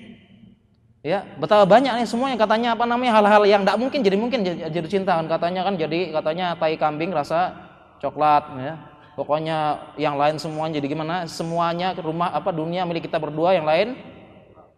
Ya, 1.09 1.24
betapa 1.40 1.64
banyak 1.64 1.88
nih 1.88 2.04
semua 2.04 2.28
yang 2.28 2.36
katanya 2.36 2.76
apa 2.76 2.84
namanya 2.84 3.16
hal-hal 3.16 3.48
yang 3.48 3.64
tidak 3.64 3.80
mungkin 3.80 4.04
jadi 4.04 4.16
mungkin 4.20 4.44
jadi 4.44 4.88
cinta 4.92 5.16
kan 5.16 5.24
katanya 5.24 5.64
kan 5.64 5.80
jadi 5.80 6.12
katanya 6.12 6.52
tai 6.61 6.76
kambing 6.76 7.16
rasa 7.16 7.56
coklat 7.96 8.44
ya. 8.61 8.76
Pokoknya 9.16 9.88
yang 9.96 10.20
lain 10.20 10.36
semuanya 10.36 10.76
jadi 10.76 10.92
gimana? 10.92 11.24
Semuanya 11.24 11.96
rumah 11.96 12.28
apa 12.28 12.52
dunia 12.52 12.84
milik 12.84 13.09
kita 13.09 13.16
berdua 13.16 13.56
yang 13.56 13.64
lain 13.64 13.96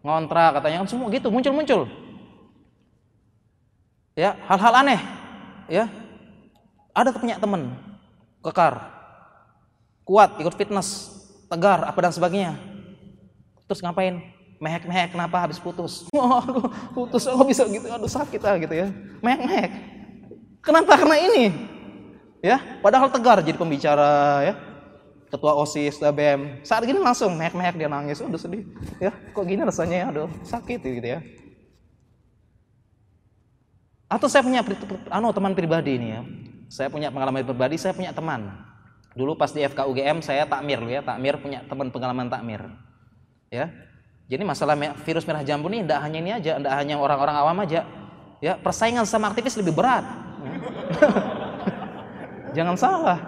ngontrak 0.07 0.55
katanya 0.55 0.87
kan 0.87 0.87
semua 0.87 1.11
gitu 1.11 1.27
muncul-muncul. 1.27 1.91
Ya, 4.15 4.39
hal-hal 4.47 4.87
aneh. 4.87 5.01
Ya. 5.67 5.91
Ada 6.95 7.11
punya 7.11 7.43
teman 7.43 7.75
kekar. 8.39 8.87
Kuat, 10.07 10.39
ikut 10.39 10.55
fitness, 10.55 11.11
tegar 11.51 11.83
apa 11.83 11.99
dan 11.99 12.15
sebagainya. 12.15 12.55
Terus 13.67 13.83
ngapain? 13.83 14.40
Mehek-mehek 14.61 15.17
kenapa 15.17 15.41
habis 15.41 15.57
putus? 15.57 16.05
Waduh 16.13 16.69
putus 16.93 17.25
kok 17.25 17.47
bisa 17.49 17.65
gitu 17.65 17.89
aduh 17.89 18.07
sakit 18.07 18.41
ah 18.45 18.55
gitu 18.61 18.73
ya. 18.77 18.87
Mehek-mehek. 19.25 19.71
Kenapa? 20.61 20.93
Karena 21.01 21.17
ini. 21.17 21.45
Ya 22.45 22.61
padahal 22.85 23.09
tegar 23.09 23.41
jadi 23.41 23.57
pembicara 23.57 24.45
ya. 24.45 24.53
Ketua 25.31 25.55
osis 25.55 25.95
BM 25.97 26.59
saat 26.61 26.83
gini 26.83 26.99
langsung 27.01 27.33
mehek-mehek 27.33 27.75
dia 27.81 27.89
nangis. 27.89 28.21
Aduh 28.21 28.37
sedih. 28.37 28.69
Ya 29.01 29.09
kok 29.33 29.43
gini 29.49 29.65
rasanya 29.65 29.97
ya? 29.97 30.05
Aduh 30.13 30.29
sakit 30.45 30.79
gitu 30.79 31.07
ya. 31.17 31.19
Atau 34.05 34.29
saya 34.29 34.45
punya 34.45 34.61
anu 35.09 35.33
teman 35.33 35.57
pribadi 35.57 35.97
ini 35.97 36.07
ya. 36.13 36.21
Saya 36.69 36.87
punya 36.93 37.09
pengalaman 37.09 37.41
pribadi 37.41 37.81
saya 37.81 37.97
punya 37.97 38.13
teman. 38.13 38.45
Dulu 39.17 39.35
pas 39.35 39.49
di 39.51 39.65
FKUGM 39.65 40.21
saya 40.21 40.45
takmir 40.45 40.77
ya. 40.85 41.01
Takmir 41.01 41.41
punya 41.41 41.65
teman 41.65 41.89
pengalaman 41.89 42.29
takmir. 42.29 42.61
Ya 43.51 43.90
jadi 44.31 44.47
masalah 44.47 44.79
virus 45.03 45.27
merah 45.27 45.43
jambu 45.43 45.67
ini 45.67 45.83
tidak 45.83 45.99
hanya 46.07 46.17
ini 46.23 46.31
aja, 46.31 46.55
tidak 46.55 46.71
hanya 46.71 46.95
orang-orang 46.95 47.35
awam 47.35 47.57
aja. 47.67 47.83
Ya, 48.39 48.55
persaingan 48.55 49.03
sama 49.03 49.27
aktivis 49.27 49.59
lebih 49.59 49.75
berat. 49.75 50.07
Jangan 52.55 52.79
salah. 52.79 53.19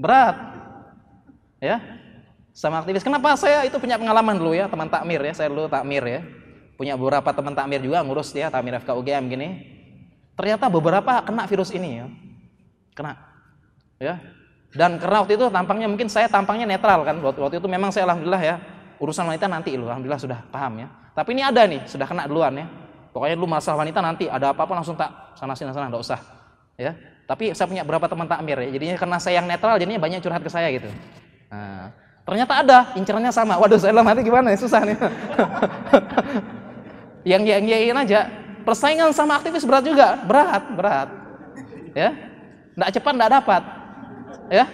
Berat. 0.00 0.36
Ya. 1.60 1.84
Sama 2.56 2.80
aktivis. 2.80 3.04
Kenapa 3.04 3.36
saya 3.36 3.68
itu 3.68 3.76
punya 3.76 4.00
pengalaman 4.00 4.40
dulu 4.40 4.56
ya, 4.56 4.72
teman 4.72 4.88
takmir 4.88 5.20
ya. 5.20 5.36
Saya 5.36 5.52
dulu 5.52 5.68
takmir 5.68 6.00
ya. 6.00 6.24
Punya 6.80 6.96
beberapa 6.96 7.28
teman 7.28 7.52
takmir 7.52 7.84
juga 7.84 8.00
ngurus 8.00 8.32
ya 8.32 8.48
takmir 8.48 8.80
FKUGM 8.80 9.24
gini. 9.28 9.48
Ternyata 10.32 10.72
beberapa 10.72 11.20
kena 11.28 11.44
virus 11.44 11.76
ini 11.76 12.00
ya. 12.00 12.06
Kena. 12.96 13.20
Ya. 14.00 14.16
Dan 14.72 14.96
karena 14.96 15.28
waktu 15.28 15.36
itu 15.36 15.44
tampangnya 15.52 15.92
mungkin 15.92 16.08
saya 16.08 16.24
tampangnya 16.24 16.64
netral 16.64 17.04
kan. 17.04 17.20
Waktu 17.20 17.60
itu 17.60 17.68
memang 17.68 17.92
saya 17.92 18.08
alhamdulillah 18.08 18.40
ya 18.40 18.77
urusan 18.98 19.24
wanita 19.30 19.46
nanti 19.46 19.74
lu 19.78 19.86
alhamdulillah 19.86 20.20
sudah 20.20 20.38
paham 20.50 20.82
ya. 20.82 20.88
Tapi 21.14 21.34
ini 21.34 21.42
ada 21.42 21.62
nih 21.66 21.82
sudah 21.86 22.06
kena 22.06 22.26
duluan 22.30 22.54
ya. 22.54 22.66
Pokoknya 23.10 23.34
lu 23.34 23.48
masalah 23.50 23.82
wanita 23.82 23.98
nanti 23.98 24.30
ada 24.30 24.54
apa-apa 24.54 24.78
langsung 24.78 24.94
tak 24.94 25.34
sana 25.34 25.54
sini 25.54 25.74
sana 25.74 25.90
enggak 25.90 26.02
usah 26.02 26.20
ya. 26.78 26.94
Tapi 27.26 27.52
saya 27.52 27.66
punya 27.66 27.82
berapa 27.82 28.06
teman 28.06 28.26
takmir 28.30 28.58
ya 28.62 28.68
jadinya 28.74 28.96
karena 28.98 29.16
saya 29.18 29.42
yang 29.42 29.46
netral 29.50 29.76
jadinya 29.78 29.98
banyak 29.98 30.22
curhat 30.22 30.42
ke 30.42 30.50
saya 30.50 30.68
gitu. 30.70 30.86
Nah, 31.50 31.90
ternyata 32.22 32.52
ada 32.62 32.78
incerannya 32.94 33.32
sama. 33.34 33.58
Waduh 33.58 33.78
saya 33.80 33.94
nanti 33.96 34.22
gimana 34.22 34.54
ya? 34.54 34.58
Susah 34.58 34.82
nih. 34.84 34.96
Yang 37.26 37.42
yang 37.50 37.64
yain 37.66 37.98
aja 37.98 38.30
persaingan 38.64 39.12
sama 39.12 39.36
aktivis 39.36 39.66
berat 39.66 39.84
juga. 39.84 40.16
Berat 40.24 40.62
berat 40.72 41.08
ya. 41.92 42.14
Enggak 42.78 42.90
cepat 42.96 43.12
enggak 43.18 43.32
dapat 43.42 43.62
ya. 44.48 44.64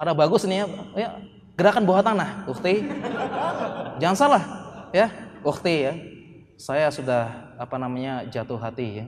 Ada 0.00 0.12
bagus 0.16 0.44
nih 0.48 0.64
ya, 0.64 0.66
ya 0.96 1.08
Gerakan 1.60 1.84
bawah 1.84 2.00
tanah, 2.00 2.48
ukti. 2.48 2.88
Jangan 4.00 4.16
salah, 4.16 4.42
ya, 4.96 5.12
ukti 5.44 5.84
ya. 5.84 5.92
Saya 6.56 6.88
sudah 6.88 7.52
apa 7.60 7.76
namanya 7.76 8.24
jatuh 8.32 8.56
hati 8.56 9.04
ya. 9.04 9.06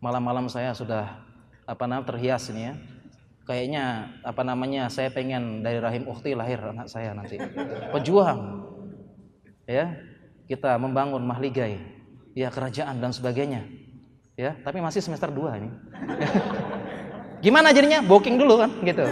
Malam-malam 0.00 0.48
saya 0.48 0.72
sudah 0.72 1.20
apa 1.68 1.84
namanya 1.84 2.08
terhias 2.08 2.48
ini 2.48 2.72
ya. 2.72 2.74
Kayaknya 3.44 3.84
apa 4.24 4.40
namanya 4.40 4.88
saya 4.88 5.12
pengen 5.12 5.60
dari 5.60 5.76
rahim 5.76 6.08
ukti 6.08 6.32
lahir 6.32 6.64
anak 6.64 6.88
saya 6.88 7.12
nanti. 7.12 7.36
Pejuang, 7.92 8.64
ya. 9.68 10.00
Kita 10.48 10.80
membangun 10.80 11.20
mahligai, 11.28 11.76
ya 12.32 12.48
kerajaan 12.48 13.04
dan 13.04 13.12
sebagainya. 13.12 13.68
Ya, 14.32 14.56
tapi 14.64 14.80
masih 14.80 15.04
semester 15.04 15.28
2 15.28 15.60
ini. 15.60 15.68
Gimana 17.44 17.68
jadinya? 17.76 18.00
Booking 18.00 18.40
dulu 18.40 18.64
kan 18.64 18.72
gitu. 18.80 19.04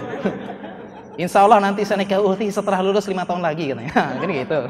Insya 1.14 1.46
Allah 1.46 1.62
nanti 1.62 1.86
saya 1.86 2.02
nikah 2.02 2.18
ulti 2.18 2.50
setelah 2.50 2.82
lulus 2.82 3.06
lima 3.06 3.22
tahun 3.22 3.42
lagi 3.42 3.70
katanya. 3.70 3.94
Gini 4.22 4.34
gitu. 4.42 4.60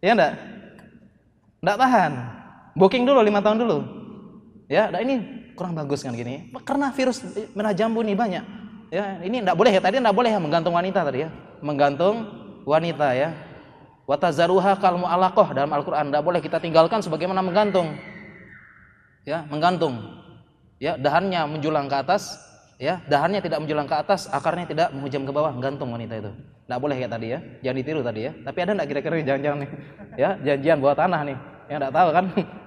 ya 0.04 0.12
enggak? 0.14 0.34
Enggak 1.60 1.78
tahan. 1.78 2.12
Booking 2.78 3.04
dulu 3.04 3.20
lima 3.20 3.42
tahun 3.42 3.58
dulu. 3.66 3.78
Ya, 4.70 4.86
nah 4.86 5.02
ini 5.02 5.18
kurang 5.58 5.74
bagus 5.74 6.06
kan 6.06 6.14
gini. 6.14 6.54
Karena 6.62 6.94
virus 6.94 7.26
merah 7.58 7.74
jambu 7.74 8.06
ini 8.06 8.14
banyak. 8.14 8.44
Ya, 8.94 9.18
ini 9.22 9.42
enggak 9.42 9.58
boleh 9.58 9.74
ya. 9.74 9.82
Tadi 9.82 9.98
enggak 9.98 10.14
boleh 10.14 10.30
ya 10.30 10.38
menggantung 10.38 10.74
wanita 10.78 11.02
tadi 11.02 11.26
ya. 11.26 11.30
Menggantung 11.58 12.30
wanita 12.62 13.12
ya. 13.18 13.34
Watazaruha 14.06 14.78
kalmu 14.78 15.06
alakoh 15.06 15.50
dalam 15.50 15.70
Al-Quran. 15.74 16.14
Enggak 16.14 16.22
boleh 16.22 16.40
kita 16.42 16.62
tinggalkan 16.62 17.02
sebagaimana 17.02 17.42
menggantung. 17.42 17.98
Ya, 19.26 19.42
menggantung. 19.50 19.98
Ya, 20.80 20.96
dahannya 20.96 21.44
menjulang 21.44 21.92
ke 21.92 21.96
atas, 22.00 22.40
ya 22.80 23.04
dahannya 23.04 23.44
tidak 23.44 23.60
menjulang 23.60 23.84
ke 23.84 23.92
atas 23.92 24.26
akarnya 24.32 24.64
tidak 24.64 24.88
menghujam 24.96 25.28
ke 25.28 25.32
bawah 25.36 25.52
gantung 25.60 25.92
wanita 25.92 26.16
itu 26.16 26.32
tidak 26.64 26.78
boleh 26.80 26.96
kayak 26.96 27.12
tadi 27.12 27.26
ya 27.36 27.38
jangan 27.60 27.76
ditiru 27.76 28.00
tadi 28.00 28.20
ya 28.24 28.32
tapi 28.40 28.58
ada 28.64 28.72
tidak 28.72 28.86
kira-kira 28.88 29.14
jangan-jangan 29.20 29.58
nih 29.60 29.70
ya 30.16 30.28
janjian 30.40 30.78
buat 30.80 30.96
tanah 30.96 31.20
nih 31.28 31.38
yang 31.68 31.78
tidak 31.78 31.92
tahu 31.92 32.08
kan 32.08 32.24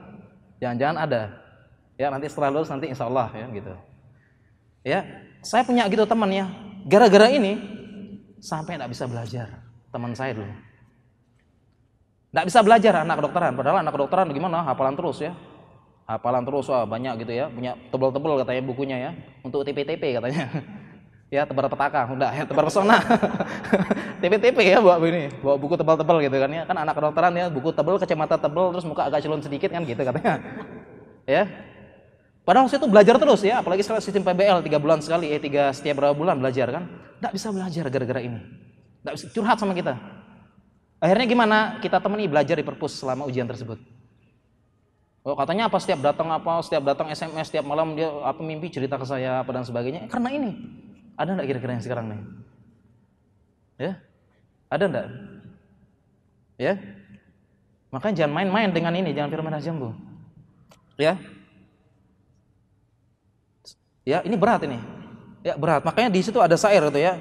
jangan-jangan 0.62 0.98
ada 1.02 1.22
Ya, 1.94 2.10
nanti 2.10 2.26
setelah 2.26 2.50
lulus 2.50 2.70
nanti 2.74 2.90
insya 2.90 3.06
Allah 3.06 3.30
ya 3.38 3.46
gitu. 3.54 3.74
Ya, 4.84 5.00
saya 5.46 5.62
punya 5.64 5.86
gitu 5.86 6.04
teman 6.10 6.30
ya. 6.34 6.50
Gara-gara 6.90 7.30
ini 7.30 7.62
sampai 8.42 8.76
tidak 8.76 8.92
bisa 8.92 9.06
belajar 9.06 9.48
teman 9.94 10.12
saya 10.18 10.34
dulu. 10.34 10.50
Tidak 12.34 12.46
bisa 12.50 12.60
belajar 12.66 12.94
anak 13.06 13.22
kedokteran, 13.22 13.54
padahal 13.54 13.86
anak 13.86 13.94
kedokteran 13.94 14.28
gimana? 14.34 14.66
Hafalan 14.66 14.98
terus 14.98 15.22
ya. 15.22 15.38
Hafalan 16.14 16.46
terus 16.46 16.70
wah 16.70 16.86
banyak 16.86 17.26
gitu 17.26 17.34
ya, 17.34 17.50
punya 17.50 17.74
tebal-tebal 17.90 18.46
katanya 18.46 18.62
bukunya 18.62 18.98
ya, 19.02 19.12
untuk 19.42 19.66
TP-TP 19.66 20.22
katanya. 20.22 20.46
ya 21.34 21.50
tebar 21.50 21.66
petaka, 21.66 22.06
udah 22.14 22.30
ya 22.30 22.46
tebar 22.46 22.70
pesona. 22.70 23.02
TP-TP 24.22 24.58
ya 24.62 24.78
bawa 24.78 25.02
ini, 25.10 25.34
bawa 25.42 25.58
buku 25.58 25.74
tebal-tebal 25.74 26.22
gitu 26.22 26.38
kan 26.38 26.50
ya. 26.54 26.64
Kan 26.70 26.78
anak 26.78 26.94
kedokteran 26.94 27.34
ya, 27.34 27.46
buku 27.50 27.74
tebal, 27.74 27.98
kacamata 27.98 28.38
tebal, 28.38 28.70
terus 28.70 28.86
muka 28.86 29.10
agak 29.10 29.26
celon 29.26 29.42
sedikit 29.42 29.74
kan 29.74 29.82
gitu 29.82 30.02
katanya. 30.06 30.38
ya, 31.42 31.50
Padahal 32.44 32.68
waktu 32.68 32.76
itu 32.76 32.88
belajar 32.92 33.16
terus 33.16 33.40
ya, 33.40 33.64
apalagi 33.64 33.88
sekarang 33.88 34.04
sistem 34.04 34.24
PBL 34.28 34.68
tiga 34.68 34.76
bulan 34.76 35.00
sekali, 35.00 35.32
eh 35.32 35.40
tiga 35.40 35.72
setiap 35.72 36.04
berapa 36.04 36.12
bulan 36.12 36.36
belajar 36.36 36.68
kan, 36.76 36.84
tidak 37.24 37.32
bisa 37.40 37.48
belajar 37.56 37.84
gara-gara 37.88 38.20
ini, 38.20 38.40
tidak 39.00 39.14
bisa 39.16 39.26
curhat 39.32 39.58
sama 39.64 39.72
kita. 39.72 39.96
Akhirnya 41.00 41.28
gimana? 41.28 41.58
Kita 41.80 42.04
temani 42.04 42.28
belajar 42.28 42.60
di 42.60 42.68
perpus 42.68 43.00
selama 43.00 43.24
ujian 43.24 43.48
tersebut. 43.48 43.80
Oh 45.24 45.40
katanya 45.40 45.72
apa 45.72 45.80
setiap 45.80 46.04
datang 46.04 46.28
apa, 46.28 46.60
setiap 46.60 46.84
datang 46.84 47.08
SMS, 47.08 47.48
setiap 47.48 47.64
malam 47.64 47.96
dia 47.96 48.12
apa 48.12 48.44
mimpi 48.44 48.68
cerita 48.68 49.00
ke 49.00 49.08
saya 49.08 49.40
apa 49.40 49.56
dan 49.56 49.64
sebagainya. 49.64 50.12
Karena 50.12 50.30
ini 50.36 50.52
ada 51.16 51.32
enggak 51.32 51.48
kira-kira 51.48 51.72
yang 51.80 51.84
sekarang 51.84 52.06
nih? 52.12 52.20
Ya, 53.80 53.92
ada 54.68 54.84
enggak? 54.84 55.08
Ya, 56.60 56.74
makanya 57.88 58.16
jangan 58.24 58.34
main-main 58.36 58.70
dengan 58.76 58.94
ini, 59.00 59.16
jangan 59.16 59.32
firman 59.32 59.58
jambu. 59.64 59.96
Ya, 61.00 61.18
Ya, 64.04 64.20
ini 64.28 64.36
berat 64.36 64.64
ini. 64.68 64.80
Ya, 65.44 65.56
berat. 65.56 65.84
Makanya 65.84 66.12
di 66.12 66.20
situ 66.20 66.40
ada 66.44 66.56
syair 66.60 66.84
itu 66.92 67.00
ya. 67.00 67.16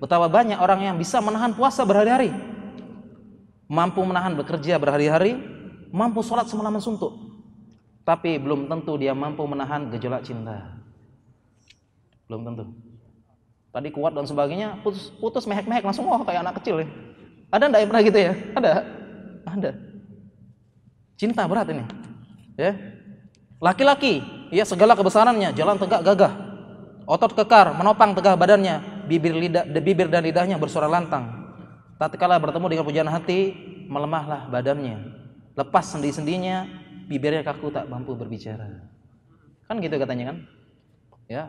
Betapa 0.00 0.26
banyak 0.26 0.58
orang 0.58 0.80
yang 0.92 0.96
bisa 0.96 1.20
menahan 1.20 1.52
puasa 1.52 1.84
berhari-hari. 1.84 2.32
Mampu 3.68 4.04
menahan 4.04 4.36
bekerja 4.36 4.76
berhari-hari, 4.76 5.36
mampu 5.92 6.20
sholat 6.24 6.48
semalaman 6.48 6.80
suntuk. 6.80 7.31
Tapi 8.02 8.38
belum 8.38 8.66
tentu 8.66 8.98
dia 8.98 9.14
mampu 9.14 9.46
menahan 9.46 9.86
gejolak 9.94 10.26
cinta. 10.26 10.74
Belum 12.26 12.42
tentu. 12.42 12.64
Tadi 13.72 13.88
kuat 13.88 14.12
dan 14.12 14.28
sebagainya, 14.28 14.82
putus, 14.84 15.08
putus 15.16 15.48
mehek-mehek 15.48 15.86
langsung 15.86 16.04
oh 16.04 16.20
kayak 16.26 16.44
anak 16.44 16.60
kecil 16.60 16.82
ya. 16.82 16.88
Ada 17.48 17.64
enggak 17.70 17.80
yang 17.80 17.90
pernah 17.94 18.04
gitu 18.04 18.18
ya? 18.18 18.32
Ada. 18.58 18.72
Ada. 19.48 19.70
Cinta 21.16 21.42
berat 21.46 21.68
ini. 21.70 21.84
Ya. 22.58 22.72
Laki-laki 23.62 24.20
ya 24.50 24.66
segala 24.66 24.98
kebesarannya, 24.98 25.54
jalan 25.54 25.78
tegak 25.78 26.02
gagah. 26.02 26.34
Otot 27.06 27.32
kekar, 27.32 27.74
menopang 27.78 28.12
tegak 28.12 28.34
badannya, 28.34 29.06
bibir 29.06 29.34
lidah 29.34 29.64
bibir 29.68 30.10
dan 30.10 30.22
lidahnya 30.26 30.58
bersuara 30.58 30.90
lantang. 30.90 31.54
Tatkala 31.96 32.38
bertemu 32.42 32.66
dengan 32.66 32.84
pujian 32.84 33.08
hati, 33.08 33.54
melemahlah 33.86 34.50
badannya. 34.50 34.98
Lepas 35.54 35.94
sendi-sendinya, 35.94 36.66
bibirnya 37.12 37.44
kaku 37.44 37.68
tak 37.68 37.84
mampu 37.92 38.16
berbicara. 38.16 38.88
Kan 39.68 39.84
gitu 39.84 40.00
katanya 40.00 40.32
kan? 40.32 40.36
Ya. 41.28 41.44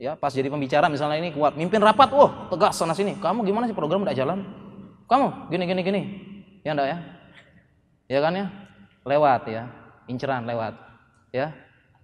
Ya, 0.00 0.18
pas 0.18 0.34
jadi 0.34 0.50
pembicara 0.50 0.90
misalnya 0.90 1.22
ini 1.22 1.30
kuat, 1.30 1.54
mimpin 1.54 1.78
rapat, 1.78 2.10
wah, 2.10 2.50
tegas 2.50 2.74
sana 2.74 2.90
sini. 2.90 3.14
Kamu 3.22 3.46
gimana 3.46 3.70
sih 3.70 3.76
program 3.76 4.02
udah 4.02 4.16
jalan? 4.16 4.42
Kamu 5.06 5.52
gini 5.52 5.64
gini 5.68 5.80
gini. 5.86 6.02
Ya 6.66 6.74
enggak 6.74 6.88
ya? 6.90 6.98
Ya 8.10 8.18
kan 8.18 8.32
ya? 8.34 8.46
Lewat 9.06 9.46
ya. 9.46 9.70
Inceran 10.10 10.42
lewat. 10.42 10.74
Ya, 11.30 11.54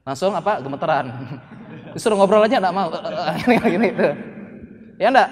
langsung 0.08 0.32
apa 0.32 0.56
gemeteran 0.64 1.12
disuruh 1.92 2.16
ngobrol 2.16 2.40
aja 2.40 2.56
enggak 2.56 2.72
mau 2.72 2.88
gini 3.44 3.56
gini 3.60 3.88
tuh 3.92 4.12
ya 4.96 5.12
enggak 5.12 5.28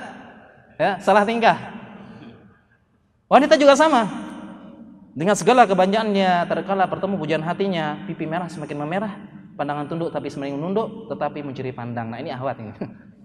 ya 0.76 0.90
salah 1.00 1.24
tingkah 1.24 1.56
wanita 3.24 3.56
juga 3.56 3.72
sama 3.72 4.04
dengan 5.16 5.32
segala 5.32 5.64
kebanyakannya 5.64 6.44
terkala 6.44 6.84
bertemu 6.84 7.14
pujian 7.16 7.40
hatinya 7.40 8.04
pipi 8.04 8.28
merah 8.28 8.52
semakin 8.52 8.76
memerah 8.84 9.16
pandangan 9.56 9.88
tunduk 9.88 10.12
tapi 10.12 10.28
semakin 10.28 10.60
menunduk 10.60 11.08
tetapi 11.08 11.40
mencuri 11.40 11.72
pandang 11.72 12.12
nah 12.12 12.20
ini 12.20 12.28
ahwat 12.28 12.60
ini 12.60 12.72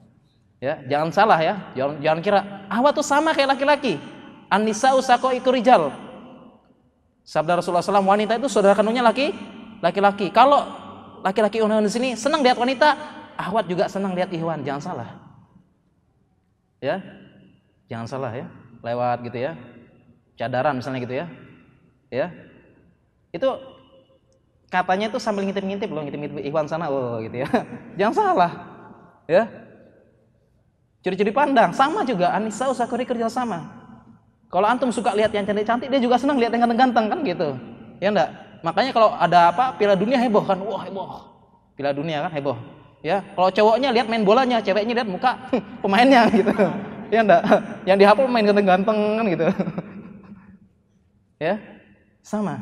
ya 0.65 0.79
jangan 0.87 1.11
salah 1.11 1.39
ya 1.43 1.59
jangan, 1.75 1.95
jangan 1.99 2.19
kira 2.23 2.39
ahwat 2.71 2.95
tuh 2.95 3.03
sama 3.03 3.35
kayak 3.35 3.59
laki-laki 3.59 3.99
anisa 4.47 4.95
usako 4.95 5.35
ikurijal 5.35 5.91
sabda 7.27 7.59
Rasulullah 7.59 7.83
SAW 7.83 8.07
wanita 8.07 8.39
itu 8.39 8.47
saudara 8.47 8.71
kandungnya 8.71 9.03
laki 9.03 9.35
laki-laki 9.83 10.31
kalau 10.31 10.81
laki-laki 11.21 11.61
Ikhwan 11.61 11.85
di 11.85 11.93
sini 11.93 12.09
senang 12.17 12.41
lihat 12.41 12.57
wanita, 12.57 12.97
ahwat 13.37 13.69
juga 13.69 13.85
senang 13.87 14.17
lihat 14.17 14.29
Ikhwan, 14.33 14.65
jangan 14.65 14.81
salah. 14.81 15.09
Ya. 16.81 16.97
Jangan 17.87 18.07
salah 18.09 18.31
ya. 18.33 18.45
Lewat 18.81 19.21
gitu 19.29 19.37
ya. 19.37 19.53
Cadaran 20.35 20.81
misalnya 20.81 20.99
gitu 21.05 21.15
ya. 21.21 21.25
Ya. 22.11 22.27
Itu 23.31 23.47
katanya 24.67 25.07
itu 25.07 25.17
sambil 25.17 25.47
ngintip-ngintip 25.47 25.87
loh, 25.87 26.03
ngintip-ngintip 26.03 26.43
Ikhwan 26.43 26.67
sana 26.67 26.91
oh 26.91 27.23
gitu 27.23 27.41
ya. 27.41 27.49
jangan 27.99 28.13
salah. 28.13 28.51
Ya. 29.25 29.47
Curi-curi 31.01 31.33
pandang 31.33 31.73
sama 31.73 32.05
juga 32.05 32.29
Anissa 32.29 32.69
Usakuri 32.69 33.07
kerja 33.07 33.25
sama. 33.25 33.81
Kalau 34.51 34.67
antum 34.67 34.91
suka 34.91 35.15
lihat 35.15 35.31
yang 35.31 35.47
cantik-cantik, 35.47 35.87
dia 35.87 35.97
juga 36.03 36.19
senang 36.19 36.35
lihat 36.35 36.51
yang 36.51 36.67
ganteng-ganteng 36.67 37.05
kan 37.07 37.19
gitu. 37.23 37.55
Ya 38.03 38.11
enggak? 38.11 38.29
Makanya 38.61 38.91
kalau 38.91 39.09
ada 39.15 39.49
apa 39.49 39.73
Piala 39.79 39.95
Dunia 39.95 40.19
heboh 40.19 40.43
kan, 40.43 40.59
wah 40.61 40.83
heboh. 40.83 41.07
Piala 41.73 41.95
Dunia 41.95 42.27
kan 42.27 42.31
heboh. 42.35 42.59
Ya, 43.01 43.25
kalau 43.33 43.49
cowoknya 43.49 43.89
lihat 43.89 44.05
main 44.11 44.21
bolanya, 44.21 44.61
ceweknya 44.61 45.01
lihat 45.01 45.09
muka 45.09 45.39
pemainnya 45.81 46.27
gitu. 46.37 46.51
Ya 47.09 47.23
enggak? 47.23 47.41
Yang 47.87 47.97
dihapal 48.05 48.25
main 48.27 48.45
ganteng-ganteng 48.45 48.99
kan 49.17 49.25
gitu. 49.25 49.45
ya, 51.41 51.57
sama. 52.23 52.61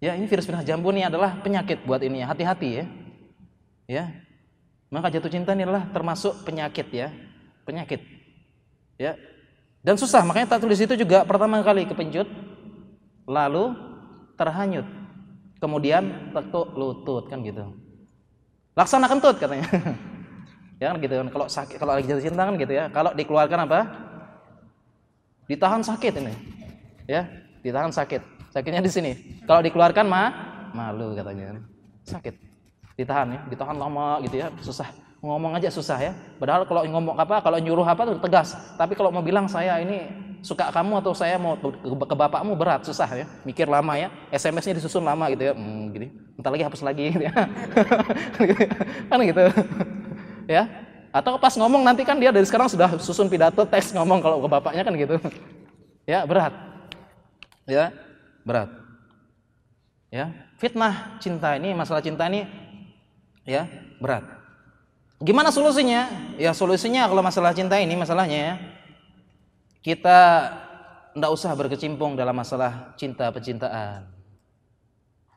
Ya, 0.00 0.16
ini 0.16 0.24
virus 0.24 0.48
pindah 0.48 0.64
jambu 0.64 0.88
ini 0.96 1.04
adalah 1.04 1.36
penyakit 1.44 1.84
buat 1.84 2.00
ini 2.00 2.24
ya. 2.24 2.26
Hati-hati 2.32 2.68
ya. 2.72 2.84
Ya. 3.84 4.04
Maka 4.88 5.12
jatuh 5.12 5.28
cinta 5.30 5.52
ini 5.52 5.68
adalah 5.68 5.86
termasuk 5.92 6.40
penyakit 6.42 6.88
ya. 6.88 7.12
Penyakit. 7.68 8.00
Ya. 8.96 9.14
Dan 9.84 10.00
susah, 10.00 10.24
makanya 10.24 10.56
tak 10.56 10.64
tulis 10.64 10.80
itu 10.80 10.96
juga 10.96 11.24
pertama 11.24 11.60
kali 11.60 11.84
kepencut 11.88 12.28
lalu 13.30 13.72
terhanyut 14.34 14.88
kemudian 15.60 16.32
tekuk 16.32 16.72
lutut 16.74 17.28
kan 17.28 17.44
gitu 17.44 17.62
laksana 18.74 19.06
kentut 19.06 19.36
katanya 19.36 19.68
ya 20.80 20.90
kan 20.90 20.96
gitu 20.98 21.14
kan 21.20 21.28
kalau 21.28 21.46
sakit 21.46 21.76
kalau 21.76 21.92
lagi 21.94 22.08
jatuh 22.08 22.24
cinta 22.24 22.42
kan 22.48 22.56
gitu 22.56 22.72
ya 22.72 22.88
kalau 22.88 23.12
dikeluarkan 23.12 23.68
apa 23.68 23.80
ditahan 25.46 25.84
sakit 25.84 26.24
ini 26.24 26.34
ya 27.10 27.26
ditahan 27.66 27.90
sakit. 27.90 28.22
Sakitnya 28.54 28.82
di 28.82 28.90
sini. 28.90 29.12
Kalau 29.46 29.62
dikeluarkan 29.62 30.06
mah 30.06 30.28
malu 30.70 31.18
katanya. 31.18 31.58
Sakit. 32.06 32.34
Ditahan 32.94 33.26
ya 33.34 33.40
ditahan 33.50 33.74
lama 33.74 34.22
gitu 34.22 34.38
ya. 34.38 34.46
Susah. 34.62 34.86
Ngomong 35.20 35.58
aja 35.58 35.68
susah 35.68 35.98
ya. 36.00 36.12
Padahal 36.40 36.64
kalau 36.64 36.86
ngomong 36.86 37.16
apa 37.18 37.42
kalau 37.44 37.58
nyuruh 37.58 37.84
apa 37.84 38.06
tuh 38.08 38.16
tegas. 38.22 38.56
Tapi 38.78 38.94
kalau 38.94 39.12
mau 39.12 39.20
bilang 39.20 39.46
saya 39.50 39.78
ini 39.82 40.08
suka 40.40 40.72
kamu 40.72 41.04
atau 41.04 41.12
saya 41.12 41.36
mau 41.36 41.52
ke 41.84 42.14
bapakmu 42.16 42.56
berat 42.56 42.86
susah 42.88 43.06
ya. 43.12 43.26
Mikir 43.44 43.68
lama 43.68 43.94
ya. 43.98 44.08
SMS-nya 44.32 44.80
disusun 44.80 45.04
lama 45.04 45.28
gitu 45.30 45.50
ya. 45.50 45.52
Hmm, 45.52 45.92
gini. 45.92 46.08
Entar 46.40 46.50
lagi 46.50 46.64
hapus 46.64 46.82
lagi 46.82 47.04
gitu 47.12 47.24
ya. 47.28 47.34
Kan 49.10 49.18
gitu. 49.22 49.42
Ya. 50.48 50.64
Atau 51.10 51.42
pas 51.42 51.50
ngomong 51.58 51.82
nanti 51.82 52.06
kan 52.06 52.14
dia 52.22 52.30
dari 52.30 52.46
sekarang 52.46 52.70
sudah 52.70 52.94
susun 53.02 53.26
pidato 53.26 53.66
teks 53.66 53.90
ngomong 53.98 54.22
kalau 54.22 54.38
ke 54.46 54.46
bapaknya 54.46 54.86
kan 54.86 54.94
gitu. 54.94 55.18
Ya 56.06 56.22
berat 56.22 56.69
ya 57.70 57.94
berat 58.42 58.68
ya 60.10 60.34
fitnah 60.58 61.22
cinta 61.22 61.54
ini 61.54 61.70
masalah 61.70 62.02
cinta 62.02 62.26
ini 62.26 62.42
ya 63.46 63.70
berat 64.02 64.26
gimana 65.22 65.54
solusinya 65.54 66.34
ya 66.34 66.50
solusinya 66.50 67.06
kalau 67.06 67.22
masalah 67.22 67.54
cinta 67.54 67.78
ini 67.78 67.94
masalahnya 67.94 68.38
ya 68.42 68.54
kita 69.80 70.18
tidak 71.14 71.30
usah 71.34 71.52
berkecimpung 71.56 72.14
dalam 72.14 72.36
masalah 72.36 72.94
cinta 72.94 73.32
percintaan. 73.34 74.06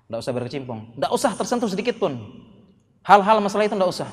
Tidak 0.05 0.19
usah 0.19 0.34
berkecimpung. 0.36 0.93
Tidak 0.93 1.11
usah 1.11 1.31
tersentuh 1.34 1.69
sedikit 1.71 1.97
pun. 1.97 2.13
Hal-hal 3.01 3.41
masalah 3.41 3.65
itu 3.65 3.75
tidak 3.75 3.89
usah. 3.89 4.09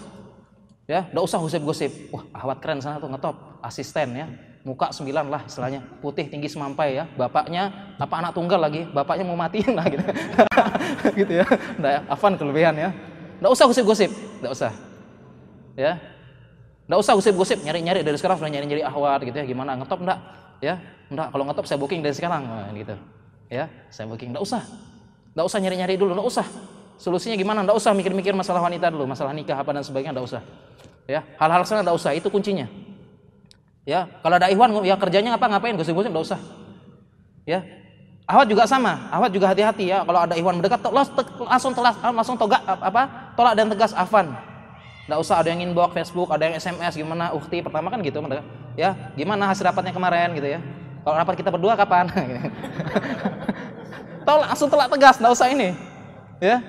Ya, 0.88 1.06
tidak 1.06 1.22
usah 1.22 1.38
gosip-gosip. 1.38 1.92
Wah, 2.10 2.24
ahwat 2.34 2.58
keren 2.58 2.82
sana 2.82 2.98
tuh 2.98 3.10
ngetop, 3.12 3.36
asisten 3.62 4.08
ya. 4.16 4.26
Muka 4.60 4.92
sembilan 4.92 5.24
lah 5.32 5.42
istilahnya, 5.48 5.80
putih 6.04 6.28
tinggi 6.28 6.48
semampai 6.48 7.00
ya. 7.00 7.04
Bapaknya 7.16 7.96
apa 7.96 8.14
anak 8.20 8.36
tunggal 8.36 8.60
lagi, 8.60 8.84
bapaknya 8.92 9.24
mau 9.24 9.36
matiin 9.36 9.72
lah 9.72 9.88
gitu. 9.88 10.04
gitu 11.24 11.32
ya. 11.40 11.46
Ya, 11.80 12.00
afan 12.12 12.36
kelebihan 12.36 12.76
ya. 12.76 12.92
Tidak 13.40 13.50
usah 13.50 13.64
gosip-gosip, 13.64 14.10
tidak 14.12 14.52
usah. 14.52 14.72
Ya, 15.78 15.96
Nggak 16.90 17.06
usah 17.06 17.14
gosip-gosip, 17.14 17.62
nyari-nyari 17.62 18.02
dari 18.02 18.18
sekarang 18.18 18.42
sudah 18.42 18.50
nyari-nyari 18.50 18.82
ahwat 18.82 19.22
gitu 19.22 19.38
ya. 19.38 19.46
Gimana 19.46 19.78
ngetop 19.78 20.02
enggak? 20.02 20.18
Ya, 20.58 20.82
enggak. 21.06 21.30
Kalau 21.30 21.44
ngetop 21.46 21.64
saya 21.70 21.78
booking 21.78 22.02
dari 22.02 22.18
sekarang 22.18 22.42
nah, 22.42 22.66
gitu. 22.74 22.98
Ya, 23.46 23.70
saya 23.94 24.10
booking. 24.10 24.34
Enggak 24.34 24.42
usah. 24.42 24.66
Enggak 25.30 25.46
usah 25.46 25.58
nyari-nyari 25.62 25.94
dulu, 25.94 26.18
enggak 26.18 26.26
usah. 26.26 26.46
Solusinya 26.98 27.38
gimana? 27.38 27.62
Enggak 27.62 27.78
usah 27.78 27.94
mikir-mikir 27.94 28.34
masalah 28.34 28.66
wanita 28.66 28.90
dulu, 28.90 29.06
masalah 29.06 29.30
nikah 29.30 29.62
apa 29.62 29.70
dan 29.70 29.86
sebagainya 29.86 30.18
enggak 30.18 30.34
usah. 30.34 30.42
Ya, 31.06 31.22
hal-hal 31.38 31.62
sana 31.62 31.86
enggak 31.86 31.94
usah, 31.94 32.10
itu 32.10 32.26
kuncinya. 32.26 32.66
Ya, 33.90 34.06
kalau 34.22 34.38
ada 34.38 34.46
ikhwan 34.46 34.70
ya 34.86 34.94
kerjanya 34.94 35.34
apa 35.34 35.50
ngapain 35.50 35.74
gosip-gosip 35.74 36.14
enggak 36.14 36.30
usah. 36.30 36.38
Ya. 37.42 37.66
Ahwat 38.30 38.46
juga 38.46 38.62
sama, 38.62 39.10
ahwat 39.10 39.34
juga 39.34 39.50
hati-hati 39.50 39.90
ya. 39.90 40.06
Kalau 40.06 40.22
ada 40.22 40.38
ikhwan 40.38 40.62
mendekat 40.62 40.78
langsung 41.42 41.74
telas, 41.74 41.98
langsung 41.98 42.38
togak 42.38 42.62
apa? 42.62 43.34
Tolak 43.34 43.58
dan 43.58 43.66
tegas 43.66 43.90
afan. 43.90 44.30
Enggak 45.10 45.18
usah 45.26 45.42
ada 45.42 45.50
yang 45.50 45.66
inbox 45.66 45.90
Facebook, 45.90 46.30
ada 46.30 46.46
yang 46.46 46.54
SMS 46.54 46.94
gimana 46.94 47.34
ukti 47.34 47.58
pertama 47.58 47.90
kan 47.90 47.98
gitu 47.98 48.22
ya. 48.78 48.94
Gimana 49.18 49.50
hasil 49.50 49.66
rapatnya 49.66 49.90
kemarin 49.90 50.38
gitu 50.38 50.46
ya. 50.46 50.62
Kalau 51.02 51.16
rapat 51.18 51.34
kita 51.34 51.50
berdua 51.50 51.74
kapan? 51.74 52.06
Tolak 54.30 54.54
langsung 54.54 54.70
tolak 54.70 54.86
tegas, 54.86 55.18
enggak 55.18 55.34
usah 55.34 55.50
ini. 55.50 55.74
Ya, 56.38 56.62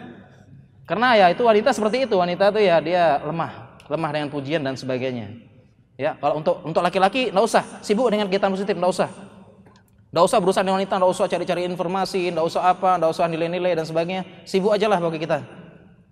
karena 0.90 1.14
ya 1.14 1.30
itu 1.30 1.46
wanita 1.46 1.70
seperti 1.70 2.10
itu, 2.10 2.18
wanita 2.18 2.50
itu 2.50 2.66
ya 2.66 2.82
dia 2.82 3.22
lemah, 3.22 3.78
lemah 3.86 4.10
dengan 4.10 4.34
pujian 4.34 4.66
dan 4.66 4.74
sebagainya. 4.74 5.51
Ya, 6.02 6.18
kalau 6.18 6.42
untuk 6.42 6.66
untuk 6.66 6.82
laki-laki 6.82 7.30
enggak 7.30 7.46
usah 7.46 7.64
sibuk 7.86 8.10
dengan 8.10 8.26
kegiatan 8.26 8.50
positif, 8.50 8.74
enggak 8.74 8.90
usah. 8.90 9.10
Enggak 10.10 10.26
usah 10.26 10.38
berusaha 10.42 10.66
dengan 10.66 10.82
wanita, 10.82 10.98
enggak 10.98 11.12
usah 11.14 11.26
cari-cari 11.30 11.62
informasi, 11.70 12.34
enggak 12.34 12.46
usah 12.50 12.62
apa, 12.74 12.98
enggak 12.98 13.12
usah 13.14 13.30
nilai-nilai 13.30 13.78
dan 13.78 13.86
sebagainya. 13.86 14.26
Sibuk 14.50 14.74
aja 14.74 14.90
lah 14.90 14.98
bagi 14.98 15.22
kita. 15.22 15.46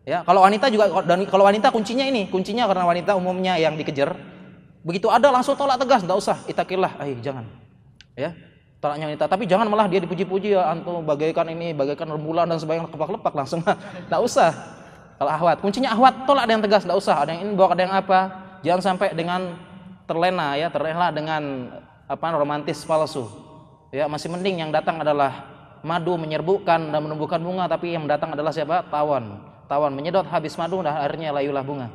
Ya, 0.05 0.21
kalau 0.21 0.45
wanita 0.45 0.69
juga 0.69 1.01
dan 1.09 1.25
kalau 1.25 1.41
wanita 1.41 1.73
kuncinya 1.73 2.05
ini, 2.05 2.29
kuncinya 2.29 2.69
karena 2.69 2.85
wanita 2.85 3.17
umumnya 3.17 3.57
yang 3.57 3.73
dikejar. 3.73 4.13
Begitu 4.85 5.09
ada 5.09 5.33
langsung 5.33 5.57
tolak 5.57 5.81
tegas, 5.81 6.05
enggak 6.05 6.21
usah, 6.21 6.37
itakillah, 6.45 6.93
ay 7.01 7.17
jangan. 7.25 7.49
Ya, 8.13 8.37
tolaknya 8.77 9.09
wanita 9.09 9.25
tapi 9.25 9.49
jangan 9.49 9.65
malah 9.73 9.89
dia 9.89 10.05
dipuji-puji 10.05 10.53
ya 10.53 10.69
antum 10.69 11.01
bagaikan 11.01 11.49
ini 11.49 11.73
bagaikan 11.75 12.07
rembulan 12.13 12.45
dan 12.47 12.61
sebagainya 12.61 12.87
lepak-lepak 12.87 13.33
langsung 13.35 13.59
nggak 14.07 14.21
usah 14.23 14.55
kalau 15.19 15.31
ahwat 15.35 15.59
kuncinya 15.59 15.91
ahwat 15.91 16.23
tolak 16.23 16.47
ada 16.47 16.51
yang 16.55 16.63
tegas 16.63 16.87
nggak 16.87 16.99
usah 16.99 17.15
ada 17.19 17.35
yang 17.35 17.51
inbox 17.51 17.69
ada 17.75 17.81
yang 17.83 17.95
apa 17.95 18.19
jangan 18.63 18.81
sampai 18.83 19.11
dengan 19.11 19.68
terlena 20.09 20.57
ya 20.57 20.73
terlena 20.73 21.13
dengan 21.13 21.69
apa 22.09 22.25
romantis 22.33 22.81
palsu. 22.81 23.29
Ya 23.93 24.09
masih 24.09 24.33
mending 24.33 24.65
yang 24.65 24.71
datang 24.73 24.97
adalah 25.05 25.45
madu 25.85 26.17
menyerbukan 26.17 26.89
dan 26.89 26.99
menumbuhkan 27.05 27.37
bunga 27.37 27.69
tapi 27.69 27.93
yang 27.93 28.09
datang 28.09 28.33
adalah 28.33 28.49
siapa? 28.49 28.89
Tawon 28.89 29.49
tawon 29.69 29.93
menyedot 29.93 30.25
habis 30.25 30.57
madu 30.57 30.81
dan 30.81 30.97
akhirnya 30.97 31.29
layulah 31.29 31.61
bunga. 31.61 31.87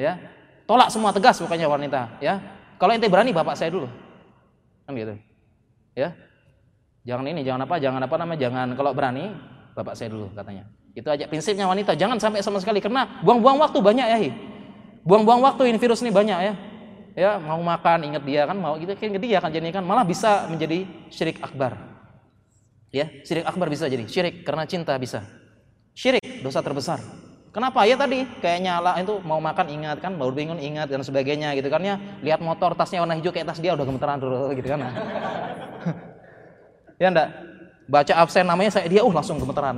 Ya 0.00 0.16
tolak 0.64 0.88
semua 0.88 1.12
tegas 1.12 1.36
bukannya 1.44 1.68
wanita 1.68 2.16
ya. 2.24 2.40
Kalau 2.80 2.96
ente 2.96 3.12
berani 3.12 3.36
bapak 3.36 3.52
saya 3.52 3.68
dulu. 3.68 3.86
Kan 4.88 4.96
gitu. 4.96 5.14
Ya. 5.92 6.16
Jangan 7.04 7.24
ini 7.28 7.44
jangan 7.44 7.68
apa 7.68 7.76
jangan 7.76 8.00
apa 8.04 8.16
namanya 8.16 8.40
jangan 8.48 8.68
kalau 8.72 8.96
berani 8.96 9.36
bapak 9.76 9.92
saya 9.92 10.08
dulu 10.08 10.32
katanya. 10.32 10.64
Itu 10.96 11.12
aja 11.12 11.28
prinsipnya 11.28 11.68
wanita. 11.68 11.92
Jangan 11.94 12.16
sampai 12.16 12.40
sama 12.40 12.58
sekali 12.58 12.80
karena 12.80 13.20
buang-buang 13.20 13.60
waktu 13.60 13.78
banyak 13.84 14.06
ya 14.08 14.18
buang-buang 15.08 15.40
waktu 15.40 15.72
ini 15.72 15.80
virus 15.80 16.04
ini 16.04 16.12
banyak 16.12 16.38
ya 16.38 16.54
ya 17.16 17.30
mau 17.40 17.58
makan 17.64 18.12
ingat 18.12 18.22
dia 18.28 18.44
kan 18.44 18.54
mau 18.60 18.76
gitu 18.76 18.92
kan 18.92 19.16
dia 19.16 19.40
akan 19.40 19.50
jadi 19.50 19.72
kan 19.72 19.82
malah 19.82 20.04
bisa 20.04 20.44
menjadi 20.52 20.84
syirik 21.08 21.40
akbar 21.40 21.80
ya 22.92 23.08
syirik 23.24 23.48
akbar 23.48 23.72
bisa 23.72 23.88
jadi 23.88 24.04
syirik 24.04 24.44
karena 24.44 24.68
cinta 24.68 24.92
bisa 25.00 25.24
syirik 25.96 26.44
dosa 26.44 26.60
terbesar 26.60 27.00
Kenapa? 27.48 27.82
Ya 27.88 27.96
tadi 27.96 28.28
kayak 28.38 28.60
nyala 28.60 28.92
itu 29.02 29.18
mau 29.24 29.42
makan 29.42 29.66
ingat 29.72 29.98
kan, 29.98 30.14
baru 30.14 30.30
bingung 30.30 30.60
ingat 30.62 30.92
dan 30.92 31.02
sebagainya 31.02 31.56
gitu 31.58 31.66
kan 31.72 31.82
ya. 31.82 31.98
Lihat 32.22 32.38
motor 32.38 32.76
tasnya 32.76 33.02
warna 33.02 33.16
hijau 33.16 33.32
kayak 33.34 33.50
tas 33.50 33.58
dia 33.58 33.74
udah 33.74 33.82
gemeteran 33.82 34.20
dulu 34.20 34.52
gitu 34.54 34.68
kan. 34.68 34.78
ya 37.00 37.08
enggak? 37.10 37.28
Baca 37.88 38.14
absen 38.20 38.46
namanya 38.46 38.70
saya 38.78 38.86
dia 38.86 39.02
uh 39.02 39.10
langsung 39.10 39.42
gemeteran. 39.42 39.74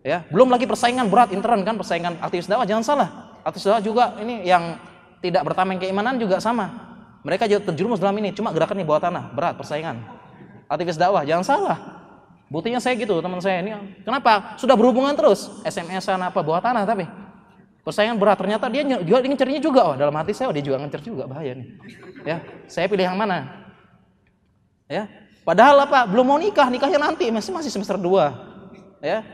Ya, 0.00 0.24
belum 0.32 0.48
lagi 0.48 0.64
persaingan 0.64 1.12
berat 1.12 1.28
intern 1.34 1.60
kan, 1.60 1.76
persaingan 1.76 2.24
aktivis 2.24 2.48
dakwah 2.48 2.64
jangan 2.64 2.86
salah. 2.86 3.27
Aktivis 3.48 3.64
dakwah 3.64 3.80
juga 3.80 4.04
ini 4.20 4.44
yang 4.44 4.76
tidak 5.24 5.48
bertameng 5.48 5.80
keimanan 5.80 6.20
juga 6.20 6.36
sama. 6.36 6.68
Mereka 7.24 7.48
juga 7.48 7.72
terjerumus 7.72 7.96
dalam 7.96 8.14
ini, 8.20 8.36
cuma 8.36 8.52
gerakan 8.52 8.76
di 8.76 8.84
bawah 8.84 9.00
tanah, 9.08 9.32
berat 9.32 9.56
persaingan. 9.56 10.04
Aktivis 10.68 11.00
dakwah 11.00 11.24
jangan 11.24 11.44
salah. 11.48 11.78
Buktinya 12.52 12.80
saya 12.80 12.96
gitu, 13.00 13.20
teman 13.24 13.40
saya 13.40 13.64
ini. 13.64 13.72
Kenapa? 14.04 14.56
Sudah 14.60 14.76
berhubungan 14.76 15.16
terus, 15.16 15.48
SMS-an 15.64 16.28
apa 16.28 16.40
bawah 16.44 16.60
tanah 16.60 16.84
tapi 16.84 17.08
persaingan 17.84 18.20
berat. 18.20 18.36
Ternyata 18.36 18.68
dia 18.68 18.84
juga 19.00 19.24
ngecernya 19.24 19.60
juga. 19.64 19.80
Oh, 19.92 19.94
dalam 19.96 20.12
hati 20.12 20.36
saya 20.36 20.52
oh, 20.52 20.54
dia 20.56 20.64
juga 20.64 20.76
ngecer 20.84 21.00
juga 21.00 21.24
bahaya 21.24 21.56
nih. 21.56 21.66
Ya, 22.28 22.44
saya 22.68 22.84
pilih 22.84 23.08
yang 23.08 23.16
mana? 23.16 23.48
Ya. 24.88 25.08
Padahal 25.44 25.88
apa? 25.88 26.04
Belum 26.04 26.28
mau 26.28 26.36
nikah, 26.36 26.68
nikahnya 26.68 27.00
nanti, 27.00 27.32
masih 27.32 27.52
masih 27.56 27.72
semester 27.72 27.96
2. 27.96 29.00
Ya. 29.00 29.24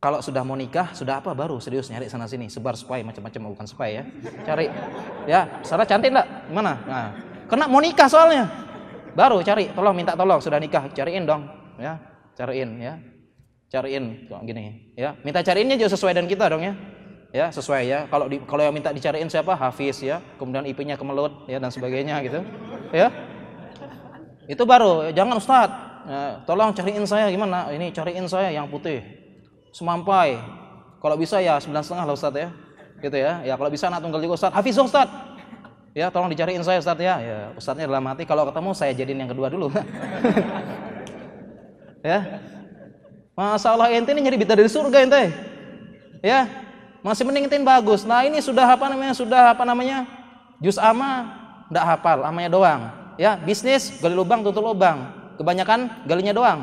Kalau 0.00 0.24
sudah 0.24 0.40
mau 0.40 0.56
nikah, 0.56 0.96
sudah 0.96 1.20
apa 1.20 1.36
baru 1.36 1.60
serius 1.60 1.92
nyari 1.92 2.08
sana 2.08 2.24
sini, 2.24 2.48
sebar 2.48 2.72
spy 2.72 3.04
macam-macam 3.04 3.52
bukan 3.52 3.68
spy 3.68 4.00
ya. 4.00 4.04
Cari. 4.48 4.66
Ya, 5.28 5.60
Sarah 5.60 5.84
cantik 5.84 6.08
enggak? 6.08 6.24
Gimana? 6.48 6.72
Nah, 6.88 7.08
kena 7.44 7.68
mau 7.68 7.84
nikah 7.84 8.08
soalnya. 8.08 8.48
Baru 9.12 9.44
cari, 9.44 9.68
tolong 9.76 9.92
minta 9.92 10.16
tolong. 10.16 10.40
Sudah 10.40 10.56
nikah, 10.56 10.88
cariin 10.96 11.28
dong. 11.28 11.44
Ya 11.76 12.00
cariin 12.32 12.80
ya. 12.80 12.96
Cariin. 13.68 14.24
Kok 14.24 14.40
gini. 14.48 14.96
Ya 14.96 15.20
minta 15.20 15.44
cariinnya 15.44 15.76
juga 15.76 15.92
sesuai 15.92 16.16
dengan 16.16 16.32
kita 16.32 16.48
dong 16.48 16.64
ya. 16.64 16.72
Ya 17.30 17.46
sesuai 17.52 17.82
ya. 17.84 18.08
Kalau 18.08 18.24
di, 18.24 18.40
kalau 18.48 18.64
yang 18.64 18.72
minta 18.72 18.96
dicariin 18.96 19.28
siapa? 19.28 19.52
Hafiz 19.52 20.00
ya. 20.00 20.24
Kemudian 20.40 20.64
IP-nya 20.64 20.96
kemelut 20.96 21.44
ya 21.44 21.60
dan 21.60 21.68
sebagainya 21.68 22.24
gitu. 22.24 22.40
Ya. 22.96 23.12
Itu 24.48 24.64
baru. 24.64 25.12
Jangan 25.12 25.36
Ustadz 25.36 26.08
ya, 26.08 26.20
tolong 26.48 26.72
cariin 26.72 27.04
saya. 27.04 27.28
Gimana? 27.28 27.68
Ini 27.68 27.92
cariin 27.92 28.24
saya 28.24 28.48
yang 28.48 28.64
putih 28.66 29.19
semampai 29.70 30.38
kalau 31.00 31.16
bisa 31.16 31.38
ya 31.38 31.58
sembilan 31.58 31.82
setengah 31.82 32.04
lah 32.06 32.14
Ustadz 32.14 32.42
ya 32.42 32.48
gitu 33.00 33.16
ya 33.16 33.32
ya 33.46 33.54
kalau 33.56 33.70
bisa 33.72 33.88
anak 33.88 34.04
tunggal 34.04 34.20
juga 34.20 34.34
Ustadz 34.36 34.56
Hafiz 34.56 34.76
Ustadz 34.76 35.16
ya 35.96 36.12
tolong 36.12 36.30
dicariin 36.30 36.62
saya 36.62 36.78
Ustadz 36.78 37.02
ya 37.02 37.14
ya 37.18 37.38
Ustadznya 37.56 37.86
dalam 37.88 38.04
hati 38.06 38.28
kalau 38.28 38.44
ketemu 38.46 38.70
saya 38.76 38.92
jadiin 38.92 39.24
yang 39.26 39.30
kedua 39.32 39.48
dulu 39.48 39.72
Ya. 42.00 42.40
Masalah 43.36 43.88
ente 43.92 44.12
ini 44.12 44.20
nyari 44.24 44.36
bita 44.40 44.56
dari 44.56 44.68
surga 44.68 44.98
ente. 45.04 45.22
Ya. 46.20 46.48
Masih 47.00 47.24
mending 47.24 47.48
ente 47.48 47.56
bagus. 47.60 48.04
Nah, 48.04 48.24
ini 48.24 48.40
sudah 48.44 48.76
apa 48.76 48.88
namanya? 48.92 49.12
Sudah 49.16 49.56
apa 49.56 49.64
namanya? 49.64 50.04
Jus 50.60 50.76
ama 50.76 51.24
ndak 51.72 51.84
hafal, 51.96 52.20
amanya 52.28 52.50
doang. 52.52 52.80
Ya, 53.16 53.36
bisnis 53.40 54.00
gali 54.00 54.12
lubang 54.12 54.44
tutup 54.44 54.64
lubang. 54.64 55.08
Kebanyakan 55.40 56.04
galinya 56.04 56.36
doang. 56.36 56.60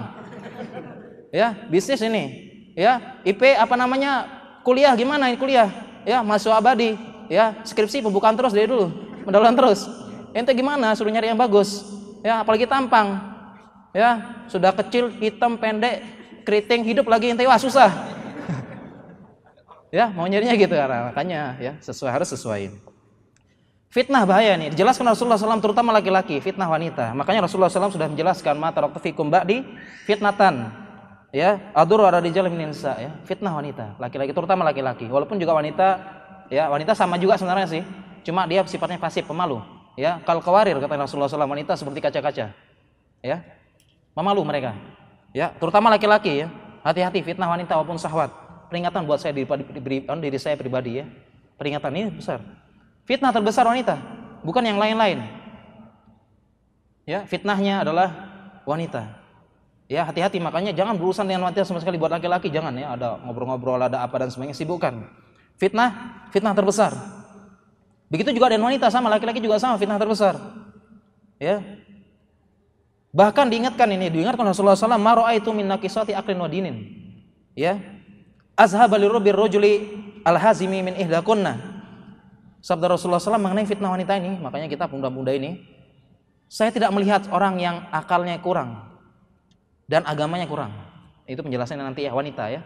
Ya, 1.34 1.58
bisnis 1.70 2.02
ini. 2.06 2.47
Ya, 2.78 3.18
IP 3.26 3.42
apa 3.58 3.74
namanya? 3.74 4.30
Kuliah 4.62 4.94
gimana 4.94 5.34
ini 5.34 5.42
kuliah? 5.42 5.74
Ya, 6.06 6.22
masuk 6.22 6.54
abadi. 6.54 6.94
Ya, 7.26 7.58
skripsi 7.66 8.06
pembukaan 8.06 8.38
terus 8.38 8.54
dari 8.54 8.70
dulu. 8.70 8.94
Pendalaman 9.26 9.58
terus. 9.58 9.90
Ente 10.38 10.54
gimana? 10.54 10.94
Suruh 10.94 11.10
nyari 11.10 11.34
yang 11.34 11.40
bagus. 11.42 11.90
Ya, 12.22 12.46
apalagi 12.46 12.70
tampang 12.70 13.38
ya 13.98 14.10
sudah 14.46 14.70
kecil 14.78 15.10
hitam 15.18 15.58
pendek 15.58 16.06
keriting 16.46 16.86
hidup 16.86 17.10
lagi 17.10 17.34
ente 17.34 17.42
wah 17.50 17.58
susah 17.58 17.90
ya 19.98 20.14
mau 20.14 20.30
nyarinya 20.30 20.54
gitu 20.54 20.78
karena 20.78 21.10
makanya 21.10 21.42
ya 21.58 21.74
sesuai 21.82 22.12
harus 22.14 22.30
sesuai 22.30 22.78
fitnah 23.90 24.22
bahaya 24.30 24.54
nih 24.54 24.70
dijelaskan 24.76 25.10
Rasulullah 25.10 25.42
SAW 25.42 25.64
terutama 25.64 25.96
laki-laki 25.98 26.38
fitnah 26.44 26.70
wanita 26.70 27.18
makanya 27.18 27.50
Rasulullah 27.50 27.74
SAW 27.74 27.90
sudah 27.90 28.06
menjelaskan 28.06 28.54
mata 28.60 28.86
waktu 28.86 29.02
fikum 29.02 29.34
di 29.50 29.66
fitnatan 30.06 30.70
ya 31.32 31.74
adur 31.76 32.04
ada 32.08 32.24
di 32.24 32.32
jalan 32.32 32.54
nisa 32.56 32.96
ya 32.98 33.12
fitnah 33.28 33.52
wanita 33.56 34.00
laki-laki 34.00 34.32
terutama 34.32 34.64
laki-laki 34.68 35.06
walaupun 35.12 35.36
juga 35.40 35.54
wanita 35.56 35.88
ya 36.48 36.72
wanita 36.72 36.96
sama 36.96 37.20
juga 37.20 37.36
sebenarnya 37.36 37.68
sih 37.68 37.84
cuma 38.24 38.48
dia 38.48 38.64
sifatnya 38.64 39.00
pasif 39.00 39.28
pemalu 39.28 39.60
ya 40.00 40.20
kalau 40.24 40.40
kawarir 40.40 40.80
kata 40.80 40.96
Rasulullah 40.96 41.28
SAW 41.28 41.48
wanita 41.48 41.76
seperti 41.76 42.00
kaca-kaca 42.00 42.56
ya 43.20 43.38
Memalu 44.18 44.42
mereka. 44.42 44.74
Ya, 45.30 45.54
terutama 45.62 45.94
laki-laki 45.94 46.42
ya. 46.42 46.48
Hati-hati 46.82 47.22
fitnah 47.22 47.46
wanita 47.46 47.78
maupun 47.78 48.02
syahwat. 48.02 48.34
Peringatan 48.74 49.06
buat 49.06 49.22
saya 49.22 49.38
diri, 49.38 49.46
diri, 49.78 49.98
diri 50.02 50.38
saya 50.42 50.58
pribadi 50.58 50.98
ya. 50.98 51.06
Peringatan 51.62 51.94
ini 51.94 52.10
besar. 52.18 52.42
Fitnah 53.06 53.30
terbesar 53.30 53.70
wanita, 53.70 53.96
bukan 54.42 54.66
yang 54.66 54.82
lain-lain. 54.82 55.22
Ya, 57.06 57.24
fitnahnya 57.30 57.86
adalah 57.86 58.10
wanita. 58.66 59.17
Ya, 59.88 60.04
hati-hati 60.04 60.44
makanya 60.44 60.76
jangan 60.76 61.00
berurusan 61.00 61.24
dengan 61.24 61.48
wanita 61.48 61.64
sama 61.64 61.80
sekali 61.80 61.96
buat 61.96 62.12
laki-laki, 62.12 62.52
jangan 62.52 62.76
ya. 62.76 63.00
Ada 63.00 63.24
ngobrol-ngobrol, 63.24 63.80
ada 63.80 64.04
apa 64.04 64.20
dan 64.20 64.28
sebagainya, 64.28 64.60
sibukkan. 64.60 65.08
Fitnah, 65.56 66.24
fitnah 66.36 66.52
terbesar. 66.52 66.92
Begitu 68.12 68.36
juga 68.36 68.52
dengan 68.52 68.68
wanita 68.68 68.92
sama, 68.92 69.08
laki-laki 69.08 69.40
juga 69.40 69.56
sama, 69.64 69.80
fitnah 69.80 69.96
terbesar. 69.96 70.36
Ya, 71.40 71.64
Bahkan 73.18 73.50
diingatkan 73.50 73.88
ini, 73.90 74.14
diingatkan 74.14 74.46
Rasulullah 74.46 74.78
SAW, 74.78 75.02
"Ma 75.02 75.18
itu 75.34 75.50
min 75.50 75.66
naqisati 75.66 76.14
aqlin 76.14 76.38
wa 76.38 76.46
dinin." 76.46 76.76
Ya. 77.58 77.80
Azhaba 78.54 78.94
lirubir 79.00 79.34
rajuli 79.34 79.90
al-hazimi 80.22 80.86
min 80.86 80.94
ihdakunna. 81.02 81.58
Sabda 82.62 82.94
Rasulullah 82.94 83.22
SAW 83.22 83.42
mengenai 83.42 83.66
fitnah 83.66 83.90
wanita 83.90 84.18
ini, 84.22 84.38
makanya 84.38 84.68
kita 84.70 84.86
pemuda-pemuda 84.86 85.34
ini, 85.34 85.66
saya 86.46 86.70
tidak 86.70 86.94
melihat 86.94 87.26
orang 87.34 87.58
yang 87.58 87.90
akalnya 87.90 88.38
kurang 88.38 88.87
dan 89.88 90.04
agamanya 90.04 90.46
kurang. 90.46 90.76
Itu 91.24 91.42
penjelasannya 91.42 91.84
nanti 91.84 92.04
ya 92.06 92.12
wanita 92.12 92.52
ya. 92.52 92.62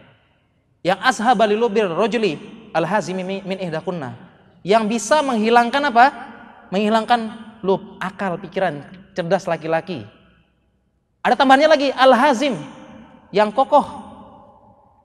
Yang 0.82 0.98
ashaba 1.02 1.46
lilubir 1.46 1.86
rojuli 1.86 2.38
al-hazimi 2.74 3.22
min 3.22 3.58
ihdakunna. 3.62 4.18
Yang 4.66 4.98
bisa 4.98 5.22
menghilangkan 5.22 5.82
apa? 5.90 6.06
Menghilangkan 6.74 7.20
lub, 7.62 7.98
akal, 8.02 8.38
pikiran, 8.38 8.82
cerdas 9.14 9.46
laki-laki. 9.46 10.02
Ada 11.22 11.38
tambahannya 11.38 11.70
lagi 11.70 11.88
al-hazim 11.94 12.58
yang 13.30 13.54
kokoh 13.54 13.86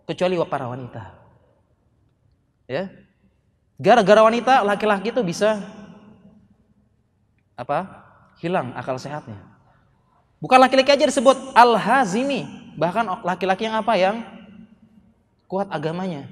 kecuali 0.10 0.34
para 0.50 0.66
wanita. 0.66 1.14
Ya. 2.66 2.90
Gara-gara 3.78 4.26
wanita 4.26 4.66
laki-laki 4.66 5.14
itu 5.14 5.22
bisa 5.22 5.62
apa? 7.54 8.06
Hilang 8.42 8.74
akal 8.74 8.98
sehatnya. 8.98 9.57
Bukan 10.38 10.62
laki-laki 10.62 10.94
aja 10.94 11.06
disebut 11.10 11.34
al-hazimi, 11.58 12.46
bahkan 12.78 13.06
laki-laki 13.26 13.66
yang 13.66 13.82
apa 13.82 13.94
yang 13.98 14.22
kuat 15.50 15.66
agamanya. 15.74 16.30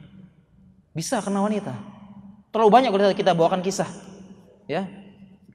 Bisa 0.93 1.17
kena 1.25 1.41
wanita. 1.41 1.73
Terlalu 2.53 2.69
banyak 2.71 2.89
kalau 2.93 3.17
kita 3.17 3.33
bawakan 3.33 3.65
kisah. 3.65 3.89
Ya. 4.69 4.85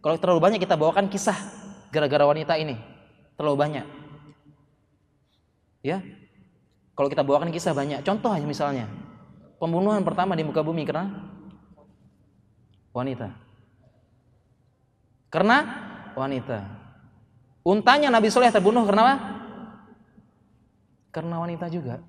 Kalau 0.03 0.16
terlalu 0.18 0.40
banyak 0.42 0.61
kita 0.61 0.74
bawakan 0.74 1.07
kisah 1.09 1.36
gara-gara 1.94 2.26
wanita 2.26 2.59
ini. 2.59 2.76
Terlalu 3.38 3.57
banyak. 3.57 3.86
Ya. 5.80 6.03
Kalau 6.98 7.09
kita 7.09 7.24
bawakan 7.24 7.55
kisah 7.55 7.72
banyak, 7.72 8.05
contoh 8.05 8.34
aja 8.34 8.44
misalnya. 8.44 8.84
Pembunuhan 9.57 10.05
pertama 10.05 10.36
di 10.36 10.44
muka 10.44 10.61
bumi 10.61 10.84
karena 10.84 11.09
wanita. 12.92 13.32
Karena 15.30 15.57
wanita. 16.18 16.80
Untanya 17.71 18.11
Nabi 18.11 18.35
Soleh 18.35 18.51
terbunuh 18.51 18.83
karena 18.83 19.03
apa? 19.07 19.16
Karena 21.14 21.39
wanita 21.39 21.71
juga. 21.71 22.03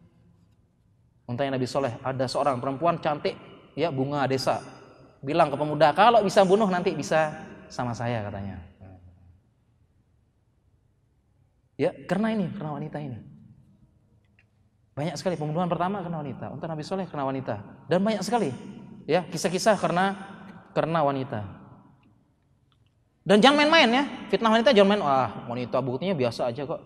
Untanya 1.29 1.61
Nabi 1.61 1.69
Soleh 1.69 2.01
ada 2.01 2.25
seorang 2.25 2.57
perempuan 2.57 2.97
cantik, 2.97 3.37
ya 3.77 3.93
bunga 3.93 4.25
desa. 4.25 4.57
Bilang 5.21 5.53
ke 5.53 5.57
pemuda, 5.61 5.93
kalau 5.93 6.25
bisa 6.25 6.41
bunuh 6.41 6.65
nanti 6.65 6.97
bisa 6.97 7.29
sama 7.69 7.93
saya 7.93 8.25
katanya. 8.25 8.57
Ya, 11.77 11.93
karena 12.09 12.33
ini, 12.33 12.49
karena 12.57 12.81
wanita 12.81 12.97
ini. 12.97 13.21
Banyak 14.97 15.13
sekali 15.13 15.37
pembunuhan 15.37 15.69
pertama 15.69 16.01
karena 16.01 16.25
wanita, 16.25 16.57
untuk 16.57 16.65
Nabi 16.65 16.81
Soleh 16.81 17.05
karena 17.05 17.29
wanita, 17.29 17.61
dan 17.85 18.01
banyak 18.01 18.25
sekali 18.25 18.49
ya 19.05 19.21
kisah-kisah 19.29 19.77
karena 19.77 20.17
karena 20.73 21.05
wanita. 21.05 21.60
Dan 23.21 23.37
jangan 23.37 23.61
main-main 23.61 23.89
ya, 23.89 24.03
fitnah 24.33 24.49
wanita 24.49 24.73
jangan 24.73 24.89
main. 24.97 25.01
Wah, 25.05 25.29
wanita 25.45 25.77
buktinya 25.77 26.17
biasa 26.17 26.49
aja 26.49 26.65
kok. 26.65 26.81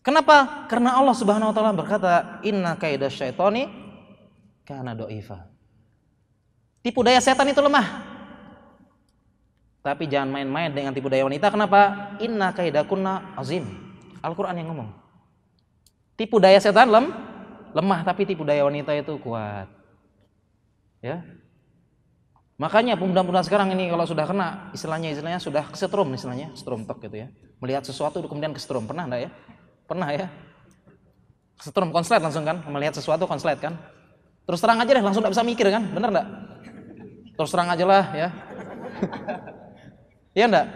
Kenapa? 0.00 0.64
Karena 0.70 0.96
Allah 0.96 1.12
Subhanahu 1.12 1.50
wa 1.50 1.54
taala 1.54 1.74
berkata, 1.74 2.40
"Inna 2.46 2.78
kaida 2.78 3.10
syaitani 3.10 3.68
kana 4.64 4.94
doifa." 4.94 5.50
Tipu 6.80 7.04
daya 7.04 7.20
setan 7.20 7.50
itu 7.50 7.60
lemah. 7.60 8.08
Tapi 9.80 10.08
jangan 10.08 10.28
main-main 10.32 10.72
dengan 10.72 10.92
tipu 10.92 11.12
daya 11.12 11.24
wanita. 11.24 11.52
Kenapa? 11.52 12.12
Inna 12.20 12.52
kaidakunna 12.52 13.36
azim. 13.36 13.64
Al-Qur'an 14.20 14.56
yang 14.56 14.72
ngomong. 14.72 14.88
Tipu 16.16 16.36
daya 16.36 16.60
setan 16.60 16.92
lem, 16.92 17.12
lemah 17.72 18.00
tapi 18.04 18.28
tipu 18.28 18.44
daya 18.44 18.64
wanita 18.64 18.92
itu 18.92 19.16
kuat. 19.20 19.68
Ya. 21.00 21.24
Makanya 22.60 22.92
pemuda-pemuda 23.00 23.40
sekarang 23.40 23.72
ini 23.72 23.88
kalau 23.88 24.04
sudah 24.04 24.28
kena 24.28 24.68
istilahnya 24.76 25.16
istilahnya 25.16 25.40
sudah 25.40 25.64
kesetrum 25.72 26.12
istilahnya, 26.12 26.52
setrum 26.52 26.84
tok 26.84 27.00
gitu 27.08 27.24
ya. 27.24 27.32
Melihat 27.56 27.88
sesuatu 27.88 28.20
kemudian 28.20 28.52
kesetrum. 28.52 28.84
Pernah 28.84 29.08
enggak 29.08 29.20
ya? 29.24 29.30
Pernah 29.88 30.08
ya? 30.12 30.28
Kesetrum 31.56 31.88
konslet 31.88 32.20
langsung 32.20 32.44
kan, 32.44 32.60
melihat 32.68 32.92
sesuatu 32.92 33.24
konslet 33.24 33.56
kan. 33.56 33.80
Terus 34.44 34.60
terang 34.60 34.76
aja 34.76 34.92
deh, 34.92 35.00
langsung 35.00 35.24
enggak 35.24 35.40
bisa 35.40 35.44
mikir 35.48 35.72
kan? 35.72 35.88
Bener 35.88 36.12
enggak? 36.12 36.26
Terus 37.40 37.48
terang 37.48 37.68
aja 37.72 37.84
lah 37.88 38.04
ya. 38.12 38.28
Iya 40.36 40.44
enggak? 40.52 40.66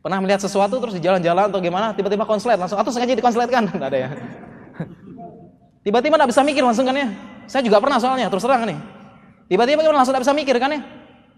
Pernah 0.00 0.18
melihat 0.24 0.40
sesuatu 0.40 0.80
terus 0.80 0.96
di 0.96 1.04
jalan-jalan 1.04 1.52
atau 1.52 1.60
gimana, 1.60 1.92
tiba-tiba 1.92 2.24
konslet 2.24 2.56
langsung 2.56 2.80
atau 2.80 2.88
sengaja 2.88 3.12
dikonsletkan, 3.12 3.68
enggak 3.76 3.92
ada 3.92 3.98
ya. 4.08 4.10
Tiba-tiba 5.84 6.16
enggak 6.16 6.32
bisa 6.32 6.40
mikir 6.40 6.64
langsung 6.64 6.88
kan 6.88 6.96
ya. 6.96 7.12
Saya 7.44 7.60
juga 7.60 7.76
pernah 7.76 8.00
soalnya, 8.00 8.32
terus 8.32 8.40
terang 8.40 8.64
nih. 8.64 8.95
Tiba-tiba 9.46 9.82
kita 9.82 9.94
langsung 9.94 10.14
enggak 10.14 10.24
bisa 10.26 10.34
mikir 10.34 10.56
kan 10.58 10.70
ya. 10.74 10.80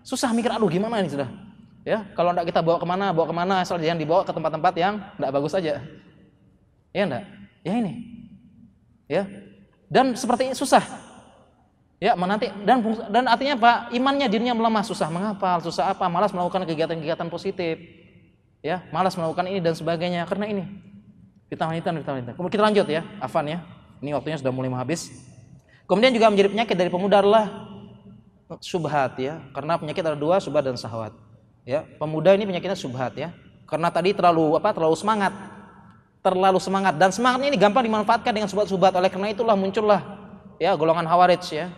Susah 0.05 0.33
mikir, 0.33 0.49
aduh 0.49 0.69
gimana 0.69 1.01
ini 1.05 1.13
sudah. 1.13 1.29
Ya, 1.85 2.09
kalau 2.17 2.33
enggak 2.33 2.49
kita 2.49 2.61
bawa 2.65 2.81
ke 2.81 2.87
mana, 2.89 3.13
bawa 3.13 3.27
ke 3.29 3.35
mana, 3.37 3.55
asal 3.61 3.77
jangan 3.77 4.01
dibawa 4.01 4.23
ke 4.25 4.33
tempat-tempat 4.33 4.73
yang 4.81 4.95
enggak 5.21 5.33
bagus 5.33 5.53
aja. 5.57 5.85
Ya 6.97 7.03
enggak? 7.05 7.25
Ya 7.63 7.73
ini. 7.77 7.93
Ya. 9.09 9.23
Dan 9.89 10.17
seperti 10.17 10.53
ini 10.53 10.57
susah. 10.57 10.85
Ya, 11.99 12.15
menanti 12.15 12.47
dan 12.63 12.79
dan 13.11 13.25
artinya 13.27 13.59
apa? 13.59 13.73
Imannya 13.91 14.31
dirinya 14.31 14.55
melemah, 14.55 14.87
susah 14.87 15.11
menghafal, 15.11 15.59
susah 15.67 15.91
apa, 15.91 16.07
malas 16.07 16.31
melakukan 16.31 16.63
kegiatan-kegiatan 16.63 17.27
positif 17.27 17.99
ya 18.63 18.83
malas 18.91 19.15
melakukan 19.15 19.47
ini 19.47 19.63
dan 19.63 19.75
sebagainya 19.75 20.27
karena 20.27 20.51
ini 20.51 20.65
fitnah 21.47 21.71
wanita 21.71 21.89
fitnah 21.95 22.15
wanita 22.19 22.31
kemudian 22.35 22.55
kita 22.59 22.65
lanjut 22.65 22.87
ya 22.91 23.03
Afan 23.23 23.47
ya 23.47 23.59
ini 24.03 24.11
waktunya 24.15 24.39
sudah 24.39 24.51
mulai 24.51 24.71
habis 24.75 25.11
kemudian 25.87 26.11
juga 26.11 26.27
menjadi 26.31 26.49
penyakit 26.51 26.77
dari 26.77 26.91
pemuda 26.91 27.23
adalah 27.23 27.45
subhat 28.57 29.21
ya. 29.21 29.45
Karena 29.53 29.77
penyakit 29.77 30.01
ada 30.01 30.17
dua 30.17 30.41
subhat 30.41 30.65
dan 30.65 30.81
sahwat 30.81 31.13
ya. 31.69 31.85
Pemuda 32.01 32.33
ini 32.33 32.49
penyakitnya 32.49 32.79
subhat 32.79 33.13
ya. 33.21 33.37
Karena 33.69 33.93
tadi 33.93 34.17
terlalu 34.17 34.57
apa 34.57 34.73
terlalu 34.73 34.97
semangat. 34.97 35.37
Terlalu 36.25 36.57
semangat. 36.57 36.97
Dan 36.97 37.13
semangatnya 37.13 37.53
ini 37.53 37.59
gampang 37.61 37.85
dimanfaatkan 37.85 38.33
dengan 38.33 38.49
subhat-subhat. 38.49 38.97
Oleh 38.97 39.13
karena 39.13 39.29
itulah 39.29 39.53
muncullah 39.53 40.01
ya 40.57 40.73
golongan 40.73 41.05
hawarij 41.05 41.45
ya. 41.53 41.69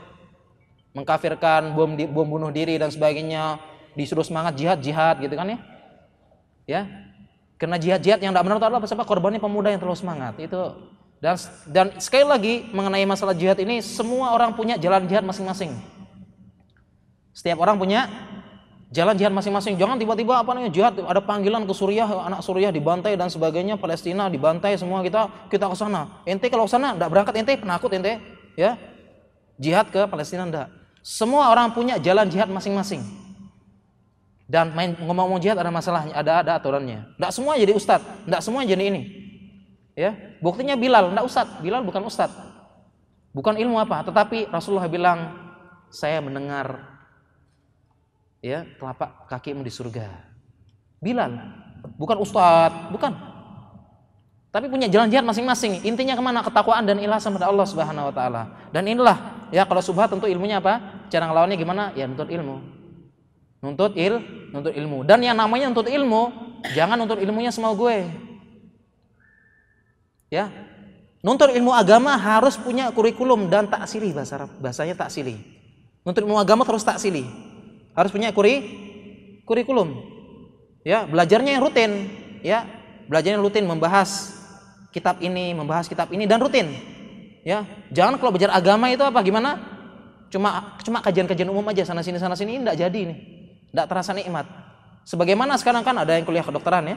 Mengkafirkan 0.94 1.74
bom 1.74 1.98
di, 1.98 2.06
bom 2.06 2.26
bunuh 2.26 2.54
diri 2.54 2.78
dan 2.78 2.94
sebagainya. 2.94 3.58
Disuruh 3.98 4.22
semangat 4.22 4.54
jihad 4.54 4.78
jihad 4.78 5.18
gitu 5.18 5.34
kan 5.34 5.50
ya. 5.50 5.58
Ya. 6.70 6.82
Karena 7.58 7.76
jihad-jihad 7.76 8.22
yang 8.22 8.32
tidak 8.32 8.46
benar 8.46 8.56
itu 8.56 8.66
adalah 8.70 8.80
apa 8.80 9.04
korbannya 9.04 9.42
pemuda 9.42 9.68
yang 9.74 9.82
terlalu 9.82 9.98
semangat. 9.98 10.38
Itu. 10.38 10.78
Dan 11.20 11.36
dan 11.68 11.86
sekali 12.00 12.24
lagi 12.24 12.54
mengenai 12.72 13.04
masalah 13.04 13.36
jihad 13.36 13.60
ini 13.60 13.84
semua 13.84 14.32
orang 14.32 14.56
punya 14.56 14.80
jalan 14.80 15.04
jihad 15.04 15.20
masing-masing 15.20 15.99
setiap 17.30 17.62
orang 17.62 17.78
punya 17.78 18.10
jalan 18.90 19.14
jihad 19.14 19.30
masing-masing. 19.30 19.78
Jangan 19.78 19.96
tiba-tiba 19.96 20.42
apa 20.42 20.50
namanya 20.54 20.72
jihad 20.74 20.98
ada 20.98 21.22
panggilan 21.22 21.62
ke 21.64 21.72
Suriah 21.74 22.06
anak 22.06 22.42
Suriah 22.42 22.74
dibantai 22.74 23.14
dan 23.14 23.30
sebagainya 23.30 23.78
Palestina 23.78 24.26
dibantai 24.26 24.74
semua 24.76 25.00
kita 25.00 25.48
kita 25.48 25.70
ke 25.70 25.76
sana. 25.78 26.22
Ente 26.26 26.50
kalau 26.50 26.66
ke 26.66 26.72
sana 26.74 26.98
tidak 26.98 27.08
berangkat 27.08 27.34
ente 27.38 27.54
penakut 27.58 27.90
ente 27.94 28.18
ya. 28.58 28.74
Jihad 29.60 29.92
ke 29.92 30.08
Palestina 30.08 30.48
enggak 30.48 30.80
semua 31.00 31.48
orang 31.48 31.72
punya 31.72 31.96
jalan 31.96 32.28
jihad 32.28 32.48
masing-masing. 32.52 33.00
Dan 34.50 34.74
main 34.74 34.98
ngomong-ngomong 34.98 35.38
jihad 35.38 35.56
ada 35.56 35.70
masalahnya, 35.70 36.12
ada 36.12 36.42
ada 36.42 36.52
aturannya. 36.58 37.06
Tidak 37.16 37.30
semua 37.30 37.54
jadi 37.54 37.70
ustad, 37.70 38.02
tidak 38.26 38.42
semua 38.42 38.66
jadi 38.66 38.82
ini. 38.82 39.02
Ya, 39.94 40.16
buktinya 40.42 40.74
Bilal, 40.74 41.14
tidak 41.14 41.24
ustad, 41.26 41.46
Bilal 41.62 41.86
bukan 41.86 42.02
ustad, 42.02 42.30
bukan 43.30 43.54
ilmu 43.58 43.78
apa, 43.78 44.02
tetapi 44.06 44.50
Rasulullah 44.50 44.90
bilang 44.90 45.18
saya 45.90 46.18
mendengar 46.18 46.89
ya 48.40 48.66
telapak 48.76 49.28
kakimu 49.28 49.64
di 49.64 49.72
surga. 49.72 50.08
Bilal, 51.00 51.32
bukan 51.96 52.20
ustad, 52.20 52.92
bukan. 52.92 53.12
Tapi 54.50 54.66
punya 54.66 54.90
jalan 54.90 55.06
jihad 55.06 55.22
masing-masing. 55.22 55.86
Intinya 55.86 56.18
ke 56.18 56.22
mana? 56.24 56.42
Ketakwaan 56.42 56.82
dan 56.82 56.98
ilah 56.98 57.22
sama 57.22 57.38
Allah 57.38 57.64
Subhanahu 57.64 58.10
Wa 58.10 58.14
Taala. 58.14 58.42
Dan 58.74 58.82
inilah 58.90 59.48
ya 59.54 59.62
kalau 59.62 59.78
subhat 59.78 60.10
tentu 60.10 60.26
ilmunya 60.26 60.58
apa? 60.58 61.06
Cara 61.06 61.30
ngelawannya 61.30 61.54
gimana? 61.54 61.94
Ya 61.94 62.10
nuntut 62.10 62.26
ilmu 62.28 62.80
nuntut 63.60 63.92
il 63.96 64.16
nuntut 64.50 64.72
ilmu 64.72 65.04
dan 65.04 65.20
yang 65.20 65.36
namanya 65.36 65.68
nuntut 65.68 65.88
ilmu 65.92 66.32
jangan 66.72 66.96
nuntut 66.96 67.20
ilmunya 67.20 67.52
semau 67.52 67.76
gue 67.76 68.08
ya 70.32 70.48
nuntut 71.20 71.52
ilmu 71.52 71.68
agama 71.68 72.16
harus 72.16 72.56
punya 72.56 72.88
kurikulum 72.88 73.52
dan 73.52 73.68
taksili 73.68 74.16
bahasa 74.16 74.48
bahasanya 74.64 74.96
taksili 74.96 75.36
nuntut 76.00 76.24
ilmu 76.24 76.40
agama 76.40 76.64
terus 76.64 76.80
taksili 76.80 77.28
harus 78.00 78.12
punya 78.12 78.32
kuri 78.32 78.54
kurikulum 79.44 79.92
ya 80.82 81.04
belajarnya 81.04 81.60
yang 81.60 81.62
rutin 81.62 81.90
ya 82.40 82.64
belajarnya 83.06 83.38
rutin 83.38 83.68
membahas 83.68 84.32
kitab 84.90 85.20
ini 85.20 85.52
membahas 85.52 85.84
kitab 85.84 86.08
ini 86.08 86.24
dan 86.24 86.40
rutin 86.40 86.72
ya 87.44 87.68
jangan 87.92 88.16
kalau 88.16 88.32
belajar 88.32 88.56
agama 88.56 88.88
itu 88.88 89.04
apa 89.04 89.20
gimana 89.20 89.60
cuma 90.32 90.80
cuma 90.80 91.04
kajian-kajian 91.04 91.52
umum 91.52 91.64
aja 91.68 91.84
sana 91.84 92.00
sini 92.00 92.16
sana 92.16 92.32
sini 92.32 92.56
enggak 92.56 92.80
jadi 92.80 93.00
nih 93.12 93.18
tidak 93.70 93.86
terasa 93.86 94.10
nikmat. 94.12 94.46
Sebagaimana 95.06 95.54
sekarang 95.56 95.86
kan 95.86 95.96
ada 95.96 96.18
yang 96.18 96.26
kuliah 96.26 96.44
kedokteran 96.44 96.90
ya, 96.90 96.96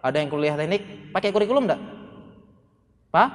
ada 0.00 0.16
yang 0.16 0.32
kuliah 0.32 0.56
teknik, 0.56 1.12
pakai 1.12 1.30
kurikulum 1.30 1.68
enggak? 1.68 1.80
Pak? 3.12 3.28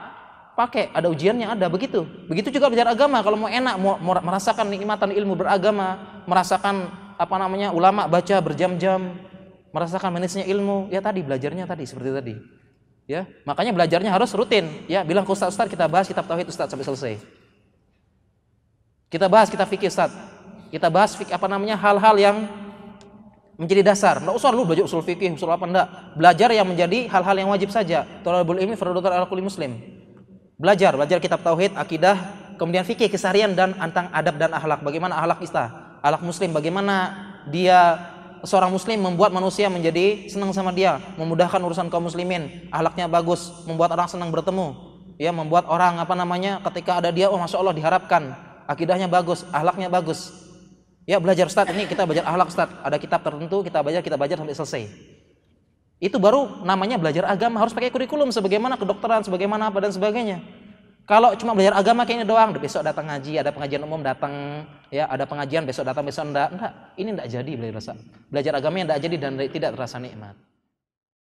Pakai, 0.52 0.92
ada 0.92 1.08
ujiannya, 1.08 1.48
ada 1.48 1.72
begitu. 1.72 2.04
Begitu 2.28 2.52
juga 2.52 2.68
belajar 2.68 2.92
agama, 2.92 3.24
kalau 3.24 3.40
mau 3.40 3.48
enak, 3.48 3.76
mau, 3.80 3.96
merasakan 4.00 4.68
nikmatan 4.68 5.16
ilmu 5.16 5.40
beragama, 5.40 6.22
merasakan 6.28 6.92
apa 7.16 7.36
namanya 7.40 7.72
ulama 7.72 8.04
baca 8.06 8.36
berjam-jam, 8.44 9.16
merasakan 9.72 10.12
manisnya 10.12 10.44
ilmu, 10.44 10.92
ya 10.92 11.00
tadi 11.00 11.24
belajarnya 11.24 11.64
tadi 11.64 11.88
seperti 11.88 12.10
tadi. 12.12 12.36
Ya, 13.10 13.28
makanya 13.48 13.76
belajarnya 13.76 14.12
harus 14.12 14.32
rutin. 14.36 14.88
Ya, 14.88 15.04
bilang 15.04 15.24
ke 15.24 15.32
Ustaz, 15.32 15.56
Ustaz 15.56 15.68
kita 15.68 15.88
bahas 15.88 16.08
kitab 16.08 16.28
tauhid 16.28 16.48
Ustaz 16.48 16.68
sampai 16.68 16.86
selesai. 16.86 17.14
Kita 19.12 19.28
bahas 19.28 19.52
kita 19.52 19.68
fikih 19.68 19.92
Ustaz. 19.92 20.12
Kita 20.72 20.88
bahas 20.88 21.16
fikih 21.20 21.36
apa 21.36 21.48
namanya 21.52 21.76
hal-hal 21.76 22.16
yang 22.16 22.38
menjadi 23.60 23.94
dasar. 23.94 24.24
Enggak 24.24 24.36
usah 24.40 24.50
lu 24.56 24.64
belajar 24.64 24.88
usul 24.88 25.04
fikih, 25.04 25.36
usul 25.36 25.52
apa 25.52 25.68
enggak. 25.68 25.88
Belajar 26.16 26.50
yang 26.56 26.64
menjadi 26.64 27.12
hal-hal 27.12 27.36
yang 27.36 27.50
wajib 27.52 27.70
saja. 27.70 28.08
Thalabul 28.24 28.58
ilmi 28.58 28.80
fardhu 28.80 29.04
ala 29.04 29.28
kulli 29.28 29.44
muslim. 29.44 30.01
Belajar, 30.62 30.94
belajar 30.94 31.18
kitab 31.18 31.42
tauhid, 31.42 31.74
akidah, 31.74 32.38
kemudian 32.62 32.86
fikih 32.86 33.10
keseharian 33.10 33.58
dan 33.58 33.74
tentang 33.74 34.14
adab 34.14 34.38
dan 34.38 34.54
akhlak. 34.54 34.86
Bagaimana 34.86 35.18
akhlak 35.18 35.42
kita? 35.42 35.74
Akhlak 36.06 36.22
muslim 36.22 36.54
bagaimana 36.54 37.18
dia 37.50 37.98
seorang 38.46 38.70
muslim 38.70 39.02
membuat 39.02 39.34
manusia 39.34 39.74
menjadi 39.74 40.30
senang 40.30 40.54
sama 40.54 40.70
dia, 40.70 41.02
memudahkan 41.18 41.58
urusan 41.58 41.90
kaum 41.90 42.06
muslimin, 42.06 42.70
ahlaknya 42.70 43.10
bagus, 43.10 43.66
membuat 43.66 43.90
orang 43.98 44.06
senang 44.06 44.30
bertemu, 44.30 44.78
ya 45.18 45.34
membuat 45.34 45.66
orang 45.66 45.98
apa 45.98 46.14
namanya 46.14 46.62
ketika 46.70 47.02
ada 47.02 47.10
dia, 47.10 47.34
oh 47.34 47.42
masya 47.42 47.58
Allah 47.58 47.74
diharapkan, 47.74 48.30
akidahnya 48.70 49.10
bagus, 49.10 49.42
ahlaknya 49.50 49.90
bagus. 49.90 50.30
Ya 51.10 51.18
belajar 51.18 51.50
Ustaz 51.50 51.74
ini 51.74 51.90
kita 51.90 52.06
belajar 52.06 52.30
ahlak 52.30 52.54
Ustaz, 52.54 52.70
ada 52.70 53.02
kitab 53.02 53.26
tertentu 53.26 53.66
kita 53.66 53.82
belajar 53.82 54.06
kita 54.06 54.14
belajar 54.14 54.38
sampai 54.38 54.54
selesai. 54.54 54.84
Itu 56.02 56.18
baru 56.18 56.66
namanya 56.66 56.98
belajar 56.98 57.30
agama 57.30 57.62
harus 57.62 57.78
pakai 57.78 57.94
kurikulum 57.94 58.34
sebagaimana 58.34 58.74
kedokteran, 58.74 59.22
sebagaimana 59.22 59.70
apa 59.70 59.86
dan 59.86 59.94
sebagainya. 59.94 60.42
Kalau 61.06 61.38
cuma 61.38 61.54
belajar 61.54 61.78
agama 61.78 62.10
kayak 62.10 62.24
ini 62.24 62.26
doang, 62.26 62.58
besok 62.58 62.82
datang 62.82 63.06
ngaji, 63.06 63.38
ada 63.38 63.54
pengajian 63.54 63.86
umum 63.86 64.02
datang, 64.02 64.66
ya 64.90 65.06
ada 65.06 65.30
pengajian 65.30 65.62
besok 65.62 65.86
datang 65.86 66.02
besok 66.02 66.34
enggak, 66.34 66.50
enggak. 66.58 66.74
Ini 66.98 67.10
enggak 67.14 67.30
jadi 67.30 67.52
belajar 67.54 67.94
Belajar 68.34 68.54
agama 68.58 68.76
yang 68.82 68.88
enggak 68.90 69.02
jadi 69.06 69.16
dan 69.22 69.32
tidak 69.38 69.70
terasa 69.78 69.98
nikmat. 70.02 70.34